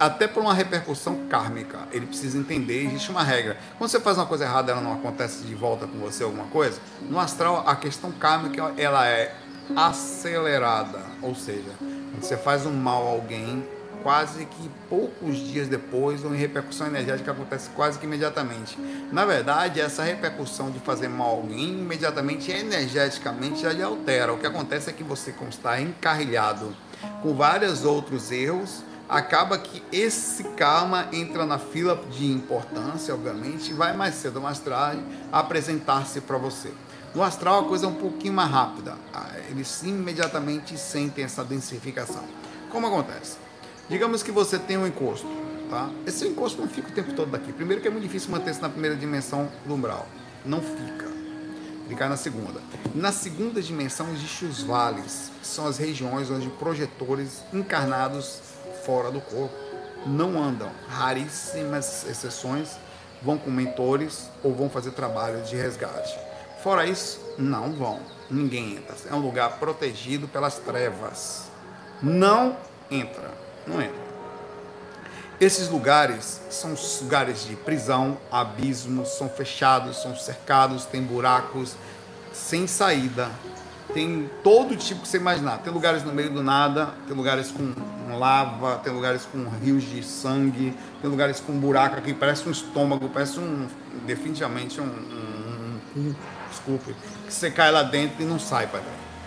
até 0.00 0.26
por 0.26 0.42
uma 0.42 0.54
repercussão 0.54 1.26
kármica. 1.28 1.80
Ele 1.92 2.06
precisa 2.06 2.38
entender, 2.38 2.86
existe 2.86 3.10
uma 3.10 3.22
regra. 3.22 3.58
Quando 3.76 3.90
você 3.90 4.00
faz 4.00 4.16
uma 4.16 4.24
coisa 4.24 4.44
errada, 4.44 4.72
ela 4.72 4.80
não 4.80 4.94
acontece 4.94 5.44
de 5.44 5.54
volta 5.54 5.86
com 5.86 5.98
você 5.98 6.24
alguma 6.24 6.46
coisa. 6.46 6.80
No 7.02 7.20
astral, 7.20 7.62
a 7.66 7.76
questão 7.76 8.10
kármica 8.10 8.72
ela 8.78 9.06
é 9.06 9.36
acelerada, 9.76 11.00
ou 11.20 11.34
seja, 11.34 11.70
você 12.18 12.36
faz 12.36 12.64
um 12.64 12.72
mal 12.72 13.06
a 13.06 13.10
alguém, 13.10 13.62
quase 14.02 14.46
que 14.46 14.70
poucos 14.88 15.36
dias 15.36 15.68
depois, 15.68 16.24
ou 16.24 16.34
em 16.34 16.38
repercussão 16.38 16.86
energética 16.86 17.32
acontece 17.32 17.68
quase 17.76 17.98
que 17.98 18.06
imediatamente. 18.06 18.78
Na 19.12 19.26
verdade, 19.26 19.80
essa 19.80 20.02
repercussão 20.02 20.70
de 20.70 20.80
fazer 20.80 21.08
mal 21.08 21.28
a 21.28 21.32
alguém, 21.32 21.68
imediatamente, 21.68 22.50
energeticamente, 22.50 23.60
já 23.60 23.72
lhe 23.72 23.82
altera. 23.82 24.32
O 24.32 24.38
que 24.38 24.46
acontece 24.46 24.88
é 24.88 24.92
que 24.94 25.04
você, 25.04 25.30
como 25.30 25.50
está 25.50 25.78
encarrilhado 25.78 26.74
com 27.22 27.34
vários 27.34 27.84
outros 27.84 28.32
erros, 28.32 28.82
acaba 29.10 29.58
que 29.58 29.82
esse 29.90 30.44
karma 30.44 31.08
entra 31.12 31.44
na 31.44 31.58
fila 31.58 32.00
de 32.12 32.30
importância, 32.30 33.12
obviamente, 33.12 33.72
e 33.72 33.74
vai 33.74 33.94
mais 33.94 34.14
cedo 34.14 34.36
ou 34.36 34.42
mais 34.42 34.60
tarde 34.60 35.02
apresentar-se 35.32 36.20
para 36.20 36.38
você. 36.38 36.72
No 37.12 37.24
astral 37.24 37.64
a 37.64 37.64
coisa 37.64 37.86
é 37.86 37.88
um 37.88 37.94
pouquinho 37.94 38.32
mais 38.32 38.48
rápida. 38.48 38.96
Ah, 39.12 39.32
eles 39.50 39.82
imediatamente 39.82 40.78
sentem 40.78 41.24
essa 41.24 41.42
densificação. 41.42 42.22
Como 42.70 42.86
acontece? 42.86 43.36
Digamos 43.88 44.22
que 44.22 44.30
você 44.30 44.60
tem 44.60 44.78
um 44.78 44.86
encosto, 44.86 45.26
tá? 45.68 45.90
Esse 46.06 46.28
encosto 46.28 46.60
não 46.60 46.68
fica 46.68 46.88
o 46.88 46.92
tempo 46.92 47.12
todo 47.12 47.32
daqui. 47.32 47.52
Primeiro 47.52 47.82
que 47.82 47.88
é 47.88 47.90
muito 47.90 48.04
difícil 48.04 48.30
manter-se 48.30 48.62
na 48.62 48.68
primeira 48.68 48.94
dimensão 48.94 49.50
do 49.66 49.74
umbral. 49.74 50.06
Não 50.46 50.62
fica. 50.62 51.10
Cai 51.96 52.08
na 52.08 52.16
segunda. 52.16 52.60
Na 52.94 53.10
segunda 53.10 53.60
dimensão 53.60 54.06
existem 54.12 54.48
os 54.48 54.62
vales, 54.62 55.32
que 55.40 55.46
são 55.46 55.66
as 55.66 55.76
regiões 55.76 56.30
onde 56.30 56.48
projetores 56.48 57.42
encarnados 57.52 58.40
fora 58.90 59.12
do 59.12 59.20
corpo 59.20 59.54
não 60.04 60.42
andam. 60.42 60.68
Raríssimas 60.88 62.04
exceções 62.08 62.76
vão 63.22 63.38
com 63.38 63.48
mentores 63.48 64.28
ou 64.42 64.52
vão 64.52 64.68
fazer 64.68 64.90
trabalho 64.90 65.42
de 65.42 65.54
resgate. 65.54 66.18
Fora 66.60 66.84
isso, 66.84 67.20
não 67.38 67.72
vão. 67.72 68.00
Ninguém 68.28 68.74
entra. 68.74 68.96
É 69.08 69.14
um 69.14 69.20
lugar 69.20 69.58
protegido 69.60 70.26
pelas 70.26 70.58
trevas. 70.58 71.44
Não 72.02 72.56
entra. 72.90 73.30
Não 73.64 73.80
entra. 73.80 74.10
Esses 75.40 75.68
lugares 75.68 76.40
são 76.50 76.74
lugares 77.02 77.44
de 77.44 77.54
prisão, 77.54 78.18
abismos, 78.30 79.10
são 79.10 79.28
fechados, 79.28 80.02
são 80.02 80.16
cercados, 80.16 80.84
tem 80.84 81.00
buracos, 81.00 81.76
sem 82.32 82.66
saída. 82.66 83.30
tem 83.94 84.28
todo 84.42 84.76
tipo 84.76 85.02
que 85.02 85.08
você 85.08 85.16
imaginar. 85.16 85.58
Tem 85.58 85.72
lugares 85.72 86.02
no 86.02 86.12
meio 86.12 86.30
do 86.30 86.42
nada, 86.42 86.92
tem 87.06 87.16
lugares 87.16 87.52
com 87.52 87.72
lava, 88.18 88.78
tem 88.78 88.92
lugares 88.92 89.24
com 89.24 89.48
rios 89.48 89.82
de 89.84 90.02
sangue, 90.02 90.74
tem 91.00 91.10
lugares 91.10 91.40
com 91.40 91.52
buraco 91.52 91.96
aqui, 91.96 92.12
parece 92.14 92.48
um 92.48 92.52
estômago, 92.52 93.08
parece 93.08 93.38
um, 93.38 93.66
definitivamente 94.06 94.80
um, 94.80 94.84
um, 94.84 95.80
um 95.96 96.14
desculpe, 96.48 96.94
que 97.26 97.32
você 97.32 97.50
cai 97.50 97.70
lá 97.70 97.82
dentro 97.82 98.22
e 98.22 98.24
não 98.24 98.38
sai 98.38 98.66
dentro, 98.66 98.82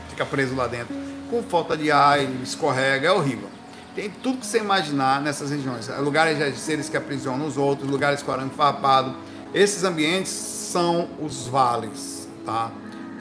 fica 0.09 0.25
preso 0.25 0.55
lá 0.55 0.67
dentro, 0.67 0.95
com 1.29 1.41
falta 1.43 1.75
de 1.75 1.91
ar, 1.91 2.21
escorrega, 2.41 3.07
é 3.07 3.11
horrível. 3.11 3.49
Tem 3.95 4.09
tudo 4.09 4.39
que 4.39 4.45
você 4.45 4.57
imaginar 4.57 5.21
nessas 5.21 5.51
regiões, 5.51 5.88
lugares 5.99 6.38
de 6.38 6.59
seres 6.59 6.89
que 6.89 6.97
aprisionam 6.97 7.45
os 7.45 7.57
outros, 7.57 7.89
lugares 7.89 8.23
com 8.23 8.31
arame 8.31 8.49
farpado. 8.49 9.15
Esses 9.53 9.84
ambientes 9.84 10.31
são 10.31 11.07
os 11.21 11.47
vales, 11.47 12.27
tá? 12.43 12.71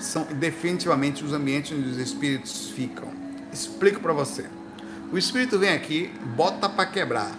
são 0.03 0.25
definitivamente 0.25 1.25
os 1.25 1.33
ambientes 1.33 1.77
onde 1.77 1.89
os 1.89 1.97
espíritos 1.97 2.71
ficam. 2.71 3.09
Explico 3.53 4.01
para 4.01 4.13
você. 4.13 4.47
O 5.13 5.19
espírito 5.19 5.59
vem 5.59 5.69
aqui, 5.69 6.11
bota 6.35 6.71
para 6.71 6.87
quebrar, 6.87 7.31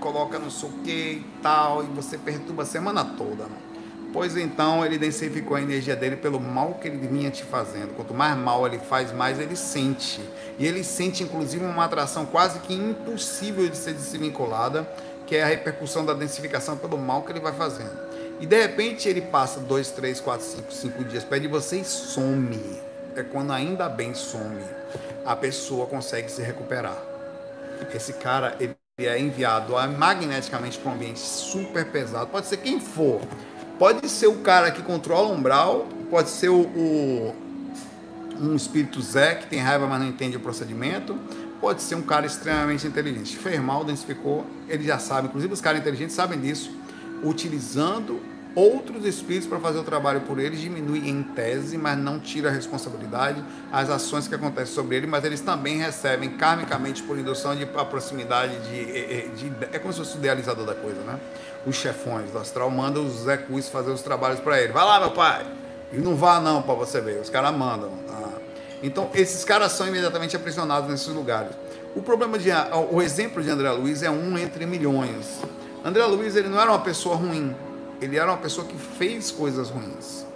coloca 0.00 0.38
no 0.38 0.50
sei 0.50 0.66
o 0.66 0.72
que 0.82 0.90
e 0.90 1.26
tal, 1.42 1.84
e 1.84 1.86
você 1.88 2.16
perturba 2.16 2.62
a 2.62 2.66
semana 2.66 3.04
toda. 3.04 3.44
Pois 4.14 4.34
então 4.34 4.82
ele 4.82 4.96
densificou 4.96 5.54
a 5.54 5.60
energia 5.60 5.94
dele 5.94 6.16
pelo 6.16 6.40
mal 6.40 6.78
que 6.80 6.88
ele 6.88 7.06
vinha 7.06 7.30
te 7.30 7.44
fazendo. 7.44 7.94
Quanto 7.94 8.14
mais 8.14 8.34
mal 8.34 8.66
ele 8.66 8.78
faz, 8.78 9.12
mais 9.12 9.38
ele 9.38 9.56
sente. 9.56 10.22
E 10.58 10.66
ele 10.66 10.82
sente 10.82 11.22
inclusive 11.22 11.62
uma 11.62 11.84
atração 11.84 12.24
quase 12.24 12.60
que 12.60 12.72
impossível 12.72 13.68
de 13.68 13.76
ser 13.76 13.92
desvinculada, 13.92 14.90
que 15.26 15.36
é 15.36 15.42
a 15.42 15.48
repercussão 15.48 16.06
da 16.06 16.14
densificação 16.14 16.78
pelo 16.78 16.96
mal 16.96 17.24
que 17.24 17.32
ele 17.32 17.40
vai 17.40 17.52
fazendo. 17.52 18.08
E 18.40 18.46
de 18.46 18.58
repente 18.58 19.06
ele 19.06 19.20
passa 19.20 19.60
dois, 19.60 19.90
três, 19.90 20.18
quatro, 20.18 20.46
cinco, 20.46 20.72
cinco 20.72 21.04
dias 21.04 21.24
perto 21.24 21.42
de 21.42 21.48
você 21.48 21.80
e 21.80 21.84
some. 21.84 22.80
É 23.14 23.22
quando 23.22 23.52
ainda 23.52 23.86
bem 23.86 24.14
some, 24.14 24.62
a 25.26 25.36
pessoa 25.36 25.86
consegue 25.86 26.30
se 26.30 26.40
recuperar. 26.40 27.07
Esse 27.94 28.14
cara 28.14 28.56
ele 28.60 28.76
é 28.98 29.18
enviado 29.18 29.74
magneticamente 29.96 30.78
para 30.78 30.90
um 30.90 30.94
ambiente 30.94 31.20
super 31.20 31.86
pesado. 31.90 32.30
Pode 32.30 32.46
ser 32.46 32.58
quem 32.58 32.80
for. 32.80 33.20
Pode 33.78 34.08
ser 34.08 34.26
o 34.26 34.36
cara 34.40 34.70
que 34.70 34.82
controla 34.82 35.28
o 35.28 35.34
umbral, 35.34 35.86
pode 36.10 36.30
ser 36.30 36.48
o, 36.48 36.62
o 36.62 37.34
um 38.40 38.54
espírito 38.54 39.00
Zé 39.00 39.36
que 39.36 39.46
tem 39.46 39.60
raiva, 39.60 39.86
mas 39.86 40.00
não 40.00 40.08
entende 40.08 40.36
o 40.36 40.40
procedimento. 40.40 41.16
Pode 41.60 41.82
ser 41.82 41.94
um 41.94 42.02
cara 42.02 42.26
extremamente 42.26 42.86
inteligente. 42.86 43.36
Fez 43.36 43.60
mal, 43.60 43.84
densificou, 43.84 44.44
ele 44.68 44.84
já 44.84 44.98
sabe. 44.98 45.28
Inclusive 45.28 45.52
os 45.52 45.60
caras 45.60 45.80
inteligentes 45.80 46.14
sabem 46.14 46.40
disso 46.40 46.76
utilizando 47.22 48.20
outros 48.54 49.04
espíritos 49.04 49.48
para 49.48 49.58
fazer 49.58 49.78
o 49.78 49.84
trabalho 49.84 50.22
por 50.22 50.38
eles, 50.38 50.60
diminui 50.60 51.08
em 51.08 51.22
tese, 51.22 51.78
mas 51.78 51.96
não 51.96 52.18
tira 52.18 52.48
a 52.48 52.52
responsabilidade, 52.52 53.42
as 53.72 53.90
ações 53.90 54.26
que 54.26 54.34
acontecem 54.34 54.74
sobre 54.74 54.96
ele, 54.96 55.06
mas 55.06 55.24
eles 55.24 55.40
também 55.40 55.78
recebem 55.78 56.30
karmicamente 56.30 57.02
por 57.02 57.18
indução 57.18 57.54
de 57.54 57.64
a 57.64 57.84
proximidade 57.84 58.58
de, 58.68 59.28
de, 59.36 59.50
de, 59.50 59.68
É 59.72 59.78
como 59.78 59.92
se 59.92 60.00
fosse 60.00 60.16
o 60.16 60.18
idealizador 60.18 60.64
da 60.66 60.74
coisa, 60.74 61.00
né? 61.02 61.18
Os 61.66 61.76
chefões 61.76 62.30
do 62.30 62.38
astral 62.38 62.70
mandam 62.70 63.04
os 63.06 63.20
Zé 63.20 63.36
Cus 63.36 63.68
fazer 63.68 63.90
os 63.90 64.02
trabalhos 64.02 64.40
para 64.40 64.60
ele. 64.60 64.72
Vai 64.72 64.84
lá, 64.84 65.00
meu 65.00 65.10
pai! 65.10 65.46
E 65.92 65.96
não 65.96 66.16
vá 66.16 66.40
não 66.40 66.62
para 66.62 66.74
você 66.74 67.00
ver, 67.00 67.20
os 67.20 67.30
caras 67.30 67.54
mandam. 67.54 67.90
Tá? 68.06 68.28
Então, 68.82 69.10
esses 69.14 69.44
caras 69.44 69.72
são 69.72 69.88
imediatamente 69.88 70.36
aprisionados 70.36 70.88
nesses 70.88 71.08
lugares. 71.08 71.52
O 71.94 72.02
problema 72.02 72.38
de. 72.38 72.50
O 72.90 73.02
exemplo 73.02 73.42
de 73.42 73.50
André 73.50 73.70
Luiz 73.70 74.02
é 74.02 74.10
um 74.10 74.38
entre 74.38 74.66
milhões. 74.66 75.40
André 75.84 76.04
Luiz 76.04 76.36
ele 76.36 76.48
não 76.48 76.60
era 76.60 76.70
uma 76.70 76.80
pessoa 76.80 77.16
ruim, 77.16 77.54
ele 78.00 78.16
era 78.16 78.30
uma 78.30 78.38
pessoa 78.38 78.66
que 78.66 78.76
fez 78.76 79.30
coisas 79.30 79.70
ruins. 79.70 80.26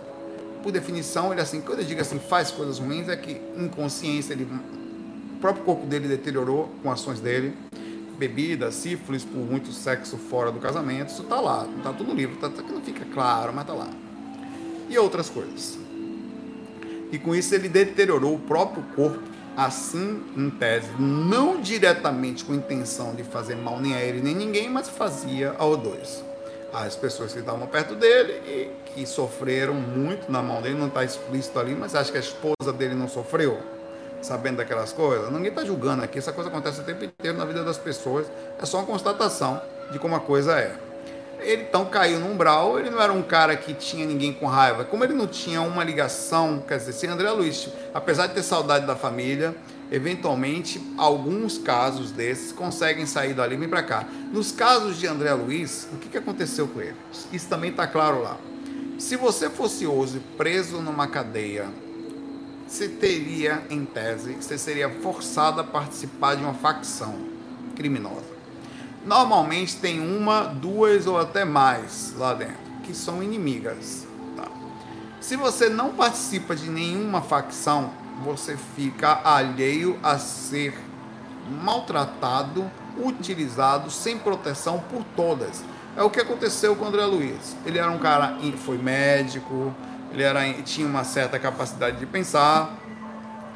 Por 0.63 0.71
definição, 0.71 1.33
ele 1.33 1.41
assim, 1.41 1.61
quando 1.61 1.81
eu 1.81 1.85
digo 1.85 2.01
assim, 2.01 2.19
faz 2.19 2.51
coisas 2.51 2.79
ruins, 2.79 3.09
é 3.09 3.17
que 3.17 3.41
inconsciência, 3.57 4.33
ele, 4.33 4.45
o 4.45 5.41
próprio 5.41 5.65
corpo 5.65 5.87
dele 5.87 6.09
deteriorou 6.09 6.71
com 6.83 6.91
ações 6.91 7.21
dele, 7.21 7.53
bebida, 8.17 8.71
sífilis, 8.71 9.25
por 9.25 9.39
muito 9.39 9.73
sexo 9.73 10.17
fora 10.17 10.53
do 10.53 10.61
casamento, 10.61 11.09
isso 11.09 11.25
tá 11.25 11.41
lá, 11.41 11.67
tá 11.83 11.93
tudo 11.93 12.11
no 12.11 12.15
livro, 12.15 12.37
tá, 12.37 12.49
tá 12.49 12.63
não 12.63 12.81
fica 12.81 13.05
claro, 13.13 13.53
mas 13.53 13.67
tá 13.67 13.73
lá. 13.73 13.89
E 14.89 14.97
outras 14.99 15.29
coisas. 15.29 15.79
E 17.11 17.19
com 17.19 17.35
isso 17.35 17.55
ele 17.55 17.69
deteriorou 17.69 18.37
o 18.37 18.39
próprio 18.39 18.85
corpo 18.95 19.33
assim, 19.57 20.23
em 20.37 20.49
tese, 20.49 20.89
não 20.99 21.61
diretamente 21.61 22.45
com 22.45 22.55
intenção 22.55 23.15
de 23.15 23.23
fazer 23.23 23.55
mal 23.55 23.79
nem 23.81 23.95
a 23.95 24.01
ele 24.01 24.23
nem 24.23 24.35
ninguém, 24.35 24.71
mas 24.71 24.89
fazia 24.89 25.55
ao 25.59 25.77
dois. 25.77 26.25
As 26.73 26.97
pessoas 26.97 27.33
que 27.33 27.41
estavam 27.41 27.67
perto 27.67 27.95
dele 27.95 28.33
e 28.47 28.71
que 28.87 29.07
sofreram 29.07 29.75
muito 29.75 30.33
na 30.33 30.43
mão 30.43 30.63
dele, 30.63 30.77
não 30.79 30.87
está 30.87 31.05
explícito 31.05 31.59
ali, 31.59 31.75
mas 31.75 31.95
acho 31.95 32.11
que 32.11 32.17
a 32.17 32.21
esposa 32.21 32.73
dele 32.73 32.95
não 32.95 33.09
sofreu, 33.09 33.61
sabendo 34.23 34.57
daquelas 34.57 34.93
coisas. 34.93 35.31
Ninguém 35.31 35.51
está 35.51 35.65
julgando 35.65 36.03
aqui, 36.03 36.19
essa 36.19 36.33
coisa 36.33 36.49
acontece 36.49 36.81
o 36.81 36.85
tempo 36.85 37.05
inteiro 37.05 37.37
na 37.37 37.45
vida 37.45 37.63
das 37.63 37.77
pessoas, 37.77 38.27
é 38.59 38.65
só 38.65 38.79
uma 38.79 38.87
constatação 38.87 39.61
de 39.91 39.99
como 39.99 40.17
a 40.17 40.21
coisa 40.21 40.59
é 40.59 40.75
ele 41.45 41.63
então 41.63 41.85
caiu 41.85 42.21
no 42.21 42.31
umbral, 42.31 42.79
ele 42.79 42.91
não 42.91 43.01
era 43.01 43.13
um 43.13 43.23
cara 43.23 43.57
que 43.57 43.75
tinha 43.75 44.07
ninguém 44.07 44.33
com 44.33 44.47
raiva. 44.47 44.85
Como 44.85 45.05
ele 45.05 45.13
não 45.13 45.27
tinha 45.27 45.61
uma 45.61 45.83
ligação, 45.85 46.63
quer 46.67 46.79
dizer, 46.79 46.93
se 46.93 47.07
André 47.07 47.31
Luiz, 47.31 47.69
apesar 47.93 48.29
de 48.29 48.35
ter 48.35 48.43
saudade 48.43 48.87
da 48.87 48.97
família, 48.97 49.55
eventualmente, 49.93 50.83
alguns 50.97 51.59
casos 51.59 52.11
desses 52.11 52.51
conseguem 52.51 53.05
sair 53.05 53.35
dali 53.35 53.55
e 53.55 53.59
vir 53.59 53.69
para 53.69 53.83
cá. 53.83 54.09
Nos 54.33 54.51
casos 54.51 54.99
de 54.99 55.07
André 55.07 55.35
Luiz, 55.35 55.87
o 55.93 55.99
que, 55.99 56.09
que 56.09 56.17
aconteceu 56.17 56.67
com 56.67 56.81
ele? 56.81 56.97
Isso 57.31 57.47
também 57.47 57.71
está 57.71 57.87
claro 57.87 58.23
lá. 58.23 58.39
Se 58.99 59.17
você 59.17 59.51
fosse 59.51 59.87
hoje 59.87 60.23
preso 60.39 60.81
numa 60.81 61.07
cadeia, 61.07 61.69
você 62.67 62.89
teria, 62.89 63.63
em 63.69 63.85
tese, 63.85 64.33
você 64.33 64.57
seria 64.57 64.89
forçado 64.89 65.61
a 65.61 65.65
participar 65.65 66.37
de 66.37 66.43
uma 66.43 66.55
facção 66.55 67.15
criminosa. 67.77 68.33
Normalmente 69.05 69.77
tem 69.77 70.01
uma, 70.01 70.45
duas 70.45 71.07
ou 71.07 71.19
até 71.19 71.45
mais 71.45 72.15
lá 72.17 72.33
dentro, 72.33 72.57
que 72.83 72.95
são 72.95 73.23
inimigas. 73.23 74.07
Tá? 74.37 74.49
Se 75.21 75.37
você 75.37 75.69
não 75.69 75.93
participa 75.93 76.57
de 76.57 76.71
nenhuma 76.71 77.21
facção, 77.21 77.91
você 78.23 78.57
fica 78.57 79.21
alheio 79.25 79.99
a 80.03 80.19
ser 80.19 80.75
maltratado, 81.63 82.71
utilizado 82.97 83.91
sem 83.91 84.19
proteção 84.19 84.79
por 84.91 85.05
todas. 85.17 85.65
É 85.97 86.03
o 86.03 86.09
que 86.09 86.21
aconteceu 86.21 86.75
com 86.75 86.85
o 86.85 86.89
André 86.89 87.05
Luiz. 87.05 87.57
Ele 87.67 87.79
era 87.79 87.91
um 87.91 87.99
cara, 87.99 88.39
foi 88.57 88.79
médico, 88.79 89.75
ele 90.13 90.23
era, 90.23 90.41
tinha 90.63 90.87
uma 90.87 91.05
certa 91.05 91.39
capacidade 91.39 91.99
de 91.99 92.07
pensar, 92.07 92.79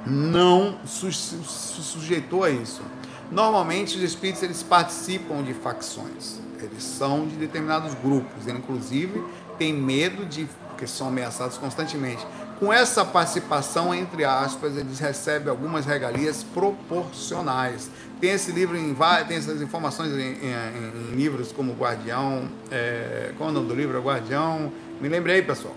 não 0.04 0.78
se 0.86 1.10
sujeitou 1.12 2.44
a 2.44 2.50
isso. 2.50 2.82
Normalmente 3.30 3.96
os 3.96 4.02
espíritos 4.02 4.42
eles 4.42 4.62
participam 4.62 5.42
de 5.42 5.52
facções, 5.52 6.38
eles 6.60 6.82
são 6.82 7.26
de 7.26 7.34
determinados 7.36 7.94
grupos, 7.94 8.46
eles, 8.46 8.60
inclusive 8.60 9.24
têm 9.58 9.72
medo 9.72 10.24
de 10.26 10.46
porque 10.76 10.86
são 10.86 11.08
ameaçados 11.08 11.56
constantemente. 11.56 12.24
Com 12.58 12.72
essa 12.72 13.04
participação, 13.04 13.94
entre 13.94 14.24
aspas, 14.24 14.76
eles 14.76 14.98
recebem 14.98 15.50
algumas 15.50 15.84
regalias 15.84 16.42
proporcionais. 16.42 17.90
Tem 18.18 18.30
esse 18.30 18.50
livro 18.50 18.76
em 18.76 18.96
tem 19.28 19.36
essas 19.36 19.60
informações 19.60 20.10
em, 20.12 20.46
em, 20.46 21.12
em 21.12 21.14
livros 21.14 21.52
como 21.52 21.74
Guardião, 21.74 22.48
é, 22.70 23.32
qual 23.36 23.50
é 23.50 23.52
o 23.52 23.54
nome 23.54 23.68
do 23.68 23.74
livro? 23.74 24.00
Guardião. 24.00 24.72
Me 25.00 25.08
lembrei, 25.08 25.42
pessoal 25.42 25.74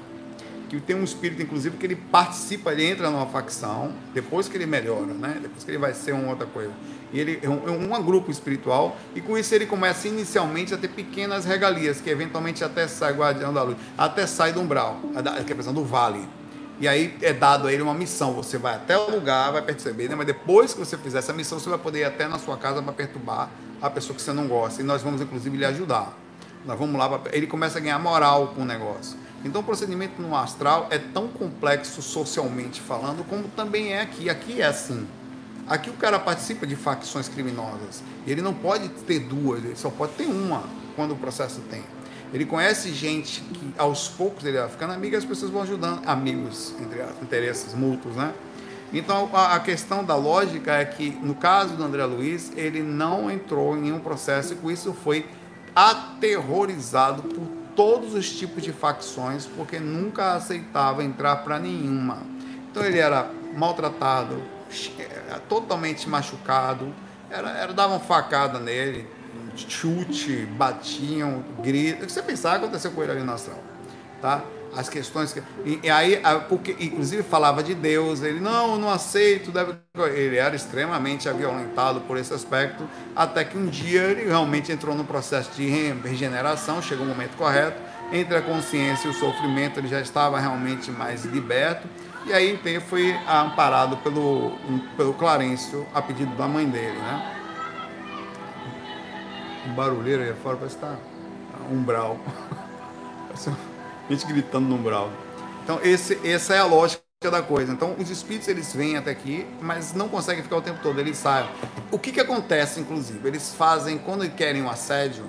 que 0.69 0.79
tem 0.79 0.95
um 0.95 1.03
espírito, 1.03 1.41
inclusive, 1.41 1.77
que 1.77 1.85
ele 1.85 1.95
participa, 1.95 2.71
ele 2.71 2.85
entra 2.85 3.09
numa 3.09 3.25
facção, 3.25 3.91
depois 4.13 4.47
que 4.47 4.55
ele 4.55 4.67
melhora, 4.67 5.07
né? 5.07 5.39
Depois 5.41 5.63
que 5.63 5.71
ele 5.71 5.79
vai 5.79 5.95
ser 5.95 6.11
uma 6.11 6.29
outra 6.29 6.45
coisa. 6.45 6.71
E 7.11 7.19
ele 7.19 7.39
é 7.41 7.49
um, 7.49 7.95
é 7.95 7.97
um 7.97 8.03
grupo 8.03 8.29
espiritual, 8.29 8.95
e 9.15 9.21
com 9.21 9.35
isso 9.35 9.53
ele 9.55 9.65
começa 9.65 10.07
inicialmente 10.07 10.71
a 10.71 10.77
ter 10.77 10.89
pequenas 10.89 11.43
regalias, 11.43 11.99
que 11.99 12.09
eventualmente 12.09 12.63
até 12.63 12.87
sai 12.87 13.13
guardião 13.13 13.51
da 13.51 13.63
luz, 13.63 13.77
até 13.97 14.27
sai 14.27 14.53
do 14.53 14.61
umbral, 14.61 14.99
que 15.11 15.51
é 15.51 15.53
a 15.53 15.55
questão 15.55 15.73
do 15.73 15.83
vale. 15.83 16.38
E 16.79 16.87
aí 16.87 17.17
é 17.21 17.33
dado 17.33 17.67
a 17.67 17.73
ele 17.73 17.81
uma 17.81 17.93
missão. 17.93 18.33
Você 18.33 18.57
vai 18.57 18.75
até 18.75 18.97
o 18.97 19.11
lugar, 19.11 19.51
vai 19.51 19.61
perceber, 19.61 20.07
né? 20.07 20.15
mas 20.15 20.25
depois 20.25 20.73
que 20.73 20.79
você 20.79 20.97
fizer 20.97 21.19
essa 21.19 21.33
missão, 21.33 21.59
você 21.59 21.69
vai 21.69 21.79
poder 21.79 21.99
ir 21.99 22.03
até 22.05 22.27
na 22.27 22.39
sua 22.39 22.57
casa 22.57 22.81
para 22.81 22.93
perturbar 22.93 23.49
a 23.81 23.89
pessoa 23.89 24.15
que 24.15 24.21
você 24.21 24.31
não 24.31 24.47
gosta. 24.47 24.81
E 24.81 24.85
nós 24.85 25.01
vamos, 25.01 25.21
inclusive, 25.21 25.57
lhe 25.57 25.65
ajudar. 25.65 26.17
Nós 26.65 26.77
vamos 26.79 26.97
lá, 26.97 27.19
pra... 27.19 27.35
ele 27.35 27.47
começa 27.47 27.77
a 27.77 27.81
ganhar 27.81 27.99
moral 27.99 28.53
com 28.55 28.61
o 28.61 28.65
negócio. 28.65 29.17
Então, 29.43 29.61
o 29.61 29.63
procedimento 29.63 30.21
no 30.21 30.35
astral 30.35 30.87
é 30.89 30.97
tão 30.97 31.27
complexo 31.27 32.01
socialmente 32.01 32.81
falando, 32.81 33.25
como 33.27 33.47
também 33.49 33.93
é 33.93 34.01
aqui. 34.01 34.29
Aqui 34.29 34.61
é 34.61 34.65
assim. 34.65 35.07
Aqui 35.67 35.89
o 35.89 35.93
cara 35.93 36.17
participa 36.17 36.65
de 36.65 36.75
facções 36.75 37.27
criminosas. 37.29 38.03
Ele 38.25 38.41
não 38.41 38.53
pode 38.53 38.89
ter 38.89 39.19
duas, 39.19 39.63
ele 39.63 39.75
só 39.75 39.89
pode 39.89 40.13
ter 40.13 40.25
uma 40.25 40.63
quando 40.95 41.11
o 41.11 41.15
processo 41.15 41.61
tem. 41.69 41.83
Ele 42.33 42.45
conhece 42.45 42.93
gente 42.93 43.41
que 43.41 43.73
aos 43.77 44.07
poucos 44.07 44.45
ele 44.45 44.59
vai 44.59 44.69
ficando 44.69 44.93
amigo 44.93 45.15
e 45.15 45.17
as 45.17 45.25
pessoas 45.25 45.51
vão 45.51 45.63
ajudando, 45.63 46.01
amigos, 46.05 46.73
entre 46.79 47.01
interesses 47.21 47.73
mútuos, 47.73 48.15
né? 48.15 48.33
Então 48.93 49.29
a, 49.33 49.55
a, 49.55 49.59
questão 49.59 50.03
da 50.03 50.15
lógica 50.15 50.73
é 50.73 50.85
que 50.85 51.11
no 51.21 51.35
caso 51.35 51.75
do 51.75 51.83
André 51.83 52.03
Luiz, 52.05 52.51
ele 52.55 52.81
não 52.81 53.29
entrou 53.29 53.77
em 53.77 53.81
nenhum 53.81 53.99
processo 53.99 54.53
e 54.53 54.55
com 54.55 54.71
isso 54.71 54.93
foi 54.93 55.25
aterrorizado 55.75 57.23
por 57.23 57.47
todos 57.75 58.13
os 58.13 58.31
tipos 58.31 58.63
de 58.63 58.73
facções, 58.73 59.45
porque 59.45 59.79
nunca 59.79 60.33
aceitava 60.33 61.03
entrar 61.03 61.37
para 61.37 61.59
nenhuma. 61.59 62.17
Então 62.69 62.83
ele 62.83 62.99
era 62.99 63.31
maltratado, 63.55 64.41
totalmente 65.47 66.09
machucado. 66.09 66.93
Era, 67.29 67.51
era, 67.51 67.73
davam 67.73 67.99
facada 67.99 68.59
nele, 68.59 69.07
chute, 69.55 70.45
batiam, 70.57 71.43
grito. 71.61 72.03
O 72.03 72.05
que 72.05 72.11
você 72.11 72.21
pensava 72.21 72.57
aconteceu 72.57 72.91
com 72.91 73.03
ele 73.03 73.11
ali 73.11 73.21
no 73.21 73.33
astral, 73.33 73.59
tá? 74.21 74.43
As 74.75 74.87
questões 74.87 75.33
que 75.33 75.41
e, 75.65 75.79
e 75.83 75.89
aí 75.89 76.21
porque 76.47 76.75
inclusive 76.79 77.23
falava 77.23 77.63
de 77.63 77.73
Deus, 77.73 78.21
ele 78.21 78.39
não, 78.39 78.77
não 78.77 78.91
aceito, 78.91 79.51
deve 79.51 79.73
ele 80.13 80.37
era 80.37 80.55
extremamente 80.55 81.27
violentado 81.31 82.01
por 82.01 82.17
esse 82.17 82.33
aspecto, 82.33 82.87
até 83.15 83.43
que 83.43 83.57
um 83.57 83.65
dia 83.65 84.03
ele 84.03 84.25
realmente 84.25 84.71
entrou 84.71 84.95
no 84.95 85.03
processo 85.03 85.49
de 85.55 85.67
regeneração, 86.03 86.81
chegou 86.81 87.05
o 87.05 87.09
momento 87.09 87.35
correto, 87.35 87.81
entre 88.11 88.37
a 88.37 88.41
consciência 88.41 89.07
e 89.07 89.11
o 89.11 89.13
sofrimento, 89.13 89.79
ele 89.79 89.87
já 89.87 89.99
estava 89.99 90.39
realmente 90.39 90.91
mais 90.91 91.25
liberto. 91.25 91.87
E 92.25 92.33
aí 92.33 92.51
então 92.51 92.81
foi 92.81 93.15
amparado 93.27 93.97
pelo, 93.97 94.51
pelo 94.95 95.13
Clarencio 95.13 95.87
a 95.93 96.01
pedido 96.01 96.35
da 96.35 96.47
mãe 96.47 96.67
dele, 96.67 96.97
né? 96.97 97.38
Um 99.69 99.75
barulheiro 99.75 100.23
aí 100.23 100.33
fora 100.41 100.57
parece 100.57 100.75
estar 100.75 100.95
tá 100.95 100.97
umbral. 101.71 102.17
gente 104.09 104.25
gritando 104.25 104.67
no 104.67 104.75
umbral. 104.75 105.11
Então 105.63 105.79
esse, 105.83 106.19
essa 106.27 106.55
é 106.55 106.59
a 106.59 106.65
lógica 106.65 107.03
da 107.29 107.41
coisa. 107.41 107.71
Então 107.71 107.95
os 107.99 108.09
espíritos 108.09 108.47
eles 108.47 108.73
vêm 108.73 108.97
até 108.97 109.11
aqui, 109.11 109.45
mas 109.61 109.93
não 109.93 110.09
conseguem 110.09 110.41
ficar 110.41 110.57
o 110.57 110.61
tempo 110.61 110.79
todo, 110.81 110.99
eles 110.99 111.17
saem. 111.17 111.47
O 111.91 111.99
que 111.99 112.11
que 112.11 112.19
acontece, 112.19 112.79
inclusive? 112.79 113.27
Eles 113.27 113.53
fazem, 113.53 113.99
quando 113.99 114.27
querem 114.31 114.63
um 114.63 114.69
assédio, 114.69 115.23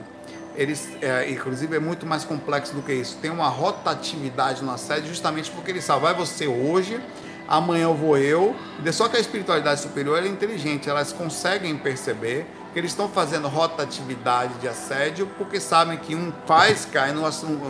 eles, 0.55 0.88
é, 1.03 1.30
inclusive, 1.30 1.76
é 1.76 1.80
muito 1.80 2.07
mais 2.07 2.24
complexo 2.24 2.74
do 2.74 2.82
que 2.82 2.93
isso. 2.93 3.18
Tem 3.20 3.30
uma 3.30 3.49
rotatividade 3.49 4.64
no 4.64 4.72
assédio, 4.72 5.09
justamente 5.09 5.51
porque 5.51 5.70
ele 5.70 5.82
sabe, 5.82 6.03
vai 6.03 6.14
você 6.14 6.47
hoje, 6.47 7.01
amanhã 7.47 7.84
eu 7.84 7.95
vou 7.95 8.16
eu. 8.16 8.57
Só 8.93 9.09
que 9.09 9.16
a 9.16 9.20
espiritualidade 9.20 9.80
superior 9.80 10.22
é 10.22 10.26
inteligente, 10.26 10.88
elas 10.88 11.12
conseguem 11.12 11.76
perceber 11.76 12.47
que 12.73 12.79
eles 12.79 12.93
estão 12.93 13.09
fazendo 13.09 13.49
rotatividade 13.49 14.55
de 14.55 14.68
assédio 14.68 15.27
porque 15.39 15.61
sabem 15.61 15.99
que 15.99 16.14
um 16.14 16.33
faz, 16.47 16.85
cai, 16.85 17.12
no, 17.12 17.23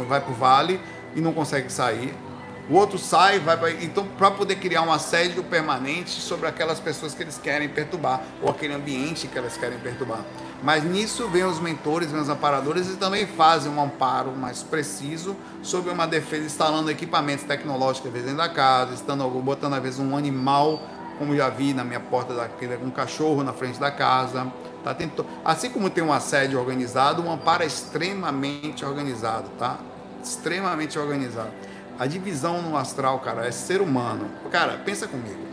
vai 0.07 0.21
para 0.21 0.31
o 0.31 0.35
vale 0.35 0.81
e 1.15 1.21
não 1.21 1.33
consegue 1.33 1.71
sair. 1.71 2.15
O 2.71 2.75
outro 2.75 2.99
sai, 2.99 3.41
vai 3.41 3.57
para. 3.57 3.73
Então, 3.73 4.07
para 4.17 4.31
poder 4.31 4.55
criar 4.55 4.83
um 4.83 4.93
assédio 4.93 5.43
permanente 5.43 6.21
sobre 6.21 6.47
aquelas 6.47 6.79
pessoas 6.79 7.13
que 7.13 7.21
eles 7.21 7.37
querem 7.37 7.69
perturbar, 7.69 8.21
ou 8.41 8.49
aquele 8.49 8.73
ambiente 8.73 9.27
que 9.27 9.37
elas 9.37 9.57
querem 9.57 9.77
perturbar. 9.81 10.21
Mas 10.63 10.85
nisso 10.85 11.27
vem 11.27 11.43
os 11.43 11.59
mentores, 11.59 12.13
vem 12.13 12.21
os 12.21 12.29
amparadores 12.29 12.89
e 12.89 12.97
também 12.97 13.27
fazem 13.27 13.73
um 13.73 13.83
amparo 13.83 14.31
mais 14.37 14.63
preciso 14.63 15.37
sobre 15.65 15.91
uma 15.91 16.07
defesa, 16.07 16.47
instalando 16.47 16.89
equipamentos 16.93 17.45
tecnológicos 17.45 18.13
dentro 18.13 18.37
da 18.37 18.49
casa, 18.49 18.95
estando, 18.95 19.29
botando 19.41 19.75
às 19.75 19.83
vezes 19.83 19.99
um 19.99 20.17
animal, 20.17 20.81
como 21.19 21.35
já 21.35 21.49
vi 21.49 21.75
na 21.75 21.83
minha 21.83 21.99
porta 21.99 22.35
daquele, 22.35 22.77
um 22.77 22.91
cachorro 22.91 23.43
na 23.43 23.53
frente 23.53 23.81
da 23.81 23.91
casa. 23.91 24.47
Tá? 24.83 24.95
Tem, 24.95 25.11
assim 25.45 25.71
como 25.71 25.91
tem 25.91 26.03
um 26.03 26.13
assédio 26.13 26.59
organizado, 26.59 27.23
um 27.23 27.31
amparo 27.31 27.63
é 27.63 27.67
extremamente 27.67 28.85
organizado, 28.85 29.49
tá? 29.59 29.79
Extremamente 30.23 30.99
organizado. 30.99 31.51
A 31.99 32.07
divisão 32.07 32.63
no 32.63 32.77
astral, 32.77 33.19
cara, 33.21 33.47
é 33.47 33.51
ser 33.51 33.83
humano. 33.83 34.31
Cara, 34.51 34.79
pensa 34.79 35.07
comigo. 35.07 35.51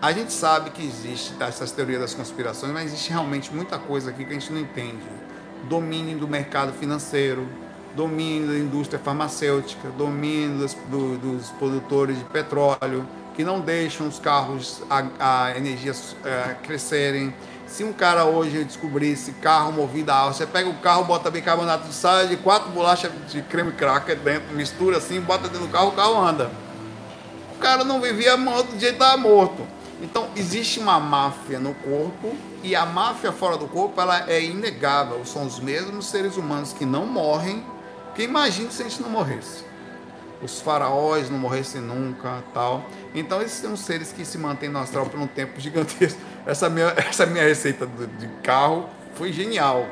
A 0.00 0.10
gente 0.10 0.32
sabe 0.32 0.70
que 0.70 0.84
existe 0.84 1.32
essas 1.38 1.70
teorias 1.70 2.00
das 2.00 2.12
conspirações, 2.12 2.72
mas 2.72 2.86
existe 2.86 3.10
realmente 3.10 3.54
muita 3.54 3.78
coisa 3.78 4.10
aqui 4.10 4.24
que 4.24 4.30
a 4.30 4.34
gente 4.34 4.52
não 4.52 4.60
entende. 4.60 4.98
Domínio 5.68 6.18
do 6.18 6.26
mercado 6.26 6.72
financeiro, 6.72 7.46
domínio 7.94 8.48
da 8.48 8.58
indústria 8.58 8.98
farmacêutica, 8.98 9.88
domínio 9.90 10.58
dos, 10.58 10.74
do, 10.90 11.18
dos 11.18 11.50
produtores 11.50 12.18
de 12.18 12.24
petróleo, 12.24 13.06
que 13.34 13.44
não 13.44 13.60
deixam 13.60 14.08
os 14.08 14.18
carros, 14.18 14.82
a, 14.90 15.46
a 15.46 15.56
energia 15.56 15.92
é, 16.24 16.54
crescerem. 16.62 17.32
Se 17.72 17.82
um 17.82 17.92
cara 17.94 18.26
hoje 18.26 18.64
descobrisse 18.64 19.32
carro 19.32 19.72
movido 19.72 20.12
a 20.12 20.14
álcool, 20.14 20.34
você 20.34 20.46
pega 20.46 20.68
o 20.68 20.74
carro, 20.74 21.04
bota 21.04 21.30
bicarbonato 21.30 21.88
de 21.88 21.94
sal 21.94 22.26
de 22.26 22.36
quatro 22.36 22.68
bolachas 22.68 23.10
de 23.30 23.40
creme 23.40 23.72
cracker 23.72 24.18
dentro, 24.18 24.54
mistura 24.54 24.98
assim, 24.98 25.18
bota 25.22 25.48
dentro 25.48 25.66
do 25.66 25.72
carro, 25.72 25.88
o 25.88 25.92
carro 25.92 26.20
anda. 26.20 26.50
O 27.56 27.58
cara 27.58 27.82
não 27.82 27.98
vivia 27.98 28.36
morto, 28.36 28.72
do 28.72 28.78
jeito 28.78 28.96
estava 28.96 29.16
morto. 29.16 29.66
Então, 30.02 30.28
existe 30.36 30.80
uma 30.80 31.00
máfia 31.00 31.58
no 31.58 31.72
corpo 31.72 32.36
e 32.62 32.76
a 32.76 32.84
máfia 32.84 33.32
fora 33.32 33.56
do 33.56 33.66
corpo 33.66 33.98
ela 33.98 34.30
é 34.30 34.42
inegável. 34.42 35.24
São 35.24 35.46
os 35.46 35.58
mesmos 35.58 36.04
seres 36.10 36.36
humanos 36.36 36.74
que 36.74 36.84
não 36.84 37.06
morrem. 37.06 37.64
Que 38.14 38.24
imagine 38.24 38.70
se 38.70 38.82
a 38.82 38.84
gente 38.86 39.00
não 39.00 39.08
morresse. 39.08 39.64
Os 40.42 40.60
faraós 40.60 41.30
não 41.30 41.38
morressem 41.38 41.80
nunca, 41.80 42.42
tal. 42.52 42.84
Então, 43.14 43.40
esses 43.40 43.60
são 43.60 43.76
seres 43.76 44.12
que 44.12 44.24
se 44.24 44.36
mantêm 44.36 44.68
no 44.68 44.80
astral 44.80 45.06
por 45.06 45.20
um 45.20 45.26
tempo 45.26 45.58
gigantesco. 45.60 46.20
Essa 46.44 46.68
minha, 46.68 46.92
essa 46.96 47.24
minha 47.24 47.44
receita 47.44 47.86
de 47.86 48.26
carro 48.42 48.88
foi 49.14 49.32
genial. 49.32 49.86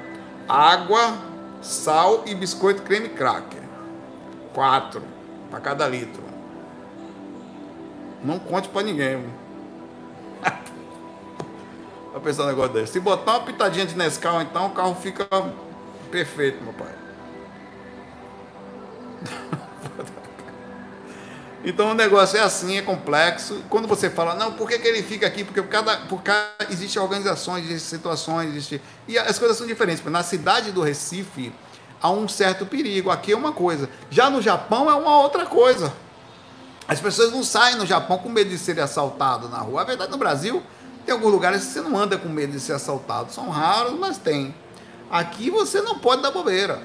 Água, 0.48 1.16
sal 1.62 2.24
e 2.26 2.34
biscoito 2.34 2.82
creme 2.82 3.11
cracker. 3.11 3.62
Quatro 4.53 5.03
para 5.48 5.61
cada 5.61 5.86
litro. 5.86 6.22
Não 8.24 8.38
conte 8.40 8.68
para 8.68 8.82
ninguém. 8.82 9.24
Vai 12.12 12.20
pensar 12.22 12.42
um 12.42 12.46
negócio 12.46 12.72
desse. 12.72 12.94
Se 12.94 13.01
botar 13.01 13.38
uma 13.38 13.46
pitadinha 13.46 13.86
de 13.86 13.96
Nescau, 13.96 14.42
então 14.42 14.66
o 14.66 14.70
carro 14.70 14.96
fica 14.96 15.28
perfeito, 16.11 16.62
meu 16.62 16.72
pai. 16.72 16.94
Então 21.62 21.90
o 21.90 21.94
negócio 21.94 22.38
é 22.38 22.40
assim, 22.40 22.78
é 22.78 22.82
complexo. 22.82 23.62
Quando 23.68 23.86
você 23.86 24.08
fala, 24.08 24.34
não, 24.34 24.52
por 24.52 24.68
que, 24.68 24.78
que 24.78 24.88
ele 24.88 25.02
fica 25.02 25.26
aqui? 25.26 25.44
Porque 25.44 25.61
por 25.61 25.68
cada, 25.68 25.96
por 25.98 26.22
cada 26.22 26.70
existem 26.70 27.00
organizações, 27.00 27.64
existem 27.64 27.98
situações, 27.98 28.50
existe, 28.50 28.80
e 29.06 29.18
as 29.18 29.38
coisas 29.38 29.56
são 29.58 29.66
diferentes. 29.66 30.02
Na 30.04 30.22
cidade 30.22 30.72
do 30.72 30.80
Recife 30.80 31.52
há 32.00 32.11
um 32.11 32.26
certo 32.26 32.64
perigo. 32.64 33.11
Aqui 33.11 33.32
é 33.32 33.36
uma 33.36 33.52
coisa. 33.52 33.90
Já 34.11 34.30
no 34.30 34.40
Japão 34.40 34.90
é 34.90 34.94
uma 34.94 35.20
outra 35.20 35.44
coisa. 35.44 35.92
As 36.88 36.98
pessoas 37.00 37.30
não 37.30 37.44
saem 37.44 37.76
no 37.76 37.86
Japão 37.86 38.18
com 38.18 38.28
medo 38.28 38.50
de 38.50 38.58
serem 38.58 38.82
assaltados 38.82 39.50
na 39.50 39.58
rua. 39.58 39.82
A 39.82 39.84
verdade, 39.84 40.11
no 40.11 40.18
Brasil, 40.18 40.62
tem 41.04 41.12
alguns 41.12 41.30
lugares 41.30 41.64
que 41.64 41.72
você 41.72 41.80
não 41.82 41.96
anda 41.96 42.16
com 42.16 42.28
medo 42.28 42.52
de 42.52 42.61
ser 42.61 42.72
assaltado. 42.72 43.32
São 43.32 43.48
raros, 43.50 43.98
mas 43.98 44.16
tem. 44.16 44.54
Aqui 45.11 45.50
você 45.50 45.82
não 45.82 45.98
pode 45.98 46.22
dar 46.22 46.30
bobeira. 46.30 46.82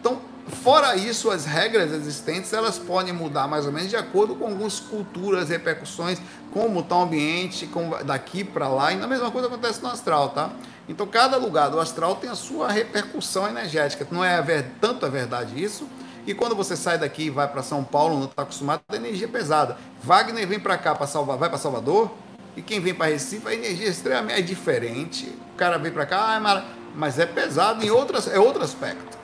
Então, 0.00 0.20
fora 0.48 0.96
isso, 0.96 1.30
as 1.30 1.44
regras 1.44 1.92
existentes, 1.92 2.52
elas 2.52 2.78
podem 2.78 3.12
mudar 3.12 3.46
mais 3.46 3.66
ou 3.66 3.72
menos 3.72 3.88
de 3.88 3.96
acordo 3.96 4.34
com 4.34 4.46
algumas 4.46 4.80
culturas, 4.80 5.48
repercussões, 5.48 6.20
como 6.52 6.80
está 6.80 6.96
o 6.96 7.02
ambiente, 7.02 7.66
como 7.66 8.02
daqui 8.04 8.44
para 8.44 8.68
lá. 8.68 8.92
E 8.92 9.00
a 9.00 9.06
mesma 9.06 9.30
coisa 9.30 9.48
acontece 9.48 9.82
no 9.82 9.88
astral, 9.88 10.30
tá? 10.30 10.50
Então, 10.88 11.06
cada 11.06 11.36
lugar 11.36 11.70
do 11.70 11.78
astral 11.78 12.16
tem 12.16 12.28
a 12.28 12.34
sua 12.34 12.70
repercussão 12.70 13.48
energética. 13.48 14.06
Não 14.10 14.24
é 14.24 14.62
tanto 14.80 15.06
a 15.06 15.08
verdade 15.08 15.62
isso, 15.62 15.86
e 16.26 16.34
quando 16.34 16.54
você 16.54 16.76
sai 16.76 16.98
daqui 16.98 17.24
e 17.24 17.30
vai 17.30 17.48
para 17.48 17.62
São 17.62 17.82
Paulo, 17.82 18.18
não 18.18 18.26
está 18.26 18.42
acostumado, 18.42 18.82
a 18.88 18.96
energia 18.96 19.26
pesada. 19.26 19.76
Wagner 20.02 20.46
vem 20.46 20.60
para 20.60 20.76
cá, 20.76 20.94
para 20.94 21.06
Salvador, 21.06 21.38
vai 21.38 21.48
para 21.48 21.58
Salvador, 21.58 22.10
e 22.56 22.62
quem 22.62 22.80
vem 22.80 22.94
para 22.94 23.06
Recife, 23.06 23.48
a 23.48 23.54
energia 23.54 23.86
é 23.86 23.90
extremamente 23.90 24.42
diferente. 24.42 25.26
O 25.54 25.56
cara 25.56 25.78
vem 25.78 25.90
para 25.90 26.04
cá, 26.04 26.36
ah, 26.36 26.64
mas 26.94 27.18
é 27.18 27.26
pesado 27.26 27.84
em 27.84 27.90
outras, 27.90 28.28
é 28.28 28.38
outro 28.38 28.62
aspecto. 28.62 29.21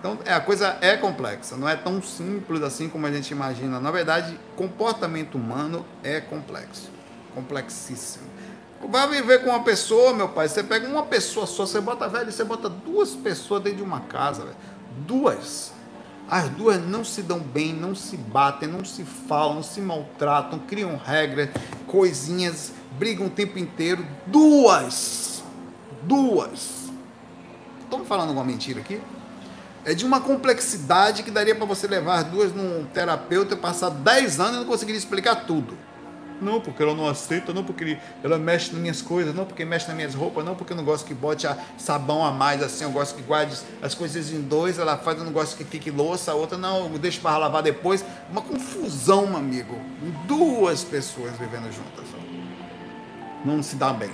Então 0.00 0.18
é, 0.24 0.32
a 0.32 0.40
coisa 0.40 0.78
é 0.80 0.96
complexa, 0.96 1.58
não 1.58 1.68
é 1.68 1.76
tão 1.76 2.02
simples 2.02 2.62
assim 2.62 2.88
como 2.88 3.06
a 3.06 3.12
gente 3.12 3.30
imagina. 3.30 3.78
Na 3.78 3.90
verdade, 3.90 4.40
comportamento 4.56 5.36
humano 5.36 5.84
é 6.02 6.20
complexo, 6.20 6.90
complexíssimo. 7.34 8.24
Vai 8.88 9.06
viver 9.08 9.44
com 9.44 9.50
uma 9.50 9.62
pessoa, 9.62 10.14
meu 10.14 10.30
pai. 10.30 10.48
Você 10.48 10.64
pega 10.64 10.88
uma 10.88 11.02
pessoa 11.02 11.46
só, 11.46 11.66
você 11.66 11.82
bota 11.82 12.08
velho, 12.08 12.32
você 12.32 12.42
bota 12.42 12.66
duas 12.70 13.10
pessoas 13.10 13.62
dentro 13.62 13.76
de 13.76 13.84
uma 13.84 14.00
casa, 14.00 14.42
velho. 14.42 14.56
Duas. 15.06 15.74
As 16.30 16.48
duas 16.48 16.80
não 16.80 17.04
se 17.04 17.22
dão 17.22 17.40
bem, 17.40 17.74
não 17.74 17.94
se 17.94 18.16
batem, 18.16 18.68
não 18.68 18.84
se 18.84 19.04
falam, 19.04 19.62
se 19.62 19.82
maltratam, 19.82 20.60
criam 20.60 20.96
regras, 20.96 21.50
coisinhas, 21.86 22.72
brigam 22.92 23.26
o 23.26 23.30
tempo 23.30 23.58
inteiro. 23.58 24.06
Duas! 24.26 25.42
Duas! 26.04 26.88
Estamos 27.82 28.08
falando 28.08 28.28
alguma 28.28 28.46
mentira 28.46 28.80
aqui? 28.80 28.98
É 29.84 29.94
de 29.94 30.04
uma 30.04 30.20
complexidade 30.20 31.22
que 31.22 31.30
daria 31.30 31.54
para 31.54 31.64
você 31.64 31.86
levar 31.86 32.16
as 32.16 32.24
duas 32.24 32.52
num 32.52 32.84
terapeuta 32.92 33.54
e 33.54 33.56
passar 33.56 33.90
10 33.90 34.40
anos 34.40 34.56
e 34.56 34.58
não 34.58 34.66
conseguiria 34.66 34.98
explicar 34.98 35.46
tudo. 35.46 35.76
Não, 36.40 36.60
porque 36.60 36.82
ela 36.82 36.94
não 36.94 37.06
aceita, 37.06 37.52
não 37.52 37.62
porque 37.62 37.98
ela 38.22 38.38
mexe 38.38 38.72
nas 38.72 38.80
minhas 38.80 39.02
coisas, 39.02 39.34
não 39.34 39.44
porque 39.44 39.64
mexe 39.64 39.86
nas 39.86 39.94
minhas 39.94 40.14
roupas, 40.14 40.42
não 40.44 40.54
porque 40.54 40.72
eu 40.72 40.76
não 40.76 40.84
gosto 40.84 41.04
que 41.04 41.12
bote 41.12 41.46
sabão 41.76 42.24
a 42.24 42.30
mais, 42.30 42.62
assim, 42.62 42.84
eu 42.84 42.90
gosto 42.90 43.14
que 43.14 43.22
guarde 43.22 43.54
as 43.82 43.94
coisas 43.94 44.32
em 44.32 44.40
dois, 44.40 44.78
ela 44.78 44.96
faz, 44.96 45.18
eu 45.18 45.24
não 45.24 45.32
gosto 45.32 45.56
que 45.56 45.64
fique 45.64 45.90
louça, 45.90 46.32
a 46.32 46.34
outra 46.34 46.56
não, 46.56 46.90
eu 46.90 46.98
deixo 46.98 47.20
para 47.20 47.36
lavar 47.36 47.62
depois. 47.62 48.02
Uma 48.30 48.40
confusão, 48.40 49.26
meu 49.26 49.36
amigo. 49.36 49.78
Duas 50.26 50.82
pessoas 50.82 51.32
vivendo 51.32 51.70
juntas. 51.70 52.06
Não 53.44 53.62
se 53.62 53.76
dá 53.76 53.92
bem. 53.92 54.10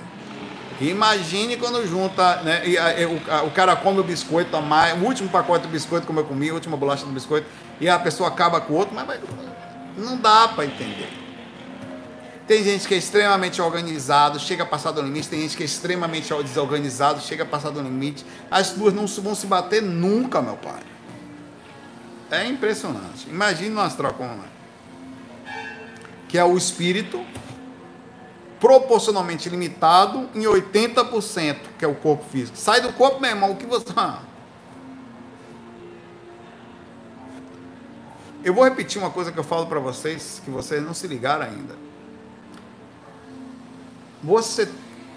Imagine 0.80 1.56
quando 1.56 1.86
junta, 1.86 2.42
né? 2.42 2.68
E, 2.68 2.76
a, 2.76 3.08
o, 3.08 3.20
a, 3.30 3.42
o, 3.44 3.50
cara 3.50 3.74
come 3.76 4.00
o 4.00 4.04
biscoito 4.04 4.54
a 4.56 4.60
mais, 4.60 5.00
o 5.00 5.04
último 5.04 5.28
pacote 5.28 5.66
do 5.66 5.70
biscoito 5.70 6.06
como 6.06 6.20
eu 6.20 6.24
comi, 6.24 6.50
a 6.50 6.54
última 6.54 6.76
bolacha 6.76 7.04
do 7.04 7.12
biscoito, 7.12 7.46
e 7.80 7.88
a 7.88 7.98
pessoa 7.98 8.28
acaba 8.28 8.60
com 8.60 8.74
o 8.74 8.76
outro, 8.76 8.94
mas 8.94 9.06
vai 9.06 9.18
Não 9.96 10.18
dá 10.18 10.48
para 10.48 10.66
entender. 10.66 11.26
Tem 12.46 12.62
gente 12.62 12.86
que 12.86 12.94
é 12.94 12.96
extremamente 12.96 13.60
organizado, 13.60 14.38
chega 14.38 14.62
a 14.62 14.66
passar 14.66 14.92
do 14.92 15.02
limite. 15.02 15.28
Tem 15.28 15.40
gente 15.40 15.56
que 15.56 15.64
é 15.64 15.66
extremamente 15.66 16.32
desorganizado, 16.44 17.20
chega 17.20 17.42
a 17.42 17.46
passar 17.46 17.70
do 17.70 17.82
limite. 17.82 18.24
As 18.48 18.70
duas 18.70 18.94
não 18.94 19.06
vão 19.06 19.34
se 19.34 19.48
bater 19.48 19.82
nunca, 19.82 20.40
meu 20.40 20.56
pai. 20.56 20.80
É 22.30 22.46
impressionante. 22.46 23.28
Imagine 23.28 23.70
no 23.70 23.80
astral. 23.80 24.14
Que 26.28 26.38
é 26.38 26.44
o 26.44 26.56
espírito 26.56 27.24
proporcionalmente 28.60 29.48
limitado 29.48 30.28
em 30.34 30.42
80%, 30.42 31.56
que 31.78 31.84
é 31.84 31.88
o 31.88 31.94
corpo 31.94 32.24
físico. 32.30 32.56
Sai 32.56 32.80
do 32.80 32.92
corpo, 32.92 33.20
meu 33.20 33.30
irmão, 33.30 33.52
o 33.52 33.56
que 33.56 33.66
você. 33.66 33.92
Eu 38.42 38.54
vou 38.54 38.64
repetir 38.64 39.00
uma 39.00 39.10
coisa 39.10 39.32
que 39.32 39.38
eu 39.38 39.44
falo 39.44 39.66
para 39.66 39.80
vocês, 39.80 40.40
que 40.44 40.50
vocês 40.50 40.82
não 40.82 40.94
se 40.94 41.06
ligaram 41.06 41.44
ainda. 41.44 41.74
Você, 44.22 44.68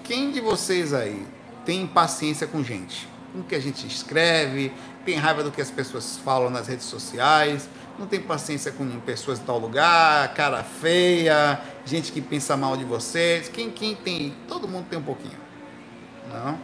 quem 0.04 0.32
de 0.32 0.42
vocês 0.42 0.94
aí 0.94 1.26
tem 1.66 1.86
paciência 1.86 2.48
com 2.48 2.64
gente? 2.64 3.08
Com 3.32 3.40
o 3.40 3.44
que 3.44 3.56
a 3.56 3.60
gente 3.60 3.86
escreve, 3.86 4.74
tem 5.06 5.16
raiva 5.16 5.44
do 5.44 5.52
que 5.52 5.62
as 5.62 5.72
pessoas 5.72 6.18
falam 6.18 6.50
nas 6.50 6.68
redes 6.68 6.86
sociais, 6.86 7.70
não 8.00 8.08
tem 8.08 8.22
paciência 8.22 8.72
com 8.72 8.88
pessoas 9.02 9.40
de 9.40 9.46
tal 9.46 9.60
lugar, 9.60 10.34
cara 10.34 10.64
feia, 10.64 11.62
gente 11.86 12.12
que 12.12 12.22
pensa 12.22 12.56
mal 12.56 12.78
de 12.78 12.86
vocês. 12.86 13.50
Quem, 13.50 13.70
quem 13.70 13.96
tem? 13.96 14.34
Todo 14.48 14.68
mundo 14.68 14.88
tem 14.90 14.98
um 14.98 15.04
pouquinho. 15.04 15.38
Não? 16.32 16.58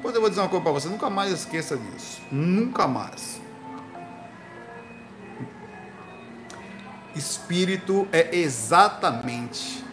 Pois 0.00 0.14
eu 0.14 0.20
vou 0.20 0.30
dizer 0.30 0.40
uma 0.40 0.48
coisa 0.48 0.62
para 0.62 0.72
você, 0.72 0.88
nunca 0.88 1.10
mais 1.10 1.32
esqueça 1.32 1.76
disso. 1.76 2.22
Nunca 2.30 2.86
mais. 2.86 3.40
Espírito 7.16 8.06
é 8.12 8.36
exatamente 8.36 9.84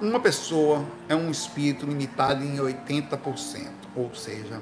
uma 0.00 0.20
pessoa 0.20 0.84
é 1.08 1.14
um 1.14 1.30
espírito 1.30 1.86
limitado 1.86 2.44
em 2.44 2.56
80%, 2.56 3.68
ou 3.94 4.14
seja, 4.14 4.60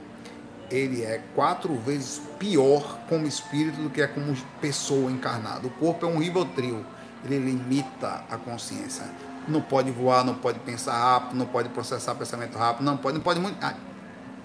ele 0.75 1.03
é 1.03 1.21
quatro 1.35 1.75
vezes 1.77 2.21
pior 2.39 2.99
como 3.09 3.27
espírito 3.27 3.81
do 3.81 3.91
que 3.91 4.01
é 4.01 4.07
como 4.07 4.35
pessoa 4.61 5.11
encarnada. 5.11 5.67
O 5.67 5.71
corpo 5.71 6.07
é 6.07 6.09
um 6.09 6.19
ribotril, 6.19 6.85
ele 7.25 7.39
limita 7.39 8.25
a 8.31 8.37
consciência. 8.37 9.05
Não 9.47 9.61
pode 9.61 9.91
voar, 9.91 10.25
não 10.25 10.35
pode 10.35 10.59
pensar 10.61 10.93
rápido, 10.93 11.37
não 11.37 11.47
pode 11.47 11.69
processar 11.69 12.15
pensamento 12.15 12.57
rápido, 12.57 12.85
não 12.85 12.97
pode, 12.97 13.17
não 13.17 13.23
pode 13.23 13.41
muito. 13.41 13.57
Ah, 13.61 13.75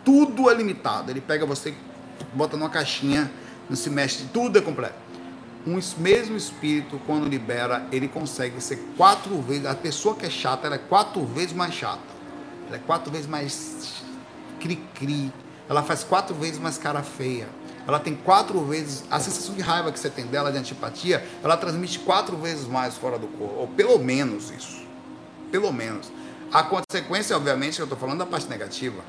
tudo 0.03 0.49
é 0.49 0.53
limitado. 0.53 1.11
Ele 1.11 1.21
pega 1.21 1.45
você, 1.45 1.73
bota 2.33 2.57
numa 2.57 2.69
caixinha, 2.69 3.31
não 3.69 3.75
se 3.75 3.89
mexe, 3.89 4.25
tudo 4.33 4.57
é 4.57 4.61
completo 4.61 5.07
um 5.67 5.79
mesmo 6.01 6.37
espírito, 6.37 6.99
quando 7.05 7.27
libera, 7.27 7.85
ele 7.91 8.07
consegue 8.07 8.61
ser 8.61 8.77
quatro 8.95 9.41
vezes. 9.41 9.65
A 9.65 9.75
pessoa 9.75 10.15
que 10.15 10.25
é 10.25 10.29
chata, 10.29 10.65
ela 10.65 10.75
é 10.75 10.79
quatro 10.79 11.25
vezes 11.25 11.53
mais 11.53 11.73
chata. 11.73 11.99
Ela 12.67 12.77
é 12.77 12.79
quatro 12.79 13.11
vezes 13.11 13.27
mais 13.27 14.01
cri-cri. 14.59 15.31
Ela 15.69 15.83
faz 15.83 16.03
quatro 16.03 16.35
vezes 16.35 16.59
mais 16.59 16.77
cara 16.77 17.03
feia. 17.03 17.47
Ela 17.87 17.99
tem 17.99 18.15
quatro 18.15 18.59
vezes. 18.65 19.03
A 19.09 19.19
sensação 19.19 19.55
de 19.55 19.61
raiva 19.61 19.91
que 19.91 19.99
você 19.99 20.09
tem 20.09 20.25
dela, 20.25 20.51
de 20.51 20.57
antipatia, 20.57 21.25
ela 21.43 21.55
transmite 21.57 21.99
quatro 21.99 22.37
vezes 22.37 22.65
mais 22.67 22.95
fora 22.95 23.17
do 23.17 23.27
corpo. 23.27 23.55
Ou 23.59 23.67
pelo 23.67 23.97
menos 23.97 24.51
isso. 24.51 24.85
Pelo 25.51 25.71
menos. 25.71 26.11
A 26.51 26.63
consequência, 26.63 27.35
obviamente, 27.35 27.79
eu 27.79 27.85
estou 27.85 27.97
falando 27.97 28.19
da 28.19 28.25
parte 28.25 28.47
negativa. 28.47 29.01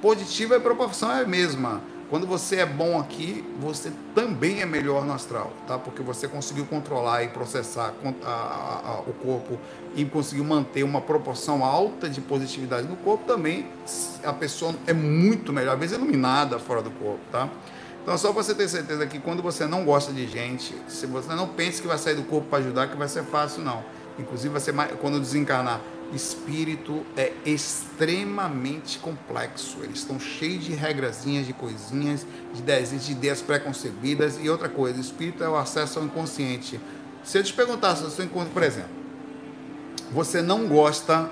Positiva, 0.00 0.56
a 0.56 0.60
proporção 0.60 1.10
é 1.10 1.22
a 1.22 1.26
mesma 1.26 1.80
quando 2.10 2.26
você 2.26 2.56
é 2.56 2.66
bom 2.66 2.98
aqui, 2.98 3.44
você 3.58 3.92
também 4.14 4.60
é 4.60 4.66
melhor 4.66 5.04
no 5.04 5.12
astral, 5.12 5.52
tá? 5.66 5.78
Porque 5.78 6.02
você 6.02 6.28
conseguiu 6.28 6.66
controlar 6.66 7.22
e 7.24 7.28
processar 7.28 7.94
a, 8.24 8.28
a, 8.28 8.90
a, 8.90 9.00
o 9.06 9.12
corpo 9.14 9.58
e 9.96 10.04
conseguiu 10.04 10.44
manter 10.44 10.82
uma 10.82 11.00
proporção 11.00 11.64
alta 11.64 12.08
de 12.08 12.20
positividade 12.20 12.86
no 12.86 12.96
corpo, 12.96 13.24
também 13.24 13.66
a 14.22 14.32
pessoa 14.32 14.74
é 14.86 14.92
muito 14.92 15.52
melhor, 15.52 15.74
às 15.74 15.80
vezes 15.80 15.96
iluminada 15.96 16.58
fora 16.58 16.82
do 16.82 16.90
corpo, 16.90 17.20
tá? 17.32 17.48
Então, 18.02 18.18
só 18.18 18.32
você 18.32 18.54
ter 18.54 18.68
certeza 18.68 19.06
que 19.06 19.18
quando 19.18 19.42
você 19.42 19.66
não 19.66 19.82
gosta 19.82 20.12
de 20.12 20.26
gente, 20.26 20.74
se 20.88 21.06
você 21.06 21.34
não 21.34 21.48
pensa 21.48 21.80
que 21.80 21.88
vai 21.88 21.96
sair 21.96 22.14
do 22.14 22.24
corpo 22.24 22.48
para 22.48 22.58
ajudar, 22.58 22.88
que 22.88 22.96
vai 22.98 23.08
ser 23.08 23.24
fácil, 23.24 23.62
não. 23.62 23.82
Inclusive, 24.18 24.50
vai 24.50 24.60
ser 24.60 24.72
mais, 24.72 24.92
quando 25.00 25.18
desencarnar, 25.18 25.80
espírito 26.12 27.04
é 27.16 27.32
extremamente 27.44 28.98
complexo. 28.98 29.78
Eles 29.82 29.98
estão 29.98 30.18
cheios 30.20 30.64
de 30.64 30.72
regrazinhas, 30.72 31.46
de 31.46 31.52
coisinhas, 31.52 32.26
de 32.52 32.98
de 32.98 33.12
ideias 33.12 33.42
preconcebidas. 33.42 34.38
E 34.40 34.48
outra 34.48 34.68
coisa, 34.68 35.00
espírito 35.00 35.42
é 35.42 35.48
o 35.48 35.56
acesso 35.56 35.98
ao 35.98 36.04
inconsciente. 36.04 36.80
Se 37.22 37.38
eu 37.38 37.42
te 37.42 37.52
perguntar, 37.52 37.96
se 37.96 38.02
você 38.02 38.24
encontra, 38.24 38.52
por 38.52 38.62
exemplo, 38.62 38.90
você 40.12 40.42
não 40.42 40.68
gosta 40.68 41.30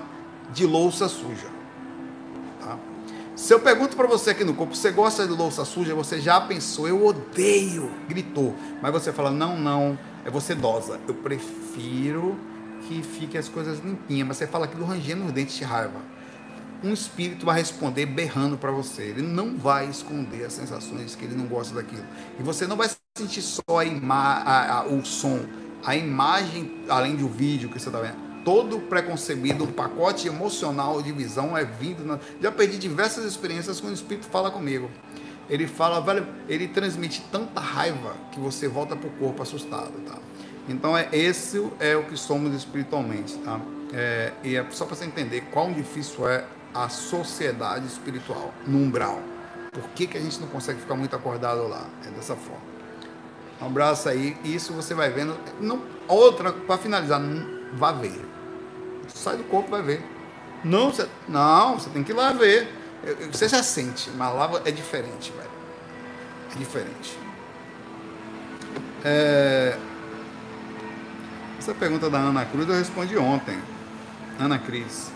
de 0.51 0.65
louça 0.65 1.07
suja. 1.07 1.47
Tá? 2.59 2.77
Se 3.35 3.53
eu 3.53 3.59
pergunto 3.59 3.95
para 3.95 4.07
você 4.07 4.31
aqui 4.31 4.43
no 4.43 4.53
corpo, 4.53 4.75
você 4.75 4.91
gosta 4.91 5.25
de 5.25 5.33
louça 5.33 5.63
suja? 5.65 5.95
Você 5.95 6.19
já 6.19 6.41
pensou, 6.41 6.87
eu 6.87 7.05
odeio, 7.05 7.91
gritou. 8.07 8.55
Mas 8.81 8.91
você 8.91 9.11
fala, 9.11 9.31
não, 9.31 9.57
não, 9.57 9.97
é 10.25 10.29
você 10.29 10.53
dosa. 10.55 10.99
Eu 11.07 11.13
prefiro 11.13 12.37
que 12.87 13.01
fique 13.01 13.37
as 13.37 13.47
coisas 13.49 13.79
limpinhas, 13.79 14.27
mas 14.27 14.37
você 14.37 14.47
fala 14.47 14.65
aquilo 14.65 14.85
rangendo 14.85 15.25
os 15.25 15.31
dentes 15.31 15.55
de 15.55 15.63
raiva. 15.63 15.99
Um 16.83 16.91
espírito 16.91 17.45
vai 17.45 17.59
responder 17.59 18.05
berrando 18.05 18.57
para 18.57 18.69
você. 18.69 19.03
Ele 19.03 19.21
não 19.21 19.55
vai 19.57 19.87
esconder 19.87 20.43
as 20.43 20.53
sensações 20.53 21.15
que 21.15 21.23
ele 21.23 21.35
não 21.35 21.45
gosta 21.45 21.73
daquilo. 21.73 22.03
E 22.37 22.43
você 22.43 22.67
não 22.67 22.75
vai 22.75 22.89
sentir 23.17 23.41
só 23.41 23.61
a 23.69 23.83
a, 24.13 24.79
a, 24.79 24.85
o 24.87 25.05
som, 25.05 25.39
a 25.85 25.95
imagem, 25.95 26.83
além 26.89 27.15
do 27.15 27.29
vídeo 27.29 27.69
que 27.69 27.79
você 27.79 27.87
está 27.87 28.01
vendo. 28.01 28.17
Todo 28.43 28.79
preconcebido, 28.79 29.63
um 29.63 29.71
pacote 29.71 30.27
emocional 30.27 31.01
de 31.01 31.13
visão 31.13 31.57
é 31.57 31.63
vindo. 31.63 32.03
Na... 32.03 32.19
Já 32.41 32.51
perdi 32.51 32.77
diversas 32.77 33.23
experiências 33.23 33.79
quando 33.79 33.91
o 33.91 33.95
espírito 33.95 34.25
fala 34.27 34.51
comigo. 34.51 34.91
Ele 35.49 35.67
fala, 35.67 36.01
velho, 36.01 36.27
ele 36.49 36.67
transmite 36.67 37.23
tanta 37.31 37.61
raiva 37.61 38.13
que 38.31 38.39
você 38.41 38.67
volta 38.67 38.93
pro 38.95 39.09
corpo 39.11 39.41
assustado, 39.41 39.93
tá? 40.05 40.17
Então, 40.67 40.97
é, 40.97 41.09
esse 41.11 41.65
é 41.79 41.95
o 41.95 42.03
que 42.03 42.17
somos 42.17 42.53
espiritualmente, 42.55 43.37
tá? 43.39 43.59
É, 43.93 44.31
e 44.43 44.55
é 44.55 44.65
só 44.71 44.85
para 44.85 44.95
você 44.95 45.05
entender 45.05 45.41
quão 45.51 45.71
difícil 45.71 46.27
é 46.27 46.45
a 46.73 46.89
sociedade 46.89 47.85
espiritual 47.85 48.53
no 48.65 48.79
umbral. 48.79 49.21
Por 49.71 49.83
que, 49.89 50.07
que 50.07 50.17
a 50.17 50.21
gente 50.21 50.39
não 50.39 50.47
consegue 50.47 50.79
ficar 50.79 50.95
muito 50.95 51.15
acordado 51.15 51.67
lá? 51.67 51.85
É 52.05 52.09
dessa 52.11 52.35
forma. 52.35 52.61
Um 53.61 53.67
abraço 53.67 54.09
aí. 54.09 54.37
Isso 54.43 54.73
você 54.73 54.93
vai 54.93 55.09
vendo. 55.09 55.37
Não, 55.59 55.81
outra, 56.07 56.51
para 56.51 56.77
finalizar, 56.77 57.21
vá 57.73 57.91
ver. 57.91 58.19
Sai 59.07 59.37
do 59.37 59.43
corpo, 59.43 59.69
vai 59.69 59.81
ver. 59.81 60.03
Não, 60.63 60.91
você, 60.91 61.07
não, 61.27 61.77
você 61.77 61.89
tem 61.89 62.03
que 62.03 62.11
ir 62.11 62.15
lá 62.15 62.31
ver. 62.31 62.67
Você 63.31 63.49
já 63.49 63.61
sente, 63.61 64.09
mas 64.11 64.33
lá 64.33 64.61
é 64.63 64.71
diferente, 64.71 65.31
velho. 65.31 65.49
É 66.55 66.57
diferente. 66.57 67.17
É, 69.03 69.77
essa 71.63 71.73
pergunta 71.73 72.09
da 72.09 72.17
Ana 72.17 72.43
Cruz 72.43 72.67
eu 72.67 72.75
respondi 72.75 73.17
ontem. 73.17 73.57
Ana 74.37 74.59
Cris. 74.59 75.09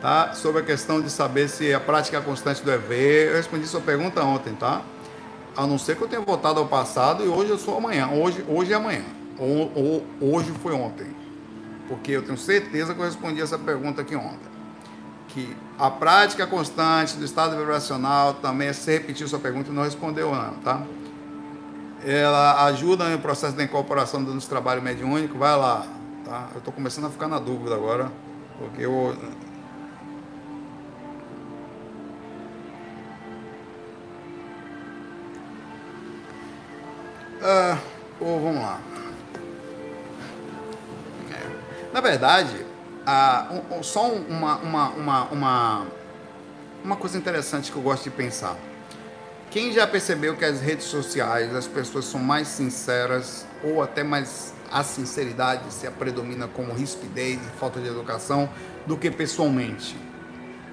Tá? 0.00 0.32
Sobre 0.32 0.62
a 0.62 0.64
questão 0.64 1.00
de 1.00 1.10
saber 1.10 1.48
se 1.48 1.72
a 1.72 1.78
prática 1.78 2.20
constante 2.20 2.62
do 2.64 2.70
EV, 2.72 2.92
eu 3.28 3.34
respondi 3.34 3.68
sua 3.68 3.80
pergunta 3.80 4.20
ontem, 4.22 4.52
tá? 4.54 4.82
A 5.56 5.64
não 5.64 5.78
ser 5.78 5.96
que 5.96 6.02
eu 6.02 6.08
tenha 6.08 6.22
voltado 6.22 6.58
ao 6.58 6.66
passado 6.66 7.24
e 7.24 7.28
hoje 7.28 7.50
eu 7.50 7.58
sou 7.58 7.76
amanhã. 7.76 8.08
Hoje, 8.08 8.44
hoje 8.48 8.72
é 8.72 8.76
amanhã. 8.76 9.04
Ou, 9.38 9.72
ou 9.76 10.34
hoje 10.34 10.52
foi 10.60 10.72
ontem. 10.72 11.06
Porque 11.86 12.10
eu 12.10 12.22
tenho 12.22 12.36
certeza 12.36 12.94
que 12.94 13.00
eu 13.00 13.04
respondi 13.04 13.40
essa 13.40 13.58
pergunta 13.58 14.02
aqui 14.02 14.16
ontem. 14.16 14.50
Que 15.28 15.56
a 15.78 15.88
prática 15.88 16.48
constante 16.48 17.16
do 17.16 17.24
estado 17.24 17.56
vibracional 17.56 18.34
também 18.34 18.68
é 18.68 18.72
se 18.72 18.90
repetir 18.90 19.28
sua 19.28 19.38
pergunta 19.38 19.70
e 19.70 19.72
não 19.72 19.84
respondeu 19.84 20.34
não, 20.34 20.54
tá? 20.54 20.82
Ela 22.04 22.64
ajuda 22.66 23.08
no 23.08 23.18
processo 23.18 23.56
da 23.56 23.64
incorporação 23.64 24.22
dos 24.22 24.46
trabalhos 24.46 24.82
mediúnicos, 24.82 25.36
vai 25.36 25.56
lá, 25.56 25.86
tá? 26.24 26.48
Eu 26.52 26.58
estou 26.58 26.72
começando 26.72 27.06
a 27.06 27.10
ficar 27.10 27.28
na 27.28 27.38
dúvida 27.38 27.74
agora, 27.74 28.10
porque 28.58 28.82
eu... 28.84 29.16
Ah, 37.42 37.78
ou 38.20 38.40
vamos 38.40 38.62
lá. 38.62 38.80
É. 41.30 41.94
Na 41.94 42.00
verdade, 42.00 42.66
ah, 43.06 43.48
um, 43.70 43.82
só 43.82 44.08
uma, 44.08 44.56
uma, 44.56 44.88
uma, 44.90 45.24
uma, 45.24 45.86
uma 46.84 46.96
coisa 46.96 47.16
interessante 47.16 47.70
que 47.70 47.78
eu 47.78 47.82
gosto 47.82 48.04
de 48.04 48.10
pensar. 48.10 48.56
Quem 49.50 49.72
já 49.72 49.86
percebeu 49.86 50.36
que 50.36 50.44
as 50.44 50.60
redes 50.60 50.84
sociais 50.84 51.54
as 51.54 51.66
pessoas 51.66 52.04
são 52.04 52.20
mais 52.20 52.48
sinceras 52.48 53.46
ou 53.64 53.82
até 53.82 54.04
mais 54.04 54.52
a 54.70 54.84
sinceridade 54.84 55.72
se 55.72 55.90
predomina 55.90 56.46
como 56.46 56.74
rispidez 56.74 57.38
e 57.40 57.58
falta 57.58 57.80
de 57.80 57.88
educação 57.88 58.50
do 58.86 58.94
que 58.94 59.10
pessoalmente? 59.10 59.96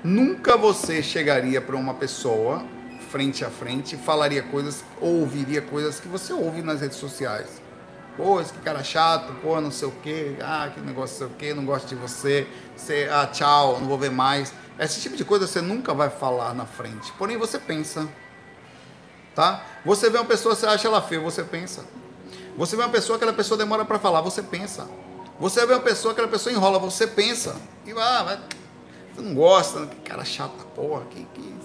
Nunca 0.04 0.58
você 0.58 1.02
chegaria 1.02 1.62
para 1.62 1.78
uma 1.78 1.94
pessoa 1.94 2.66
frente 3.10 3.46
a 3.46 3.50
frente 3.50 3.96
falaria 3.96 4.44
coisas 4.44 4.84
ou 5.00 5.22
ouviria 5.22 5.62
coisas 5.62 6.02
que 6.02 6.08
você 6.10 6.34
ouve 6.34 6.62
nas 6.62 6.82
redes 6.82 6.98
sociais. 6.98 7.62
Pô, 8.18 8.42
esse 8.42 8.54
cara 8.56 8.84
chato, 8.84 9.34
pô, 9.42 9.60
não 9.62 9.72
sei 9.72 9.88
o 9.88 9.94
quê, 10.04 10.36
ah, 10.42 10.70
que 10.74 10.82
negócio 10.82 11.22
não 11.22 11.28
sei 11.30 11.36
o 11.36 11.40
quê, 11.40 11.54
não 11.54 11.66
gosto 11.66 11.88
de 11.88 11.96
você, 11.96 12.46
você, 12.76 13.10
ah, 13.10 13.26
tchau, 13.28 13.80
não 13.80 13.88
vou 13.88 13.98
ver 13.98 14.12
mais. 14.12 14.54
Esse 14.78 15.00
tipo 15.00 15.16
de 15.16 15.24
coisa 15.24 15.48
você 15.48 15.62
nunca 15.62 15.94
vai 15.94 16.10
falar 16.10 16.54
na 16.54 16.66
frente. 16.66 17.14
Porém, 17.18 17.38
você 17.38 17.58
pensa. 17.58 18.06
Tá? 19.36 19.64
Você 19.86 20.10
vê 20.10 20.18
uma 20.18 20.26
pessoa, 20.26 20.56
você 20.56 20.66
acha 20.66 20.88
ela 20.88 21.02
feia, 21.02 21.20
você 21.20 21.44
pensa. 21.44 21.84
Você 22.58 22.76
vê 22.76 22.82
uma 22.84 22.90
pessoa, 22.90 23.18
aquela 23.18 23.34
pessoa 23.34 23.58
demora 23.58 23.84
para 23.84 24.00
falar, 24.00 24.22
você 24.22 24.42
pensa. 24.42 24.88
Você 25.40 25.66
vê 25.66 25.74
uma 25.74 25.82
pessoa, 25.82 26.14
aquela 26.14 26.28
pessoa 26.28 26.54
enrola, 26.54 26.80
você 26.80 27.06
pensa. 27.06 27.56
E 27.86 27.92
ah, 27.92 28.24
vai, 28.24 28.40
você 29.14 29.22
não 29.22 29.34
gosta, 29.34 29.86
que 29.88 29.96
cara 30.10 30.24
chata, 30.24 30.64
porra, 30.74 31.04
que, 31.10 31.26
que... 31.34 31.56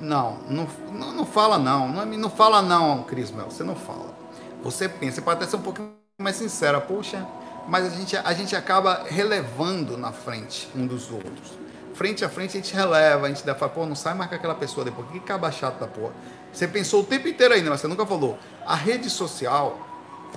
Não, 0.00 0.38
não, 0.48 0.68
não, 1.12 1.24
fala 1.24 1.58
não. 1.58 1.88
Não, 1.88 2.04
não 2.04 2.30
fala 2.30 2.60
não, 2.60 3.02
Cris 3.04 3.30
Mel, 3.30 3.50
você 3.50 3.64
não 3.64 3.76
fala. 3.76 4.14
Você 4.62 4.88
pensa, 4.88 5.22
pode 5.22 5.38
até 5.42 5.50
ser 5.50 5.56
um 5.56 5.62
pouquinho 5.62 5.92
mais 6.20 6.36
sincera, 6.36 6.80
poxa, 6.80 7.26
mas 7.68 7.86
a 7.86 7.90
gente, 7.90 8.16
a 8.16 8.32
gente 8.32 8.54
acaba 8.54 9.04
relevando 9.08 9.96
na 9.96 10.12
frente 10.12 10.68
um 10.74 10.86
dos 10.86 11.10
outros. 11.10 11.52
Frente 11.94 12.24
a 12.24 12.28
frente 12.28 12.50
a 12.50 12.60
gente 12.60 12.74
releva, 12.74 13.26
a 13.26 13.28
gente 13.28 13.44
dá, 13.44 13.54
fala, 13.54 13.72
pô, 13.72 13.86
não 13.86 13.96
sai 13.96 14.12
mais 14.14 14.28
com 14.28 14.36
aquela 14.36 14.54
pessoa 14.54 14.84
depois, 14.84 15.08
que 15.10 15.18
caba 15.20 15.50
chata 15.50 15.80
da 15.80 15.86
porra. 15.86 16.12
Você 16.56 16.66
pensou 16.66 17.02
o 17.02 17.04
tempo 17.04 17.28
inteiro 17.28 17.52
ainda, 17.52 17.68
mas 17.68 17.82
você 17.82 17.86
nunca 17.86 18.06
falou. 18.06 18.38
A 18.64 18.74
rede 18.74 19.10
social, 19.10 19.78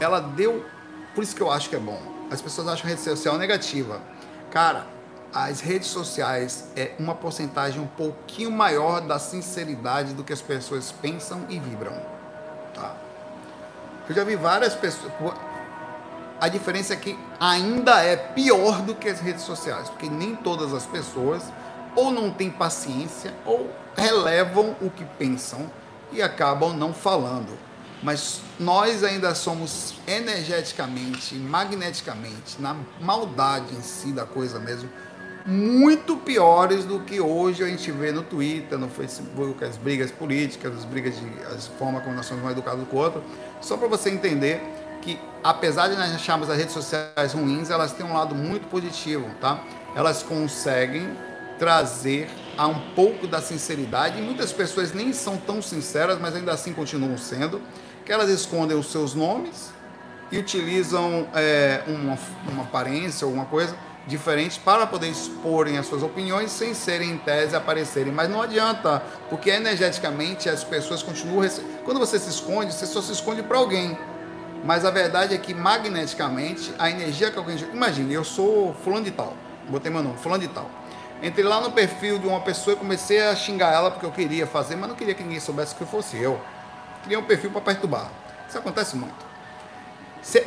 ela 0.02 0.20
deu. 0.20 0.66
Por 1.16 1.24
isso 1.24 1.34
que 1.34 1.42
eu 1.42 1.50
acho 1.50 1.70
que 1.70 1.78
é 1.78 1.80
bom. 1.80 1.98
As 2.30 2.42
pessoas 2.42 2.68
acham 2.68 2.88
a 2.88 2.90
rede 2.90 3.02
social 3.02 3.38
negativa. 3.38 4.02
Cara, 4.52 4.86
as 5.34 5.62
redes 5.62 5.88
sociais 5.88 6.68
é 6.76 6.92
uma 7.00 7.16
porcentagem 7.16 7.80
um 7.80 7.88
pouquinho 7.88 8.52
maior 8.52 9.00
da 9.00 9.18
sinceridade 9.18 10.14
do 10.14 10.22
que 10.22 10.34
as 10.34 10.42
pessoas 10.42 10.92
pensam 10.92 11.46
e 11.48 11.58
vibram. 11.58 11.98
Tá? 12.74 12.98
Eu 14.10 14.14
já 14.14 14.26
vi 14.26 14.36
várias 14.36 14.76
pessoas. 14.76 15.14
A 16.42 16.50
diferença 16.50 16.96
é 16.96 16.98
que 16.98 17.18
ainda 17.40 18.04
é 18.04 18.18
pior 18.18 18.82
do 18.82 18.94
que 18.94 19.08
as 19.08 19.22
redes 19.22 19.44
sociais, 19.44 19.88
porque 19.88 20.10
nem 20.10 20.36
todas 20.36 20.74
as 20.74 20.86
pessoas 20.86 21.44
ou 21.96 22.12
não 22.12 22.30
têm 22.30 22.52
paciência 22.52 23.34
ou 23.46 23.74
relevam 23.96 24.76
o 24.82 24.90
que 24.90 25.06
pensam 25.18 25.72
e 26.12 26.22
acabam 26.22 26.74
não 26.74 26.94
falando. 26.94 27.58
Mas 28.02 28.42
nós 28.60 29.04
ainda 29.04 29.36
somos 29.36 29.96
energeticamente, 30.08 31.36
magneticamente, 31.36 32.60
na 32.60 32.76
maldade 33.02 33.76
em 33.76 33.82
si 33.82 34.14
da 34.14 34.26
coisa 34.26 34.58
mesmo, 34.60 34.90
muito 35.46 36.16
piores 36.18 36.86
do 36.86 37.00
que 37.00 37.20
hoje 37.20 37.64
a 37.64 37.68
gente 37.68 37.92
vê 37.92 38.12
no 38.12 38.22
Twitter, 38.22 38.78
no 38.78 38.88
Facebook, 38.88 39.64
as 39.64 39.78
brigas 39.78 40.12
políticas, 40.12 40.78
as 40.78 40.86
brigas 40.86 41.16
de 41.18 41.28
as 41.54 41.68
formas 41.68 42.04
como 42.04 42.16
nós 42.16 42.26
somos 42.26 42.44
mais 42.44 42.54
educados 42.56 42.88
com 42.88 42.98
o 42.98 43.00
outro. 43.00 43.24
Só 43.60 43.76
para 43.76 43.88
você 43.88 44.10
entender 44.10 44.62
que, 45.02 45.20
apesar 45.44 45.88
de 45.88 45.96
nós 45.96 46.14
acharmos 46.14 46.50
as 46.50 46.58
redes 46.58 46.74
sociais 46.74 47.34
ruins, 47.34 47.70
elas 47.70 47.94
têm 47.94 48.06
um 48.06 48.14
lado 48.14 48.36
muito 48.36 48.68
positivo, 48.68 49.26
tá? 49.42 49.60
Elas 49.96 50.24
conseguem 50.24 51.10
trazer 51.58 52.30
a 52.60 52.68
um 52.68 52.78
pouco 52.94 53.26
da 53.26 53.42
sinceridade, 53.42 54.20
e 54.20 54.22
muitas 54.22 54.52
pessoas 54.52 54.92
nem 54.92 55.14
são 55.14 55.38
tão 55.38 55.62
sinceras, 55.62 56.20
mas 56.20 56.36
ainda 56.36 56.52
assim 56.52 56.74
continuam 56.74 57.18
sendo, 57.18 57.62
que 58.06 58.12
elas 58.12 58.30
escondem 58.30 58.78
os 58.78 58.92
seus 58.92 59.14
nomes 59.16 59.72
e 60.30 60.38
utilizam 60.38 61.26
é, 61.34 61.84
uma, 61.88 62.20
uma 62.52 62.64
aparência 62.64 63.24
alguma 63.24 63.46
coisa 63.46 63.74
diferente 64.06 64.60
para 64.60 64.86
poder 64.86 65.08
exporem 65.08 65.78
as 65.78 65.86
suas 65.86 66.04
opiniões 66.04 66.52
sem 66.52 66.74
serem 66.74 67.12
em 67.12 67.18
tese 67.18 67.56
aparecerem. 67.56 68.12
Mas 68.12 68.30
não 68.30 68.42
adianta, 68.42 69.02
porque 69.30 69.50
energeticamente 69.50 70.50
as 70.50 70.62
pessoas 70.62 71.02
continuam. 71.02 71.50
Quando 71.86 71.98
você 71.98 72.20
se 72.20 72.30
esconde, 72.30 72.74
você 72.74 72.86
só 72.86 73.02
se 73.02 73.14
esconde 73.14 73.42
para 73.42 73.58
alguém. 73.58 73.98
Mas 74.66 74.84
a 74.84 74.92
verdade 74.92 75.34
é 75.34 75.38
que 75.38 75.54
magneticamente 75.54 76.74
a 76.78 76.92
energia 76.92 77.32
que 77.32 77.38
alguém. 77.38 77.58
Imagine, 77.74 78.14
eu 78.14 78.26
sou 78.26 78.74
fulano 78.84 79.06
de 79.06 79.12
tal, 79.12 79.34
botei 79.70 79.90
meu 79.90 80.04
nome, 80.04 80.18
fulano 80.18 80.42
de 80.42 80.50
tal. 80.50 80.79
Entrei 81.22 81.46
lá 81.46 81.60
no 81.60 81.72
perfil 81.72 82.18
de 82.18 82.26
uma 82.26 82.40
pessoa 82.40 82.76
e 82.76 82.80
comecei 82.80 83.22
a 83.22 83.36
xingar 83.36 83.74
ela 83.74 83.92
porque 83.92 84.06
eu 84.06 84.12
queria 84.12 84.48
fazer, 84.48 84.76
mas 84.78 84.88
não 84.88 84.96
queria 84.96 85.14
que 85.14 85.24
ninguém 85.24 85.40
soubesse 85.40 85.76
que 85.76 85.86
fosse 85.86 86.18
eu. 86.18 86.40
Criei 87.04 87.18
um 87.18 87.24
perfil 87.24 87.52
para 87.52 87.62
perturbar. 87.62 88.10
Isso 88.48 88.58
acontece 88.58 88.96
muito. 88.96 89.26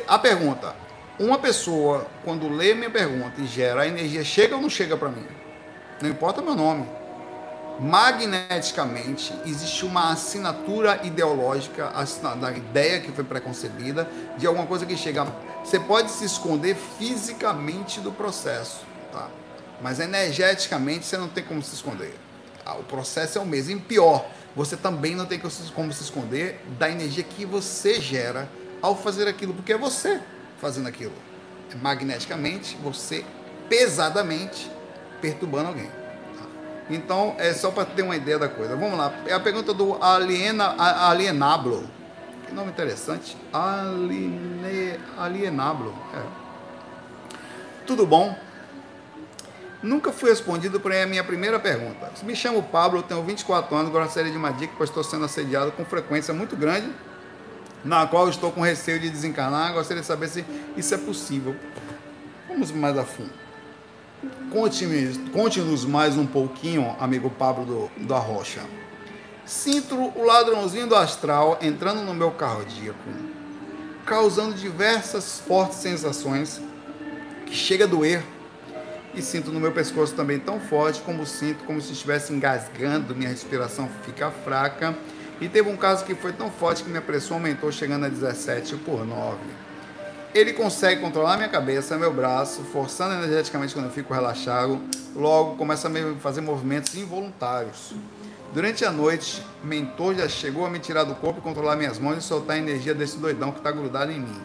A 0.07 0.17
pergunta: 0.17 0.75
uma 1.19 1.37
pessoa, 1.37 2.07
quando 2.23 2.49
lê 2.49 2.73
minha 2.73 2.89
pergunta 2.89 3.39
e 3.39 3.45
gera 3.45 3.83
a 3.83 3.87
energia, 3.87 4.23
chega 4.23 4.55
ou 4.55 4.61
não 4.61 4.69
chega 4.69 4.97
para 4.97 5.09
mim? 5.09 5.25
Não 6.01 6.09
importa 6.09 6.41
meu 6.41 6.55
nome. 6.55 6.87
Magneticamente, 7.79 9.33
existe 9.45 9.85
uma 9.85 10.11
assinatura 10.11 10.99
ideológica 11.03 11.91
da 12.39 12.51
ideia 12.51 12.99
que 12.99 13.11
foi 13.11 13.23
preconcebida 13.23 14.07
de 14.37 14.45
alguma 14.45 14.65
coisa 14.65 14.85
que 14.85 14.95
chega. 14.95 15.25
Você 15.63 15.79
pode 15.79 16.11
se 16.11 16.25
esconder 16.25 16.75
fisicamente 16.75 17.99
do 17.99 18.11
processo, 18.11 18.85
tá? 19.11 19.27
Mas 19.83 19.99
energeticamente 19.99 21.05
você 21.05 21.17
não 21.17 21.27
tem 21.27 21.43
como 21.43 21.61
se 21.61 21.75
esconder. 21.75 22.15
Ah, 22.65 22.75
o 22.75 22.83
processo 22.83 23.37
é 23.37 23.41
o 23.41 23.45
mesmo. 23.45 23.77
E 23.77 23.79
pior, 23.81 24.25
você 24.55 24.77
também 24.77 25.13
não 25.13 25.25
tem 25.25 25.37
como 25.37 25.91
se 25.91 26.01
esconder 26.01 26.63
da 26.79 26.89
energia 26.89 27.21
que 27.21 27.45
você 27.45 27.99
gera 27.99 28.47
ao 28.81 28.95
fazer 28.95 29.27
aquilo, 29.27 29.53
porque 29.53 29.73
é 29.73 29.77
você 29.77 30.21
fazendo 30.61 30.87
aquilo. 30.87 31.11
É 31.69 31.75
magneticamente, 31.75 32.77
você 32.81 33.25
pesadamente 33.67 34.71
perturbando 35.19 35.67
alguém. 35.67 35.87
Tá? 35.87 36.45
Então, 36.89 37.35
é 37.37 37.53
só 37.53 37.69
para 37.69 37.83
ter 37.83 38.03
uma 38.03 38.15
ideia 38.15 38.39
da 38.39 38.47
coisa. 38.47 38.77
Vamos 38.77 38.97
lá. 38.97 39.13
É 39.27 39.33
a 39.33 39.39
pergunta 39.39 39.73
do 39.73 40.01
aliena, 40.01 40.75
Alienablo. 41.09 41.89
Que 42.47 42.53
nome 42.53 42.71
interessante. 42.71 43.35
Aline, 43.51 44.97
alienablo. 45.17 45.93
É. 46.13 46.21
Tudo 47.85 48.07
bom? 48.07 48.33
Nunca 49.83 50.13
fui 50.13 50.29
respondido 50.29 50.79
por 50.79 50.93
a 50.93 51.05
minha 51.05 51.23
primeira 51.23 51.59
pergunta. 51.59 52.09
Me 52.23 52.35
chamo 52.35 52.63
Pablo, 52.63 53.03
tenho 53.03 53.21
24 53.21 53.75
anos, 53.75 53.91
gostaria 53.91 54.31
de 54.31 54.37
uma 54.37 54.51
dica, 54.51 54.73
pois 54.77 54.89
estou 54.89 55.03
sendo 55.03 55.25
assediado 55.25 55.73
com 55.73 55.83
frequência 55.83 56.33
muito 56.33 56.55
grande 56.55 56.89
na 57.83 58.07
qual 58.07 58.29
estou 58.29 58.51
com 58.51 58.61
receio 58.61 58.99
de 58.99 59.09
desencarnar. 59.09 59.73
Gostaria 59.73 60.01
de 60.01 60.07
saber 60.07 60.29
se 60.29 60.45
isso 60.77 60.93
é 60.95 60.97
possível. 60.97 61.55
Vamos 62.47 62.71
mais 62.71 62.97
a 62.97 63.03
fundo. 63.03 63.31
Conte-nos 65.33 65.83
mais 65.85 66.15
um 66.15 66.25
pouquinho, 66.25 66.95
amigo 66.99 67.29
Pablo 67.29 67.65
do, 67.65 68.05
do 68.05 68.15
Arrocha. 68.15 68.61
Sinto 69.45 69.95
o 69.95 70.23
ladrãozinho 70.23 70.87
do 70.87 70.95
astral 70.95 71.57
entrando 71.61 72.03
no 72.03 72.13
meu 72.13 72.31
cardíaco, 72.31 72.97
causando 74.05 74.53
diversas 74.53 75.39
fortes 75.45 75.79
sensações 75.79 76.61
que 77.45 77.53
chega 77.53 77.83
a 77.83 77.87
doer 77.87 78.23
e 79.13 79.21
sinto 79.21 79.51
no 79.51 79.59
meu 79.59 79.71
pescoço 79.71 80.13
também 80.13 80.39
tão 80.39 80.59
forte 80.59 81.01
como 81.01 81.25
sinto 81.25 81.63
como 81.65 81.79
se 81.81 81.93
estivesse 81.93 82.33
engasgando, 82.33 83.15
minha 83.15 83.29
respiração 83.29 83.89
fica 84.03 84.31
fraca 84.31 84.95
e 85.39 85.49
teve 85.49 85.69
um 85.69 85.77
caso 85.77 86.05
que 86.05 86.15
foi 86.15 86.31
tão 86.31 86.49
forte 86.49 86.83
que 86.83 86.89
minha 86.89 87.01
pressão 87.01 87.37
aumentou, 87.37 87.71
chegando 87.71 88.05
a 88.05 88.09
17 88.09 88.77
por 88.77 89.05
9. 89.05 89.37
Ele 90.33 90.53
consegue 90.53 91.01
controlar 91.01 91.37
minha 91.37 91.49
cabeça, 91.49 91.97
meu 91.97 92.11
braço, 92.11 92.63
forçando 92.63 93.13
energeticamente 93.15 93.73
quando 93.73 93.85
eu 93.85 93.91
fico 93.91 94.13
relaxado. 94.13 94.81
Logo, 95.15 95.55
começa 95.57 95.87
a 95.87 96.19
fazer 96.19 96.41
movimentos 96.41 96.95
involuntários. 96.95 97.93
Durante 98.53 98.85
a 98.85 98.91
noite, 98.91 99.43
mentor 99.63 100.15
já 100.15 100.27
chegou 100.29 100.65
a 100.65 100.69
me 100.69 100.79
tirar 100.79 101.03
do 101.03 101.13
corpo 101.15 101.39
e 101.39 101.41
controlar 101.41 101.75
minhas 101.75 101.99
mãos 101.99 102.17
e 102.17 102.21
soltar 102.21 102.55
a 102.55 102.59
energia 102.59 102.95
desse 102.95 103.17
doidão 103.17 103.51
que 103.51 103.59
está 103.59 103.71
grudado 103.71 104.11
em 104.11 104.19
mim. 104.19 104.41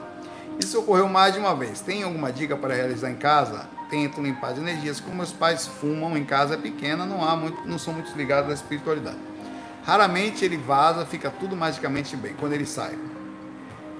Isso 0.58 0.78
ocorreu 0.80 1.08
mais 1.08 1.34
de 1.34 1.38
uma 1.38 1.54
vez. 1.54 1.80
Tem 1.80 2.02
alguma 2.02 2.32
dica 2.32 2.56
para 2.56 2.74
realizar 2.74 3.10
em 3.10 3.16
casa? 3.16 3.77
Tento 3.90 4.20
limpar 4.20 4.52
as 4.52 4.58
energias. 4.58 5.00
Como 5.00 5.16
meus 5.16 5.32
pais 5.32 5.66
fumam 5.66 6.16
em 6.16 6.24
casa 6.24 6.54
é 6.54 6.56
pequena, 6.56 7.06
não 7.06 7.26
há 7.26 7.36
muito, 7.36 7.66
não 7.66 7.78
são 7.78 7.94
muito 7.94 8.16
ligados 8.16 8.50
à 8.50 8.54
espiritualidade. 8.54 9.18
Raramente 9.84 10.44
ele 10.44 10.56
vaza, 10.56 11.06
fica 11.06 11.30
tudo 11.30 11.56
magicamente 11.56 12.14
bem 12.16 12.34
quando 12.34 12.52
ele 12.52 12.66
sai. 12.66 12.98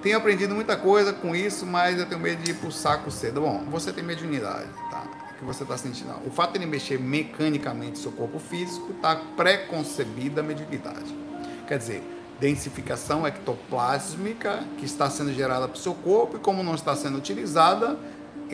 Tenho 0.03 0.17
aprendido 0.17 0.55
muita 0.55 0.77
coisa 0.77 1.13
com 1.13 1.35
isso, 1.35 1.67
mas 1.67 1.99
eu 1.99 2.07
tenho 2.07 2.21
medo 2.21 2.43
de 2.43 2.53
ir 2.53 2.55
pro 2.55 2.71
saco 2.71 3.11
cedo. 3.11 3.41
Bom, 3.41 3.65
você 3.71 3.93
tem 3.93 4.05
mediunidade, 4.05 4.69
tá? 4.91 5.03
Que 5.39 5.45
você 5.45 5.63
está 5.63 5.77
sentindo? 5.77 6.13
O 6.27 6.31
fato 6.31 6.53
de 6.53 6.59
ele 6.59 6.67
mexer 6.67 7.01
mecanicamente 7.01 7.99
seu 7.99 8.13
corpo 8.13 8.39
físico 8.39 8.93
está 8.93 9.17
preconcebida 9.17 10.41
a 10.41 10.45
mediunidade. 10.45 11.17
Quer 11.67 11.79
dizer, 11.79 12.03
densificação 12.39 13.27
ectoplásmica 13.27 14.65
que 14.79 14.85
está 14.85 15.11
sendo 15.11 15.33
gerada 15.33 15.67
para 15.67 15.77
o 15.77 15.81
seu 15.81 15.95
corpo 15.95 16.37
e 16.37 16.41
como 16.41 16.63
não 16.63 16.75
está 16.75 16.95
sendo 16.95 17.19
utilizada, 17.19 17.99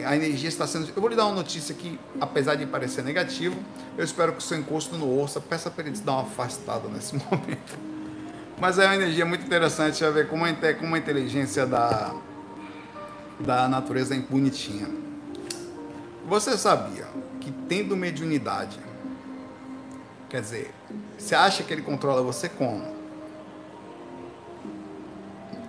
a 0.02 0.16
energia 0.16 0.48
está 0.48 0.66
sendo. 0.66 0.88
Eu 0.88 1.00
vou 1.00 1.08
lhe 1.08 1.16
dar 1.16 1.26
uma 1.26 1.34
notícia 1.34 1.74
que, 1.74 1.98
apesar 2.20 2.56
de 2.56 2.66
parecer 2.66 3.04
negativo, 3.04 3.56
eu 3.96 4.04
espero 4.04 4.32
que 4.32 4.38
o 4.38 4.42
seu 4.42 4.58
encosto 4.58 4.96
no 4.96 5.20
osso 5.20 5.40
peça 5.40 5.70
para 5.70 5.84
ele 5.84 5.92
te 5.94 6.02
dar 6.02 6.12
uma 6.12 6.22
afastada 6.22 6.88
nesse 6.88 7.14
momento. 7.30 7.78
Mas 8.58 8.78
é 8.78 8.86
uma 8.86 8.94
energia 8.96 9.24
muito 9.24 9.44
interessante, 9.44 10.00
já 10.00 10.10
ver 10.10 10.28
como 10.28 10.44
a, 10.44 10.74
como 10.78 10.94
a 10.94 10.98
inteligência 10.98 11.66
da, 11.66 12.14
da 13.38 13.68
natureza 13.68 14.14
é 14.14 14.18
bonitinha. 14.18 14.88
Você 16.26 16.56
sabia 16.56 17.06
que 17.40 17.52
tendo 17.68 17.96
mediunidade, 17.96 18.78
quer 20.28 20.40
dizer, 20.40 20.74
você 21.18 21.34
acha 21.34 21.62
que 21.62 21.72
ele 21.72 21.82
controla 21.82 22.22
você 22.22 22.48
como? 22.48 22.94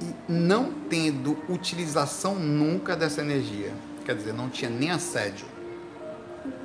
E 0.02 0.32
não 0.32 0.72
tendo 0.90 1.38
utilização 1.50 2.36
nunca 2.36 2.96
dessa 2.96 3.22
energia, 3.22 3.74
quer 4.06 4.16
dizer, 4.16 4.34
não 4.34 4.50
tinha 4.50 4.70
nem 4.70 4.92
assédio, 4.92 5.48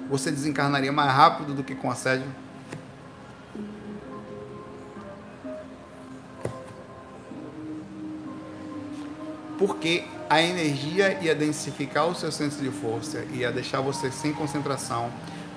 você 0.08 0.30
desencarnaria 0.30 0.92
mais 0.92 1.10
rápido 1.10 1.54
do 1.54 1.64
que 1.64 1.74
com 1.74 1.90
assédio? 1.90 2.26
Porque 9.58 10.04
a 10.28 10.42
energia 10.42 11.18
ia 11.20 11.34
densificar 11.34 12.06
o 12.06 12.14
seu 12.14 12.30
centro 12.30 12.62
de 12.62 12.70
força, 12.70 13.24
ia 13.32 13.50
deixar 13.50 13.80
você 13.80 14.10
sem 14.10 14.32
concentração, 14.32 15.10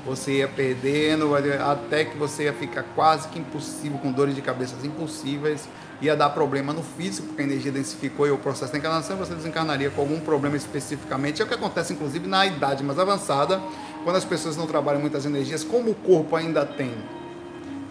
você 0.05 0.39
ia 0.39 0.47
perdendo 0.47 1.33
até 1.35 2.03
que 2.03 2.17
você 2.17 2.43
ia 2.43 2.53
ficar 2.53 2.83
quase 2.95 3.27
que 3.29 3.39
impossível, 3.39 3.97
com 3.99 4.11
dores 4.11 4.35
de 4.35 4.41
cabeça 4.41 4.75
impossíveis, 4.85 5.67
ia 6.01 6.15
dar 6.15 6.29
problema 6.31 6.73
no 6.73 6.83
físico, 6.83 7.27
porque 7.27 7.41
a 7.41 7.45
energia 7.45 7.71
densificou 7.71 8.27
e 8.27 8.31
o 8.31 8.37
processo 8.37 8.73
da 8.73 8.77
encarnação, 8.77 9.15
você 9.15 9.33
desencarnaria 9.33 9.89
com 9.89 10.01
algum 10.01 10.19
problema 10.19 10.57
especificamente. 10.57 11.41
É 11.41 11.45
o 11.45 11.47
que 11.47 11.53
acontece, 11.53 11.93
inclusive, 11.93 12.27
na 12.27 12.45
idade 12.45 12.83
mais 12.83 12.99
avançada, 12.99 13.61
quando 14.03 14.17
as 14.17 14.25
pessoas 14.25 14.57
não 14.57 14.67
trabalham 14.67 14.99
muitas 14.99 15.25
energias, 15.25 15.63
como 15.63 15.91
o 15.91 15.95
corpo 15.95 16.35
ainda 16.35 16.65
tem 16.65 16.91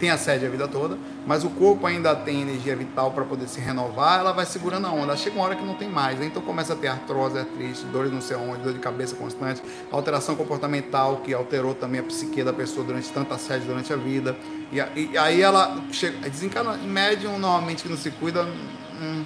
tem 0.02 0.10
a 0.10 0.18
sede 0.18 0.44
a 0.44 0.48
vida 0.48 0.66
toda, 0.66 0.98
mas 1.24 1.44
o 1.44 1.50
corpo 1.50 1.86
ainda 1.86 2.12
tem 2.12 2.42
energia 2.42 2.74
vital 2.74 3.12
para 3.12 3.24
poder 3.24 3.46
se 3.46 3.60
renovar, 3.60 4.18
ela 4.18 4.32
vai 4.32 4.44
segurando 4.44 4.88
a 4.88 4.90
onda. 4.90 5.16
Chega 5.16 5.36
uma 5.36 5.44
hora 5.44 5.54
que 5.54 5.64
não 5.64 5.76
tem 5.76 5.88
mais, 5.88 6.18
né? 6.18 6.26
então 6.26 6.42
começa 6.42 6.72
a 6.72 6.76
ter 6.76 6.88
artrose, 6.88 7.38
artrite, 7.38 7.84
dores 7.84 8.10
não 8.10 8.20
sei 8.20 8.36
onde, 8.36 8.62
dor 8.62 8.72
de 8.72 8.80
cabeça 8.80 9.14
constante, 9.14 9.62
alteração 9.92 10.34
comportamental 10.34 11.18
que 11.18 11.32
alterou 11.32 11.72
também 11.72 12.00
a 12.00 12.02
psique 12.02 12.42
da 12.42 12.52
pessoa 12.52 12.84
durante 12.84 13.12
tanta 13.12 13.38
sede 13.38 13.64
durante 13.64 13.92
a 13.92 13.96
vida. 13.96 14.36
E, 14.72 14.78
e 14.78 15.16
aí 15.16 15.40
ela 15.40 15.80
chega, 15.92 16.28
desencarna, 16.28 16.76
em 16.82 16.88
médium 16.88 17.38
normalmente 17.38 17.84
que 17.84 17.88
não 17.88 17.96
se 17.96 18.10
cuida, 18.10 18.42
hum, 18.42 19.24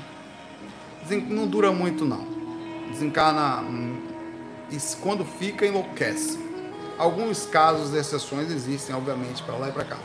não 1.31 1.47
dura 1.47 1.72
muito 1.72 2.05
não. 2.05 2.27
Desencarna, 2.91 3.62
hum, 3.62 3.97
e 4.70 4.77
quando 5.01 5.24
fica, 5.24 5.64
enlouquece. 5.64 6.39
Alguns 6.99 7.47
casos, 7.47 7.95
exceções 7.95 8.51
existem, 8.51 8.95
obviamente, 8.95 9.43
para 9.43 9.57
lá 9.57 9.70
e 9.70 9.72
para 9.72 9.85
cá. 9.85 9.97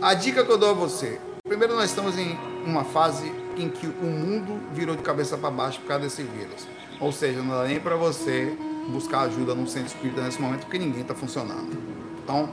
A 0.00 0.14
dica 0.14 0.44
que 0.44 0.50
eu 0.50 0.58
dou 0.58 0.70
a 0.70 0.74
você: 0.74 1.20
primeiro, 1.42 1.74
nós 1.74 1.90
estamos 1.90 2.16
em 2.16 2.38
uma 2.64 2.84
fase 2.84 3.32
em 3.56 3.68
que 3.68 3.86
o 3.86 4.06
mundo 4.06 4.60
virou 4.72 4.94
de 4.94 5.02
cabeça 5.02 5.36
para 5.36 5.50
baixo 5.50 5.80
por 5.80 5.88
causa 5.88 6.04
desse 6.04 6.22
vírus. 6.22 6.68
Ou 7.00 7.10
seja, 7.10 7.42
não 7.42 7.56
dá 7.56 7.64
nem 7.64 7.80
para 7.80 7.96
você 7.96 8.56
buscar 8.88 9.22
ajuda 9.22 9.54
no 9.54 9.66
centro 9.66 9.88
espírita 9.88 10.22
nesse 10.22 10.40
momento 10.40 10.60
porque 10.60 10.78
ninguém 10.78 11.02
está 11.02 11.14
funcionando. 11.14 11.76
Então, 12.22 12.48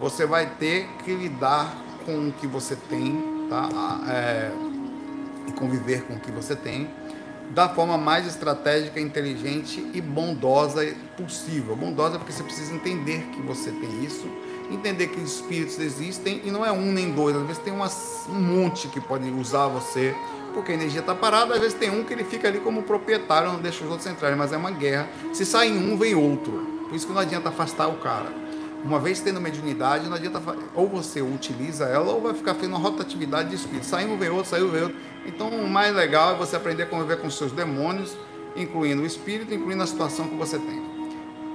você 0.00 0.26
vai 0.26 0.46
ter 0.46 0.88
que 1.04 1.12
lidar 1.12 1.76
com 2.04 2.28
o 2.28 2.32
que 2.32 2.46
você 2.46 2.76
tem, 2.76 3.46
tá? 3.50 3.68
É, 4.08 4.52
e 5.48 5.52
conviver 5.52 6.02
com 6.02 6.14
o 6.14 6.20
que 6.20 6.30
você 6.30 6.54
tem 6.54 6.88
da 7.50 7.68
forma 7.68 7.96
mais 7.96 8.26
estratégica, 8.26 9.00
inteligente 9.00 9.84
e 9.92 10.00
bondosa 10.00 10.94
possível. 11.16 11.76
Bondosa 11.76 12.18
porque 12.18 12.32
você 12.32 12.42
precisa 12.42 12.74
entender 12.74 13.22
que 13.32 13.40
você 13.42 13.70
tem 13.70 14.04
isso 14.04 14.28
entender 14.70 15.08
que 15.08 15.20
espíritos 15.20 15.78
existem 15.78 16.40
e 16.44 16.50
não 16.50 16.64
é 16.64 16.72
um 16.72 16.92
nem 16.92 17.10
dois, 17.10 17.36
às 17.36 17.42
vezes 17.42 17.62
tem 17.62 17.72
umas, 17.72 18.26
um 18.28 18.40
monte 18.40 18.88
que 18.88 19.00
pode 19.00 19.28
usar 19.30 19.68
você, 19.68 20.14
porque 20.52 20.72
a 20.72 20.74
energia 20.74 21.00
está 21.00 21.14
parada, 21.14 21.54
às 21.54 21.60
vezes 21.60 21.74
tem 21.74 21.90
um 21.90 22.02
que 22.02 22.12
ele 22.12 22.24
fica 22.24 22.48
ali 22.48 22.58
como 22.60 22.82
proprietário, 22.82 23.52
não 23.52 23.60
deixa 23.60 23.84
os 23.84 23.90
outros 23.90 24.10
entrarem, 24.10 24.36
mas 24.36 24.52
é 24.52 24.56
uma 24.56 24.70
guerra. 24.70 25.08
Se 25.32 25.44
sai 25.44 25.70
um, 25.70 25.96
vem 25.98 26.14
outro. 26.14 26.66
Por 26.88 26.94
isso 26.94 27.06
que 27.06 27.12
não 27.12 27.20
adianta 27.20 27.50
afastar 27.50 27.88
o 27.88 27.96
cara. 27.96 28.32
Uma 28.82 28.98
vez 28.98 29.20
tendo 29.20 29.38
mediunidade, 29.40 30.08
não 30.08 30.16
adianta. 30.16 30.40
Ou 30.74 30.88
você 30.88 31.20
utiliza 31.20 31.84
ela, 31.84 32.12
ou 32.12 32.22
vai 32.22 32.32
ficar 32.32 32.54
fazendo 32.54 32.70
uma 32.70 32.78
rotatividade 32.78 33.50
de 33.50 33.56
espírito. 33.56 33.84
Sai 33.84 34.06
um, 34.06 34.16
vem 34.16 34.30
outro, 34.30 34.48
saiu, 34.48 34.70
vem 34.70 34.84
outro. 34.84 34.96
Então, 35.26 35.48
o 35.48 35.68
mais 35.68 35.94
legal 35.94 36.34
é 36.34 36.38
você 36.38 36.56
aprender 36.56 36.84
a 36.84 36.86
conviver 36.86 37.20
com 37.20 37.26
os 37.26 37.36
seus 37.36 37.52
demônios, 37.52 38.16
incluindo 38.56 39.02
o 39.02 39.06
espírito, 39.06 39.52
incluindo 39.52 39.82
a 39.82 39.86
situação 39.86 40.26
que 40.26 40.36
você 40.36 40.58
tem. 40.58 40.82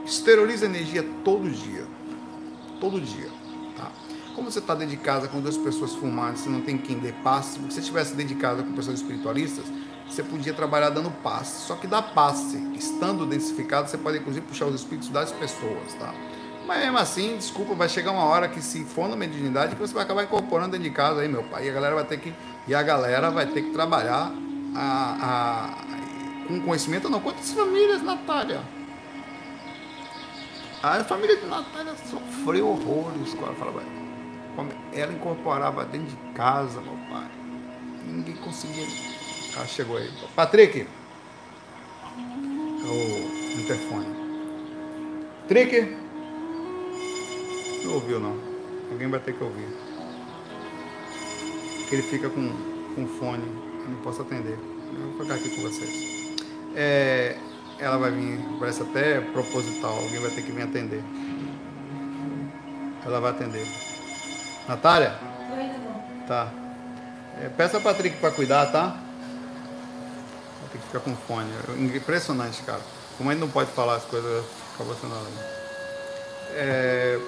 Esteriliza 0.05 0.65
energia 0.65 1.03
todo 1.23 1.49
dia 1.49 1.85
todo 2.81 2.99
dia. 2.99 3.29
Tá? 3.77 3.89
Como 4.35 4.51
você 4.51 4.59
está 4.59 4.73
dentro 4.73 4.97
de 4.97 5.01
casa 5.01 5.27
com 5.27 5.39
duas 5.39 5.55
pessoas 5.55 5.93
fumantes, 5.93 6.41
você 6.41 6.49
não 6.49 6.61
tem 6.61 6.77
quem 6.77 6.97
dê 6.97 7.13
passe, 7.23 7.53
se 7.53 7.59
você 7.59 7.79
estivesse 7.79 8.15
dentro 8.15 8.33
de 8.33 8.41
casa 8.41 8.63
com 8.63 8.73
pessoas 8.73 8.99
espiritualistas, 8.99 9.65
você 10.09 10.23
podia 10.23 10.53
trabalhar 10.53 10.89
dando 10.89 11.09
passe. 11.23 11.67
Só 11.67 11.75
que 11.75 11.87
dá 11.87 12.01
passe, 12.01 12.57
estando 12.75 13.25
densificado, 13.25 13.89
você 13.89 13.97
pode 13.97 14.17
inclusive 14.17 14.45
puxar 14.45 14.65
os 14.65 14.75
espíritos 14.75 15.09
das 15.09 15.31
pessoas. 15.31 15.93
Tá? 15.93 16.13
Mas 16.67 16.79
mesmo 16.79 16.97
assim, 16.97 17.37
desculpa, 17.37 17.73
vai 17.75 17.87
chegar 17.87 18.11
uma 18.11 18.23
hora 18.23 18.49
que 18.49 18.61
se 18.61 18.83
for 18.83 19.07
na 19.07 19.15
mediunidade, 19.15 19.75
que 19.75 19.81
você 19.81 19.93
vai 19.93 20.03
acabar 20.03 20.23
incorporando 20.23 20.71
dentro 20.71 20.89
de 20.89 20.95
casa 20.95 21.21
aí, 21.21 21.27
meu 21.27 21.43
pai. 21.43 21.67
E 21.67 21.69
a 21.69 21.73
galera 21.73 21.95
vai 21.95 22.05
ter 22.05 22.19
que, 22.19 22.33
e 22.67 22.75
a 22.75 22.83
galera 22.83 23.29
vai 23.29 23.45
ter 23.45 23.61
que 23.61 23.71
trabalhar 23.71 24.31
a, 24.75 25.17
a, 25.21 26.47
com 26.47 26.59
conhecimento. 26.61 27.09
Não, 27.09 27.19
quantas 27.19 27.51
famílias, 27.51 28.01
Natália? 28.01 28.61
A 30.83 31.03
família 31.03 31.37
de 31.37 31.45
Natália 31.45 31.93
sofreu 32.09 32.67
horrores 32.67 33.35
com 33.35 33.45
ela. 33.45 33.83
Ela 34.91 35.13
incorporava 35.13 35.85
dentro 35.85 36.07
de 36.07 36.33
casa, 36.33 36.81
meu 36.81 36.97
pai. 37.07 37.29
Ninguém 38.07 38.35
conseguia. 38.37 38.87
Ah, 39.57 39.65
chegou 39.67 39.97
aí. 39.97 40.09
Patrick! 40.35 40.87
O 42.83 43.59
interfone. 43.59 44.07
Trick! 45.47 45.97
Não 47.83 47.93
ouviu, 47.93 48.19
não. 48.19 48.35
Alguém 48.91 49.07
vai 49.07 49.19
ter 49.19 49.33
que 49.33 49.43
ouvir. 49.43 49.67
Porque 51.77 51.95
ele 51.95 52.03
fica 52.03 52.27
com, 52.27 52.49
com 52.95 53.07
fone. 53.07 53.43
Eu 53.83 53.89
não 53.89 53.97
posso 54.01 54.23
atender. 54.23 54.57
Eu 54.93 55.11
vou 55.11 55.21
ficar 55.21 55.35
aqui 55.35 55.49
com 55.49 55.61
vocês. 55.61 56.35
É, 56.75 57.37
ela 57.81 57.97
vai 57.97 58.11
vir, 58.11 58.39
parece 58.59 58.83
até 58.83 59.19
proposital, 59.19 59.95
alguém 59.95 60.19
vai 60.19 60.29
ter 60.31 60.43
que 60.43 60.51
vir 60.51 60.63
atender. 60.63 61.03
Ela 63.03 63.19
vai 63.19 63.31
atender. 63.31 63.65
Natália? 64.67 65.15
Tá. 66.27 66.49
É, 67.41 67.49
peça 67.49 67.77
a 67.77 67.81
Patrick 67.81 68.17
para 68.17 68.31
cuidar, 68.31 68.71
tá? 68.71 68.95
Ter 70.71 70.77
que 70.77 70.85
ficar 70.85 70.99
com 70.99 71.15
fone. 71.15 71.49
Impressionante, 71.95 72.61
cara. 72.61 72.81
Como 73.17 73.31
ele 73.31 73.39
não 73.39 73.49
pode 73.49 73.71
falar 73.71 73.95
as 73.95 74.05
coisas, 74.05 74.45
acaba 74.75 74.95
sendo 74.95 75.15
é... 76.53 77.19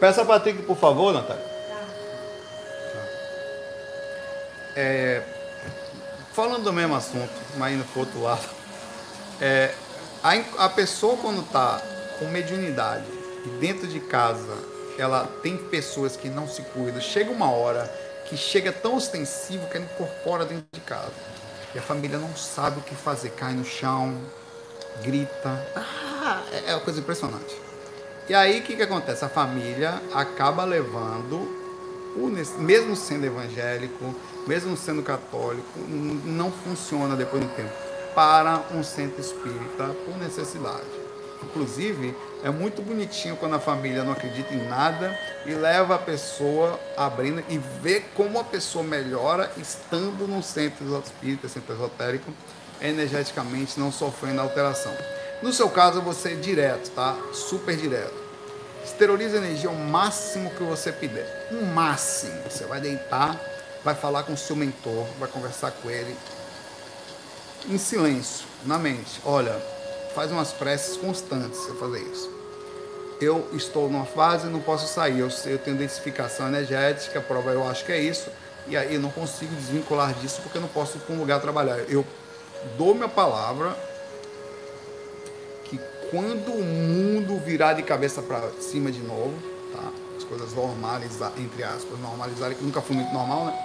Peça 0.00 0.22
a 0.22 0.24
Patrick, 0.24 0.62
por 0.62 0.76
favor, 0.76 1.12
Natália. 1.12 1.42
Tá. 1.42 3.04
É... 4.76 5.22
Falando 6.32 6.64
do 6.64 6.72
mesmo 6.72 6.94
assunto, 6.94 7.32
mas 7.56 7.74
indo 7.74 7.84
para 7.84 8.00
outro 8.00 8.22
lado. 8.22 8.57
É, 9.40 9.72
a, 10.22 10.64
a 10.64 10.68
pessoa 10.68 11.16
quando 11.16 11.42
está 11.42 11.80
com 12.18 12.26
mediunidade 12.26 13.06
e 13.44 13.48
dentro 13.60 13.86
de 13.86 14.00
casa 14.00 14.56
ela 14.98 15.26
tem 15.42 15.56
pessoas 15.56 16.16
que 16.16 16.28
não 16.28 16.48
se 16.48 16.62
cuidam, 16.62 17.00
chega 17.00 17.30
uma 17.30 17.50
hora 17.50 17.88
que 18.28 18.36
chega 18.36 18.72
tão 18.72 18.96
ostensivo 18.96 19.66
que 19.68 19.76
ela 19.76 19.86
incorpora 19.86 20.44
dentro 20.44 20.66
de 20.72 20.80
casa. 20.80 21.12
E 21.74 21.78
a 21.78 21.82
família 21.82 22.18
não 22.18 22.34
sabe 22.36 22.80
o 22.80 22.82
que 22.82 22.94
fazer, 22.94 23.30
cai 23.30 23.52
no 23.52 23.64
chão, 23.64 24.18
grita. 25.02 25.66
Ah, 26.20 26.42
é, 26.52 26.72
é 26.72 26.74
uma 26.74 26.80
coisa 26.80 26.98
impressionante. 26.98 27.56
E 28.28 28.34
aí 28.34 28.58
o 28.58 28.62
que, 28.62 28.76
que 28.76 28.82
acontece? 28.82 29.24
A 29.24 29.28
família 29.28 30.02
acaba 30.12 30.64
levando, 30.64 31.48
mesmo 32.58 32.96
sendo 32.96 33.24
evangélico, 33.24 34.14
mesmo 34.46 34.76
sendo 34.76 35.02
católico, 35.02 35.78
não 35.78 36.50
funciona 36.50 37.14
depois 37.14 37.42
do 37.42 37.48
tempo 37.50 37.87
para 38.14 38.62
um 38.74 38.82
centro 38.82 39.20
espírita 39.20 39.94
por 40.04 40.16
necessidade. 40.18 40.98
Inclusive, 41.42 42.16
é 42.42 42.50
muito 42.50 42.82
bonitinho 42.82 43.36
quando 43.36 43.54
a 43.54 43.60
família 43.60 44.04
não 44.04 44.12
acredita 44.12 44.54
em 44.54 44.68
nada 44.68 45.16
e 45.46 45.52
leva 45.52 45.94
a 45.94 45.98
pessoa 45.98 46.78
abrindo 46.96 47.42
e 47.48 47.58
vê 47.58 48.00
como 48.14 48.38
a 48.38 48.44
pessoa 48.44 48.84
melhora 48.84 49.50
estando 49.56 50.26
no 50.26 50.42
centro 50.42 51.02
espírita, 51.04 51.48
centro 51.48 51.74
esotérico, 51.74 52.32
energeticamente 52.80 53.78
não 53.78 53.90
sofrendo 53.90 54.40
alteração. 54.40 54.92
No 55.42 55.52
seu 55.52 55.68
caso, 55.68 56.02
você 56.02 56.32
é 56.32 56.34
direto, 56.34 56.90
tá? 56.90 57.16
Super 57.32 57.76
direto. 57.76 58.14
Esteriliza 58.84 59.36
a 59.36 59.38
energia 59.38 59.70
o 59.70 59.76
máximo 59.76 60.50
que 60.50 60.62
você 60.62 60.90
puder. 60.90 61.48
O 61.52 61.64
máximo. 61.66 62.42
Você 62.48 62.64
vai 62.64 62.80
deitar, 62.80 63.40
vai 63.84 63.94
falar 63.94 64.24
com 64.24 64.32
o 64.32 64.36
seu 64.36 64.56
mentor, 64.56 65.06
vai 65.18 65.28
conversar 65.28 65.70
com 65.70 65.90
ele, 65.90 66.16
em 67.68 67.78
silêncio, 67.78 68.46
na 68.64 68.78
mente. 68.78 69.20
Olha, 69.24 69.54
faz 70.14 70.32
umas 70.32 70.52
preces 70.52 70.96
constantes 70.96 71.58
você 71.58 71.74
fazer 71.74 72.00
isso. 72.00 72.30
Eu 73.20 73.48
estou 73.52 73.90
numa 73.90 74.04
fase, 74.06 74.46
não 74.46 74.60
posso 74.60 74.92
sair. 74.92 75.18
Eu, 75.18 75.28
eu 75.46 75.58
tenho 75.58 75.76
densificação 75.76 76.48
energética, 76.48 77.20
prova 77.20 77.50
eu 77.50 77.66
acho 77.68 77.84
que 77.84 77.92
é 77.92 78.00
isso. 78.00 78.30
E 78.66 78.76
aí 78.76 78.94
eu 78.94 79.00
não 79.00 79.10
consigo 79.10 79.54
desvincular 79.54 80.14
disso 80.14 80.40
porque 80.42 80.58
eu 80.58 80.62
não 80.62 80.68
posso 80.68 80.98
ir 80.98 81.00
para 81.00 81.14
um 81.14 81.18
lugar 81.18 81.40
trabalhar. 81.40 81.78
Eu 81.88 82.04
dou 82.76 82.94
minha 82.94 83.08
palavra 83.08 83.76
que 85.64 85.78
quando 86.10 86.52
o 86.52 86.64
mundo 86.64 87.38
virar 87.44 87.74
de 87.74 87.82
cabeça 87.82 88.22
para 88.22 88.50
cima 88.60 88.90
de 88.90 89.00
novo, 89.00 89.34
tá? 89.72 89.90
as 90.16 90.24
coisas 90.24 90.52
normalizar, 90.52 91.32
entre 91.38 91.64
aspas, 91.64 91.98
normalizarem, 91.98 92.56
que 92.56 92.64
nunca 92.64 92.80
foi 92.80 92.96
muito 92.96 93.12
normal, 93.12 93.46
né? 93.46 93.58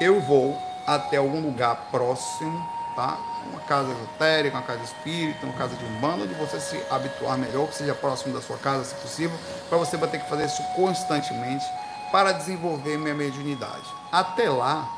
Eu 0.00 0.20
vou 0.20 0.56
até 0.86 1.16
algum 1.16 1.40
lugar 1.40 1.88
próximo, 1.90 2.79
tá? 2.94 3.18
Uma 3.50 3.60
casa 3.60 3.90
esotérica, 3.92 4.56
uma 4.56 4.62
casa 4.62 4.82
espírita, 4.82 5.46
uma 5.46 5.54
casa 5.54 5.74
de 5.76 5.84
umbanda, 5.84 6.24
onde 6.24 6.34
você 6.34 6.60
se 6.60 6.82
habituar 6.90 7.38
melhor, 7.38 7.68
que 7.68 7.74
seja 7.74 7.94
próximo 7.94 8.34
da 8.34 8.40
sua 8.40 8.58
casa, 8.58 8.84
se 8.84 8.94
possível, 8.96 9.38
para 9.68 9.78
você 9.78 9.96
vai 9.96 10.08
ter 10.08 10.18
que 10.18 10.28
fazer 10.28 10.46
isso 10.46 10.62
constantemente 10.74 11.64
para 12.10 12.32
desenvolver 12.32 12.98
minha 12.98 13.14
mediunidade. 13.14 13.86
Até 14.10 14.50
lá, 14.50 14.88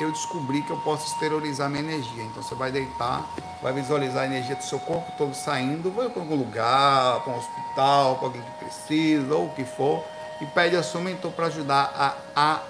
eu 0.00 0.10
descobri 0.10 0.62
que 0.62 0.70
eu 0.70 0.76
posso 0.78 1.06
exteriorizar 1.06 1.68
minha 1.70 1.82
energia. 1.82 2.22
Então 2.24 2.42
você 2.42 2.54
vai 2.54 2.70
deitar, 2.70 3.24
vai 3.62 3.72
visualizar 3.72 4.24
a 4.24 4.26
energia 4.26 4.56
do 4.56 4.64
seu 4.64 4.78
corpo 4.80 5.12
todo 5.16 5.34
saindo, 5.34 5.90
vai 5.90 6.08
para 6.08 6.20
algum 6.20 6.36
lugar, 6.36 7.20
para 7.20 7.32
um 7.32 7.38
hospital, 7.38 8.16
para 8.16 8.26
alguém 8.26 8.42
que 8.42 8.64
precisa, 8.64 9.34
ou 9.34 9.46
o 9.46 9.50
que 9.50 9.64
for, 9.64 10.04
e 10.40 10.46
pede 10.46 10.76
a 10.76 10.82
sua 10.82 11.00
mentor 11.00 11.30
para 11.32 11.46
ajudar 11.46 11.92
a, 12.36 12.40
a, 12.40 12.60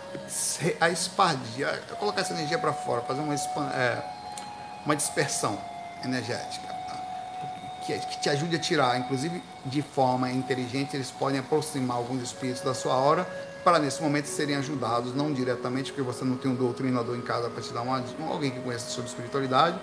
a 0.81 0.91
expandir, 0.91 1.67
a 1.67 1.95
colocar 1.97 2.21
essa 2.21 2.35
energia 2.35 2.59
para 2.59 2.73
fora, 2.73 3.01
fazer 3.03 3.21
uma, 3.21 3.35
é, 3.75 4.03
uma 4.85 4.95
dispersão 4.97 5.59
energética. 6.05 6.66
Tá? 6.66 6.97
Que, 7.87 7.99
que 7.99 8.20
te 8.20 8.28
ajude 8.28 8.57
a 8.57 8.59
tirar, 8.59 8.99
inclusive 8.99 9.43
de 9.64 9.82
forma 9.82 10.30
inteligente, 10.30 10.95
eles 10.95 11.11
podem 11.11 11.41
aproximar 11.41 11.97
alguns 11.97 12.22
espíritos 12.22 12.62
da 12.62 12.74
sua 12.74 12.95
hora 12.95 13.26
para 13.64 13.78
nesse 13.78 14.03
momento 14.03 14.26
serem 14.26 14.57
ajudados, 14.57 15.14
não 15.14 15.32
diretamente, 15.32 15.91
porque 15.91 16.03
você 16.03 16.22
não 16.22 16.37
tem 16.37 16.51
um 16.51 16.55
doutrinador 16.55 17.16
em 17.16 17.22
casa 17.22 17.49
para 17.49 17.62
te 17.62 17.72
dar 17.72 17.80
uma, 17.80 18.05
alguém 18.28 18.51
que 18.51 18.61
conhece 18.61 18.91
sobre 18.91 19.09
espiritualidade, 19.09 19.78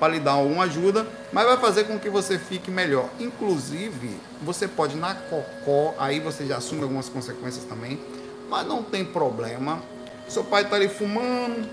para 0.00 0.14
lhe 0.14 0.20
dar 0.20 0.32
alguma 0.32 0.64
ajuda, 0.64 1.06
mas 1.32 1.44
vai 1.44 1.56
fazer 1.58 1.84
com 1.84 1.98
que 1.98 2.08
você 2.08 2.38
fique 2.38 2.70
melhor. 2.70 3.08
Inclusive, 3.20 4.18
você 4.42 4.66
pode 4.66 4.96
na 4.96 5.14
cocó, 5.14 5.94
aí 5.98 6.18
você 6.18 6.46
já 6.46 6.56
assume 6.56 6.82
algumas 6.82 7.10
consequências 7.10 7.64
também, 7.64 8.00
mas 8.48 8.66
não 8.66 8.82
tem 8.82 9.04
problema. 9.04 9.82
Seu 10.28 10.42
pai 10.42 10.62
está 10.62 10.76
ali 10.76 10.88
fumando, 10.88 11.68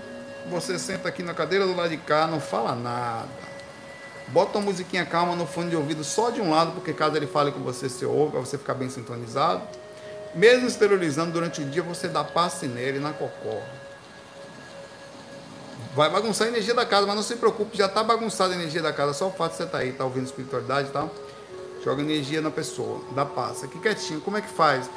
você 0.50 0.78
senta 0.78 1.08
aqui 1.08 1.22
na 1.22 1.34
cadeira 1.34 1.66
do 1.66 1.74
lado 1.74 1.90
de 1.90 1.96
cá, 1.96 2.26
não 2.26 2.40
fala 2.40 2.74
nada. 2.74 3.28
Bota 4.28 4.58
uma 4.58 4.64
musiquinha 4.64 5.04
calma 5.04 5.36
no 5.36 5.46
fone 5.46 5.70
de 5.70 5.76
ouvido 5.76 6.02
só 6.02 6.30
de 6.30 6.40
um 6.40 6.50
lado, 6.50 6.72
porque 6.72 6.92
caso 6.92 7.16
ele 7.16 7.26
fale 7.26 7.52
com 7.52 7.60
você, 7.60 7.88
você 7.88 8.06
ouve, 8.06 8.32
para 8.32 8.40
você 8.40 8.56
ficar 8.56 8.74
bem 8.74 8.88
sintonizado. 8.88 9.62
Mesmo 10.34 10.66
esterilizando 10.66 11.32
durante 11.32 11.60
o 11.60 11.64
dia, 11.64 11.82
você 11.82 12.08
dá 12.08 12.24
passe 12.24 12.66
nele 12.66 12.98
na 12.98 13.12
cocó. 13.12 13.62
Vai 15.94 16.10
bagunçar 16.10 16.48
a 16.48 16.50
energia 16.50 16.74
da 16.74 16.84
casa, 16.84 17.06
mas 17.06 17.14
não 17.14 17.22
se 17.22 17.36
preocupe, 17.36 17.76
já 17.76 17.86
está 17.86 18.02
bagunçada 18.02 18.52
a 18.52 18.56
energia 18.56 18.82
da 18.82 18.92
casa. 18.92 19.12
Só 19.12 19.28
o 19.28 19.30
fato 19.30 19.52
de 19.52 19.58
você 19.58 19.62
estar 19.62 19.78
tá 19.78 19.84
aí, 19.84 19.92
tá 19.92 20.04
ouvindo 20.04 20.24
espiritualidade 20.24 20.88
e 20.88 20.90
tal. 20.92 21.08
Joga 21.84 22.02
energia 22.02 22.40
na 22.40 22.50
pessoa, 22.50 23.00
dá 23.14 23.24
passe. 23.24 23.66
Aqui 23.66 23.78
quietinho, 23.78 24.20
como 24.20 24.36
é 24.36 24.40
que 24.40 24.48
faz? 24.48 24.90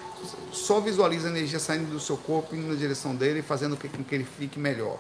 Só 0.51 0.79
visualiza 0.79 1.27
a 1.27 1.31
energia 1.31 1.59
saindo 1.59 1.91
do 1.91 1.99
seu 1.99 2.17
corpo, 2.17 2.55
indo 2.55 2.67
na 2.69 2.75
direção 2.75 3.13
dele, 3.13 3.43
fazendo 3.43 3.77
com 3.77 4.03
que 4.03 4.15
ele 4.15 4.23
fique 4.25 4.57
melhor. 4.57 4.97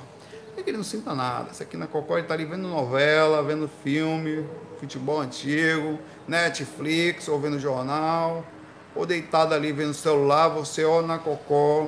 Que 0.67 0.71
ele 0.71 0.79
não 0.79 0.83
sinta 0.83 1.15
nada. 1.15 1.49
Isso 1.53 1.63
aqui 1.63 1.77
na 1.77 1.87
Cocó 1.87 2.15
ele 2.15 2.23
está 2.23 2.33
ali 2.33 2.43
vendo 2.43 2.67
novela, 2.67 3.41
vendo 3.41 3.69
filme, 3.85 4.45
futebol 4.77 5.21
antigo, 5.21 5.97
Netflix, 6.27 7.29
ou 7.29 7.39
vendo 7.39 7.57
jornal 7.57 8.45
ou 8.93 9.05
deitado 9.05 9.53
ali 9.53 9.71
vendo 9.71 9.93
celular, 9.93 10.49
você 10.49 10.83
ó 10.83 11.01
na 11.01 11.17
cocó, 11.19 11.87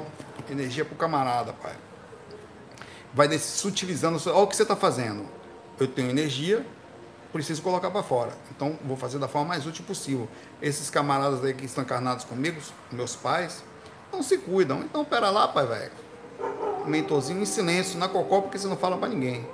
energia 0.49 0.85
pro 0.85 0.95
camarada, 0.95 1.51
pai. 1.51 1.73
Vai 3.13 3.37
sutilizando, 3.37 4.17
olha 4.27 4.37
o 4.37 4.47
que 4.47 4.55
você 4.55 4.63
está 4.63 4.77
fazendo. 4.77 5.25
Eu 5.77 5.87
tenho 5.87 6.09
energia, 6.09 6.65
preciso 7.33 7.61
colocar 7.61 7.91
para 7.91 8.01
fora. 8.01 8.31
Então, 8.55 8.79
vou 8.85 8.95
fazer 8.95 9.17
da 9.17 9.27
forma 9.27 9.49
mais 9.49 9.65
útil 9.65 9.83
possível. 9.83 10.29
Esses 10.61 10.89
camaradas 10.89 11.43
aí 11.43 11.53
que 11.53 11.65
estão 11.65 11.83
encarnados 11.83 12.23
comigo, 12.23 12.61
meus 12.89 13.13
pais, 13.13 13.61
não 14.09 14.23
se 14.23 14.37
cuidam. 14.37 14.79
Então, 14.83 15.03
pera 15.03 15.29
lá, 15.29 15.49
pai, 15.49 15.65
velho. 15.65 16.08
Mentorzinho 16.85 17.41
em 17.41 17.45
silêncio, 17.45 17.99
na 17.99 18.07
cocó, 18.07 18.41
porque 18.41 18.57
você 18.57 18.67
não 18.67 18.77
fala 18.77 18.97
para 18.97 19.09
ninguém. 19.09 19.47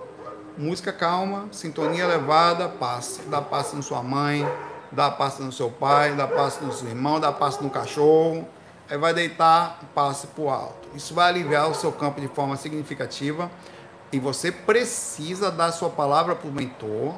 Música 0.57 0.93
calma, 0.93 1.47
sintonia 1.51 2.03
elevada, 2.03 2.69
paz. 2.69 3.19
Dá 3.27 3.41
paz 3.41 3.73
na 3.73 3.81
sua 3.81 4.01
mãe, 4.01 4.47
dá 4.91 5.11
pasta 5.11 5.43
no 5.43 5.51
seu 5.51 5.69
pai, 5.69 6.15
dá 6.15 6.27
pasta 6.27 6.63
no 6.63 6.71
seu 6.71 6.87
irmão, 6.87 7.19
dá 7.19 7.31
pasta 7.31 7.63
no 7.63 7.69
cachorro, 7.69 8.47
aí 8.89 8.97
vai 8.97 9.13
deitar, 9.13 9.79
passe 9.93 10.27
para 10.27 10.43
o 10.43 10.49
alto. 10.49 10.87
Isso 10.95 11.13
vai 11.13 11.29
aliviar 11.29 11.69
o 11.69 11.75
seu 11.75 11.91
campo 11.91 12.21
de 12.21 12.27
forma 12.29 12.55
significativa 12.55 13.51
e 14.11 14.19
você 14.19 14.51
precisa 14.51 15.51
dar 15.51 15.71
sua 15.71 15.89
palavra 15.89 16.35
para 16.35 16.47
o 16.47 16.51
mentor, 16.51 17.15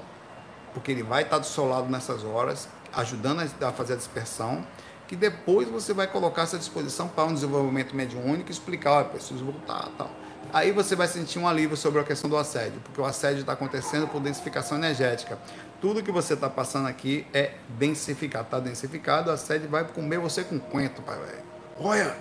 porque 0.73 0.91
ele 0.91 1.03
vai 1.03 1.23
estar 1.23 1.37
do 1.37 1.45
seu 1.45 1.69
lado 1.69 1.87
nessas 1.89 2.23
horas, 2.23 2.67
ajudando 2.93 3.41
a 3.41 3.71
fazer 3.71 3.93
a 3.93 3.97
dispersão, 3.97 4.65
que 5.07 5.15
depois 5.15 5.67
você 5.69 5.93
vai 5.93 6.07
colocar 6.07 6.43
essa 6.43 6.57
disposição 6.57 7.07
para 7.07 7.23
um 7.23 7.33
desenvolvimento 7.33 7.95
mediúnico 7.95 8.49
e 8.49 8.51
explicar, 8.51 8.91
olha, 8.91 9.05
preciso 9.05 9.45
voltar, 9.45 9.87
tal. 9.97 10.11
Aí 10.53 10.71
você 10.71 10.95
vai 10.95 11.07
sentir 11.07 11.39
um 11.39 11.47
alívio 11.47 11.75
sobre 11.75 11.99
a 11.99 12.03
questão 12.03 12.29
do 12.29 12.37
assédio, 12.37 12.79
porque 12.81 12.99
o 12.99 13.05
assédio 13.05 13.41
está 13.41 13.53
acontecendo 13.53 14.07
por 14.07 14.21
densificação 14.21 14.77
energética. 14.77 15.37
Tudo 15.81 16.01
que 16.01 16.11
você 16.11 16.33
está 16.33 16.49
passando 16.49 16.87
aqui 16.87 17.27
é 17.33 17.53
densificado. 17.69 18.45
Está 18.45 18.59
densificado, 18.59 19.29
o 19.29 19.33
assédio 19.33 19.69
vai 19.69 19.83
comer 19.83 20.19
você 20.19 20.43
com 20.43 20.59
quento, 20.59 21.01
pai 21.01 21.17
velho. 21.19 21.43
Olha, 21.79 22.15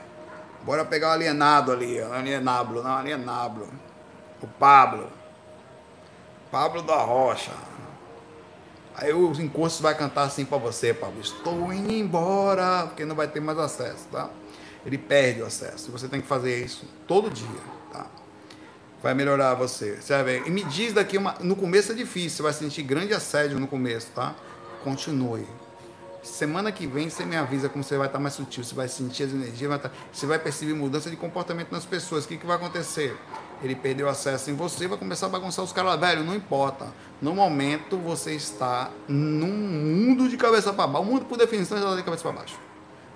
bora 0.62 0.84
pegar 0.84 1.09
o 1.09 1.12
alienado 1.12 1.72
ali, 1.72 2.01
o 2.01 2.12
alienablo, 2.12 2.82
não, 2.82 2.97
alienablo. 2.97 3.68
O 4.43 4.47
Pablo. 4.47 5.09
Pablo 6.51 6.82
da 6.82 6.97
Rocha. 6.97 7.53
Aí 8.97 9.12
os 9.12 9.38
encostos 9.38 9.80
vai 9.80 9.94
cantar 9.94 10.24
assim 10.24 10.44
para 10.44 10.59
você, 10.59 10.94
Pablo. 10.94 11.20
Estou 11.20 11.72
indo 11.72 11.92
embora, 11.92 12.86
porque 12.86 13.05
não 13.05 13.14
vai 13.14 13.28
ter 13.28 13.40
mais 13.40 13.59
acesso, 13.59 14.09
tá? 14.11 14.30
Ele 14.84 14.99
perde 14.99 15.42
o 15.42 15.47
acesso. 15.47 15.92
Você 15.92 16.09
tem 16.09 16.20
que 16.20 16.26
fazer 16.26 16.64
isso 16.64 16.86
todo 17.07 17.30
dia 17.30 17.76
vai 19.07 19.14
melhorar 19.14 19.55
você. 19.55 19.99
Ver. 20.24 20.47
E 20.47 20.51
me 20.51 20.64
diz 20.64 20.92
daqui 20.92 21.16
uma. 21.16 21.34
No 21.40 21.55
começo 21.55 21.92
é 21.92 21.94
difícil, 21.94 22.38
você 22.38 22.42
vai 22.42 22.53
sentir 22.53 22.82
grande 22.82 23.14
assédio 23.14 23.59
no 23.59 23.66
começo, 23.68 24.09
tá? 24.14 24.34
Continue. 24.82 25.47
Semana 26.22 26.72
que 26.72 26.88
vem 26.88 27.09
você 27.09 27.24
me 27.24 27.36
avisa 27.36 27.68
como 27.68 27.84
você 27.84 27.97
vai 27.97 28.09
estar 28.09 28.18
mais 28.18 28.34
sutil, 28.34 28.64
você 28.64 28.74
vai 28.74 28.88
sentir 28.88 29.24
as 29.24 29.30
energias, 29.30 29.68
vai 29.68 29.76
estar, 29.76 29.92
você 30.12 30.26
vai 30.26 30.40
perceber 30.40 30.74
mudança 30.74 31.09
de 31.09 31.16
comportamento 31.16 31.70
nas 31.70 31.84
pessoas. 31.84 32.24
O 32.24 32.28
que, 32.28 32.36
que 32.36 32.47
vai 32.47 32.57
acontecer? 32.57 33.16
Ele 33.62 33.74
perdeu 33.74 34.09
acesso 34.09 34.50
em 34.50 34.54
você, 34.54 34.86
vai 34.86 34.98
começar 34.98 35.26
a 35.26 35.28
bagunçar 35.28 35.64
os 35.64 35.72
caras. 35.72 35.98
Velho, 35.98 36.22
não 36.24 36.34
importa. 36.34 36.86
No 37.20 37.34
momento 37.34 37.96
você 37.96 38.34
está 38.34 38.90
num 39.09 39.46
mundo 39.46 40.28
de 40.28 40.36
cabeça 40.36 40.72
para 40.72 40.86
baixo. 40.86 41.07
O 41.07 41.11
mundo, 41.11 41.24
por 41.24 41.38
definição, 41.38 41.78
já 41.78 41.84
está 41.84 41.96
de 41.96 42.02
cabeça 42.02 42.22
para 42.22 42.32
baixo. 42.32 42.59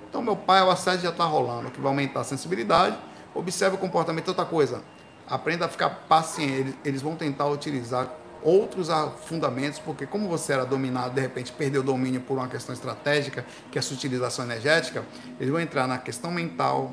Então, 0.09 0.23
meu 0.23 0.37
pai, 0.37 0.63
o 0.63 0.71
assédio 0.71 1.03
já 1.03 1.11
está 1.11 1.25
rolando, 1.25 1.71
que 1.71 1.81
vai 1.81 1.91
aumentar 1.91 2.21
a 2.21 2.25
sensibilidade. 2.25 2.97
Observe 3.35 3.77
o 3.77 3.79
comportamento. 3.79 4.29
Outra 4.29 4.45
coisa, 4.45 4.83
aprenda 5.29 5.67
a 5.67 5.69
ficar 5.69 5.91
paciente. 6.09 6.75
Eles 6.85 7.03
vão 7.03 7.15
tentar 7.15 7.47
utilizar 7.47 8.09
outros 8.43 8.89
fundamentos, 9.27 9.79
porque 9.79 10.07
como 10.07 10.29
você 10.29 10.55
era 10.55 10.65
dominado, 10.65 11.15
de 11.15 11.21
repente 11.21 11.53
perdeu 11.53 11.83
o 11.83 11.85
domínio 11.85 12.21
por 12.23 12.39
uma 12.39 12.49
questão 12.49 12.73
estratégica, 12.75 13.45
que 13.71 13.79
é 13.79 13.81
a 13.81 13.83
sutilização 13.83 14.45
energética, 14.45 15.05
eles 15.39 15.53
vão 15.53 15.61
entrar 15.61 15.87
na 15.87 15.99
questão 15.99 16.31
mental. 16.31 16.93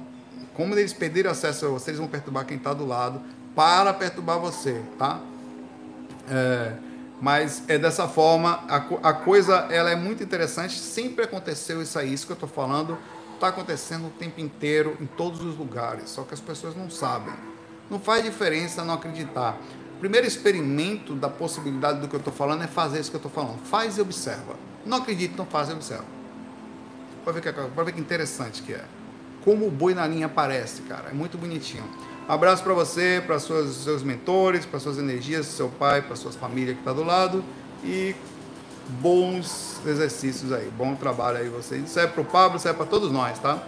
Como 0.54 0.74
eles 0.74 0.92
perderam 0.92 1.32
acesso 1.32 1.66
a 1.66 1.70
você, 1.70 1.92
eles 1.92 2.00
vão 2.00 2.08
perturbar 2.08 2.46
quem 2.46 2.58
está 2.58 2.74
do 2.74 2.86
lado 2.86 3.22
para 3.58 3.92
perturbar 3.92 4.38
você, 4.38 4.80
tá? 5.00 5.20
É, 6.30 6.74
mas 7.20 7.64
é 7.68 7.80
dessa 7.80 8.08
forma, 8.08 8.64
a, 8.70 8.76
a, 9.10 9.14
coisa 9.14 9.66
ela 9.72 9.90
é 9.90 9.96
muito 9.96 10.22
interessante, 10.22 10.78
sempre 10.78 11.26
aconteceu 11.26 11.82
isso 11.82 11.98
aí, 11.98 12.14
isso 12.14 12.28
que 12.28 12.32
eu 12.34 12.36
estou 12.36 12.48
falando, 12.48 13.00
está 13.34 13.48
acontecendo 13.48 14.06
o 14.06 14.10
tempo 14.12 14.40
inteiro, 14.40 14.96
em 15.02 15.08
todos 15.08 15.42
os 15.44 15.58
lugares, 15.58 16.12
só 16.12 16.22
que 16.22 16.36
as 16.36 16.40
pessoas 16.40 16.76
não 16.76 16.88
sabem. 16.88 17.34
Não 17.90 18.00
faz 18.00 18.24
diferença 18.24 18.86
não 18.86 18.94
acreditar. 18.94 19.58
O 19.96 20.00
primeiro 20.00 20.28
experimento 20.28 21.16
da 21.16 21.28
possibilidade 21.28 22.00
do 22.00 22.08
que 22.08 22.16
eu 22.16 22.20
estou 22.20 22.34
falando 22.34 22.64
é 22.64 22.68
fazer 22.68 23.00
isso 23.00 23.10
que 23.10 23.16
eu 23.16 23.28
estou 23.28 23.32
falando. 23.32 23.58
Faz 23.64 23.98
e 23.98 24.02
observa. 24.02 24.56
Não 24.86 24.98
acredita, 24.98 25.36
não 25.36 25.48
faz 25.48 25.70
e 25.70 25.74
observa. 25.74 26.06
Para 27.24 27.34
ver, 27.34 27.42
que, 27.42 27.50
é, 27.50 27.54
ver 27.54 27.92
que 27.92 28.00
interessante 28.00 28.62
que 28.62 28.74
é. 28.74 28.86
Como 29.44 29.66
o 29.66 29.72
boi 29.72 29.96
na 29.96 30.06
linha 30.06 30.28
aparece, 30.28 30.84
cara. 30.84 31.10
É 31.10 31.14
muito 31.14 31.40
bonitinho. 31.40 31.86
Um 32.28 32.34
abraço 32.34 32.62
para 32.62 32.74
você, 32.74 33.24
para 33.26 33.40
seus 33.40 34.04
mentores, 34.04 34.66
para 34.66 34.80
suas 34.80 34.98
energias, 34.98 35.46
seu 35.46 35.70
pai, 35.70 36.02
para 36.02 36.14
sua 36.18 36.32
família 36.34 36.74
que 36.74 36.82
está 36.82 36.92
do 36.92 37.02
lado. 37.02 37.42
E 37.86 38.14
bons 39.00 39.80
exercícios 39.86 40.52
aí. 40.52 40.70
Bom 40.78 40.94
trabalho 40.96 41.38
aí 41.38 41.48
vocês. 41.48 41.86
Isso 41.86 41.98
é 41.98 42.06
para 42.06 42.22
o 42.22 42.26
Pablo, 42.26 42.58
isso 42.58 42.68
é 42.68 42.74
para 42.74 42.86
todos 42.86 43.12
nós, 43.12 43.40
tá? 43.40 43.64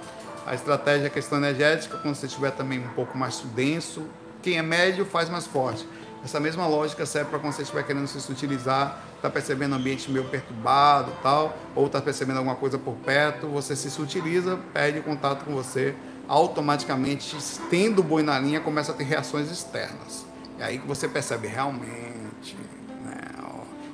A 0.46 0.54
estratégia 0.54 1.08
é 1.08 1.10
questão 1.10 1.38
energética, 1.38 1.98
quando 2.00 2.16
você 2.16 2.26
estiver 2.26 2.52
também 2.52 2.80
um 2.80 2.90
pouco 2.90 3.18
mais 3.18 3.40
denso, 3.56 4.04
quem 4.42 4.58
é 4.58 4.62
médio 4.62 5.06
faz 5.06 5.30
mais 5.30 5.48
forte. 5.48 5.88
Essa 6.22 6.38
mesma 6.38 6.68
lógica 6.68 7.06
serve 7.06 7.30
para 7.30 7.40
quando 7.40 7.54
você 7.54 7.62
estiver 7.62 7.84
querendo 7.84 8.08
se 8.08 8.30
utilizar, 8.30 9.02
está 9.16 9.30
percebendo 9.30 9.72
o 9.72 9.76
ambiente 9.76 10.12
meio 10.12 10.26
perturbado 10.26 11.14
tal, 11.24 11.58
ou 11.74 11.86
está 11.86 12.02
percebendo 12.02 12.38
alguma 12.38 12.56
coisa 12.56 12.78
por 12.78 12.96
perto, 12.96 13.48
você 13.48 13.74
se 13.74 13.90
sutiliza, 13.90 14.60
perde 14.74 15.00
contato 15.00 15.46
com 15.46 15.54
você, 15.54 15.96
automaticamente, 16.30 17.36
tendo 17.70 18.00
o 18.00 18.04
boi 18.04 18.24
na 18.24 18.40
linha, 18.40 18.62
começa 18.62 18.94
a 18.94 18.96
ter 18.96 19.04
reações 19.04 19.52
externas. 19.52 20.26
É 20.58 20.64
aí 20.64 20.80
que 20.80 20.88
você 20.88 21.10
percebe 21.10 21.48
realmente 21.48 22.56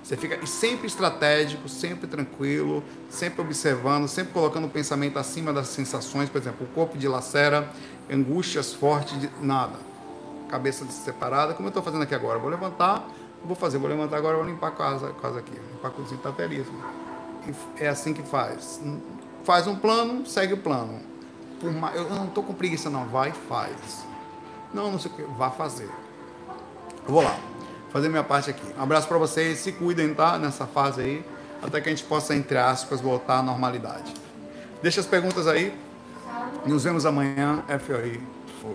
você 0.06 0.16
fica 0.16 0.46
sempre 0.46 0.86
estratégico, 0.86 1.68
sempre 1.68 2.06
tranquilo, 2.06 2.84
sempre 3.10 3.42
observando, 3.42 4.08
sempre 4.08 4.34
colocando 4.34 4.66
o 4.66 4.70
pensamento 4.70 5.18
acima 5.18 5.52
das 5.52 5.70
sensações. 5.70 6.30
Por 6.30 6.40
exemplo, 6.40 6.68
o 6.68 6.70
corpo 6.76 6.96
de 6.96 7.08
lacera, 7.08 7.68
angústias 8.08 8.72
fortes, 8.72 9.20
de, 9.20 9.28
nada. 9.42 9.74
cabeça 10.48 10.86
separada, 10.86 11.56
como 11.56 11.66
eu 11.66 11.70
estou 11.70 11.82
fazendo 11.82 12.04
aqui 12.04 12.14
agora. 12.14 12.38
Vou 12.38 12.52
levantar, 12.52 13.04
vou 13.44 13.56
fazer, 13.56 13.80
vou 13.80 13.90
levantar 13.90 14.18
agora, 14.18 14.38
vou 14.38 14.46
limpar 14.46 14.68
a 14.68 14.72
casa, 14.72 15.12
casa 15.20 15.40
aqui, 15.40 15.54
limpar 15.74 15.88
a 15.88 15.92
cozinha, 15.92 16.20
tá 16.22 16.30
belíssimo. 16.30 16.78
É 17.76 17.88
assim 17.88 18.14
que 18.14 18.22
faz. 18.22 18.80
Faz 19.44 19.66
um 19.66 19.76
plano, 19.76 20.24
segue 20.28 20.54
o 20.54 20.58
plano. 20.58 21.00
Por 21.66 21.74
mais, 21.74 21.96
eu 21.96 22.08
não 22.12 22.26
estou 22.26 22.44
com 22.44 22.54
preguiça 22.54 22.92
não, 22.92 23.08
vai 23.08 23.32
faz. 23.32 24.06
Não, 24.72 24.92
não 24.92 25.00
sei 25.00 25.12
o 25.12 25.16
que, 25.16 25.24
vá 25.24 25.50
fazer. 25.50 25.90
Eu 27.08 27.12
vou 27.12 27.24
lá, 27.24 27.36
fazer 27.92 28.08
minha 28.08 28.24
parte 28.24 28.52
aqui. 28.52 28.62
Um 28.78 28.84
abraço 28.84 29.08
para 29.08 29.18
vocês, 29.18 29.58
se 29.58 29.72
cuidem, 29.72 30.14
tá? 30.14 30.38
Nessa 30.38 30.68
fase 30.68 31.02
aí, 31.02 31.26
até 31.64 31.82
que 31.82 31.90
a 31.90 31.92
gente 31.92 32.04
possa, 32.04 32.36
entre 32.36 32.56
aspas, 32.56 33.02
voltar 33.02 33.40
à 33.40 33.42
normalidade. 33.42 34.14
Deixa 34.84 35.02
as 35.02 35.08
perguntas 35.08 35.48
aí. 35.48 35.76
Nos 36.68 36.84
vemos 36.84 37.04
amanhã, 37.04 37.64
FOI. 37.80 38.22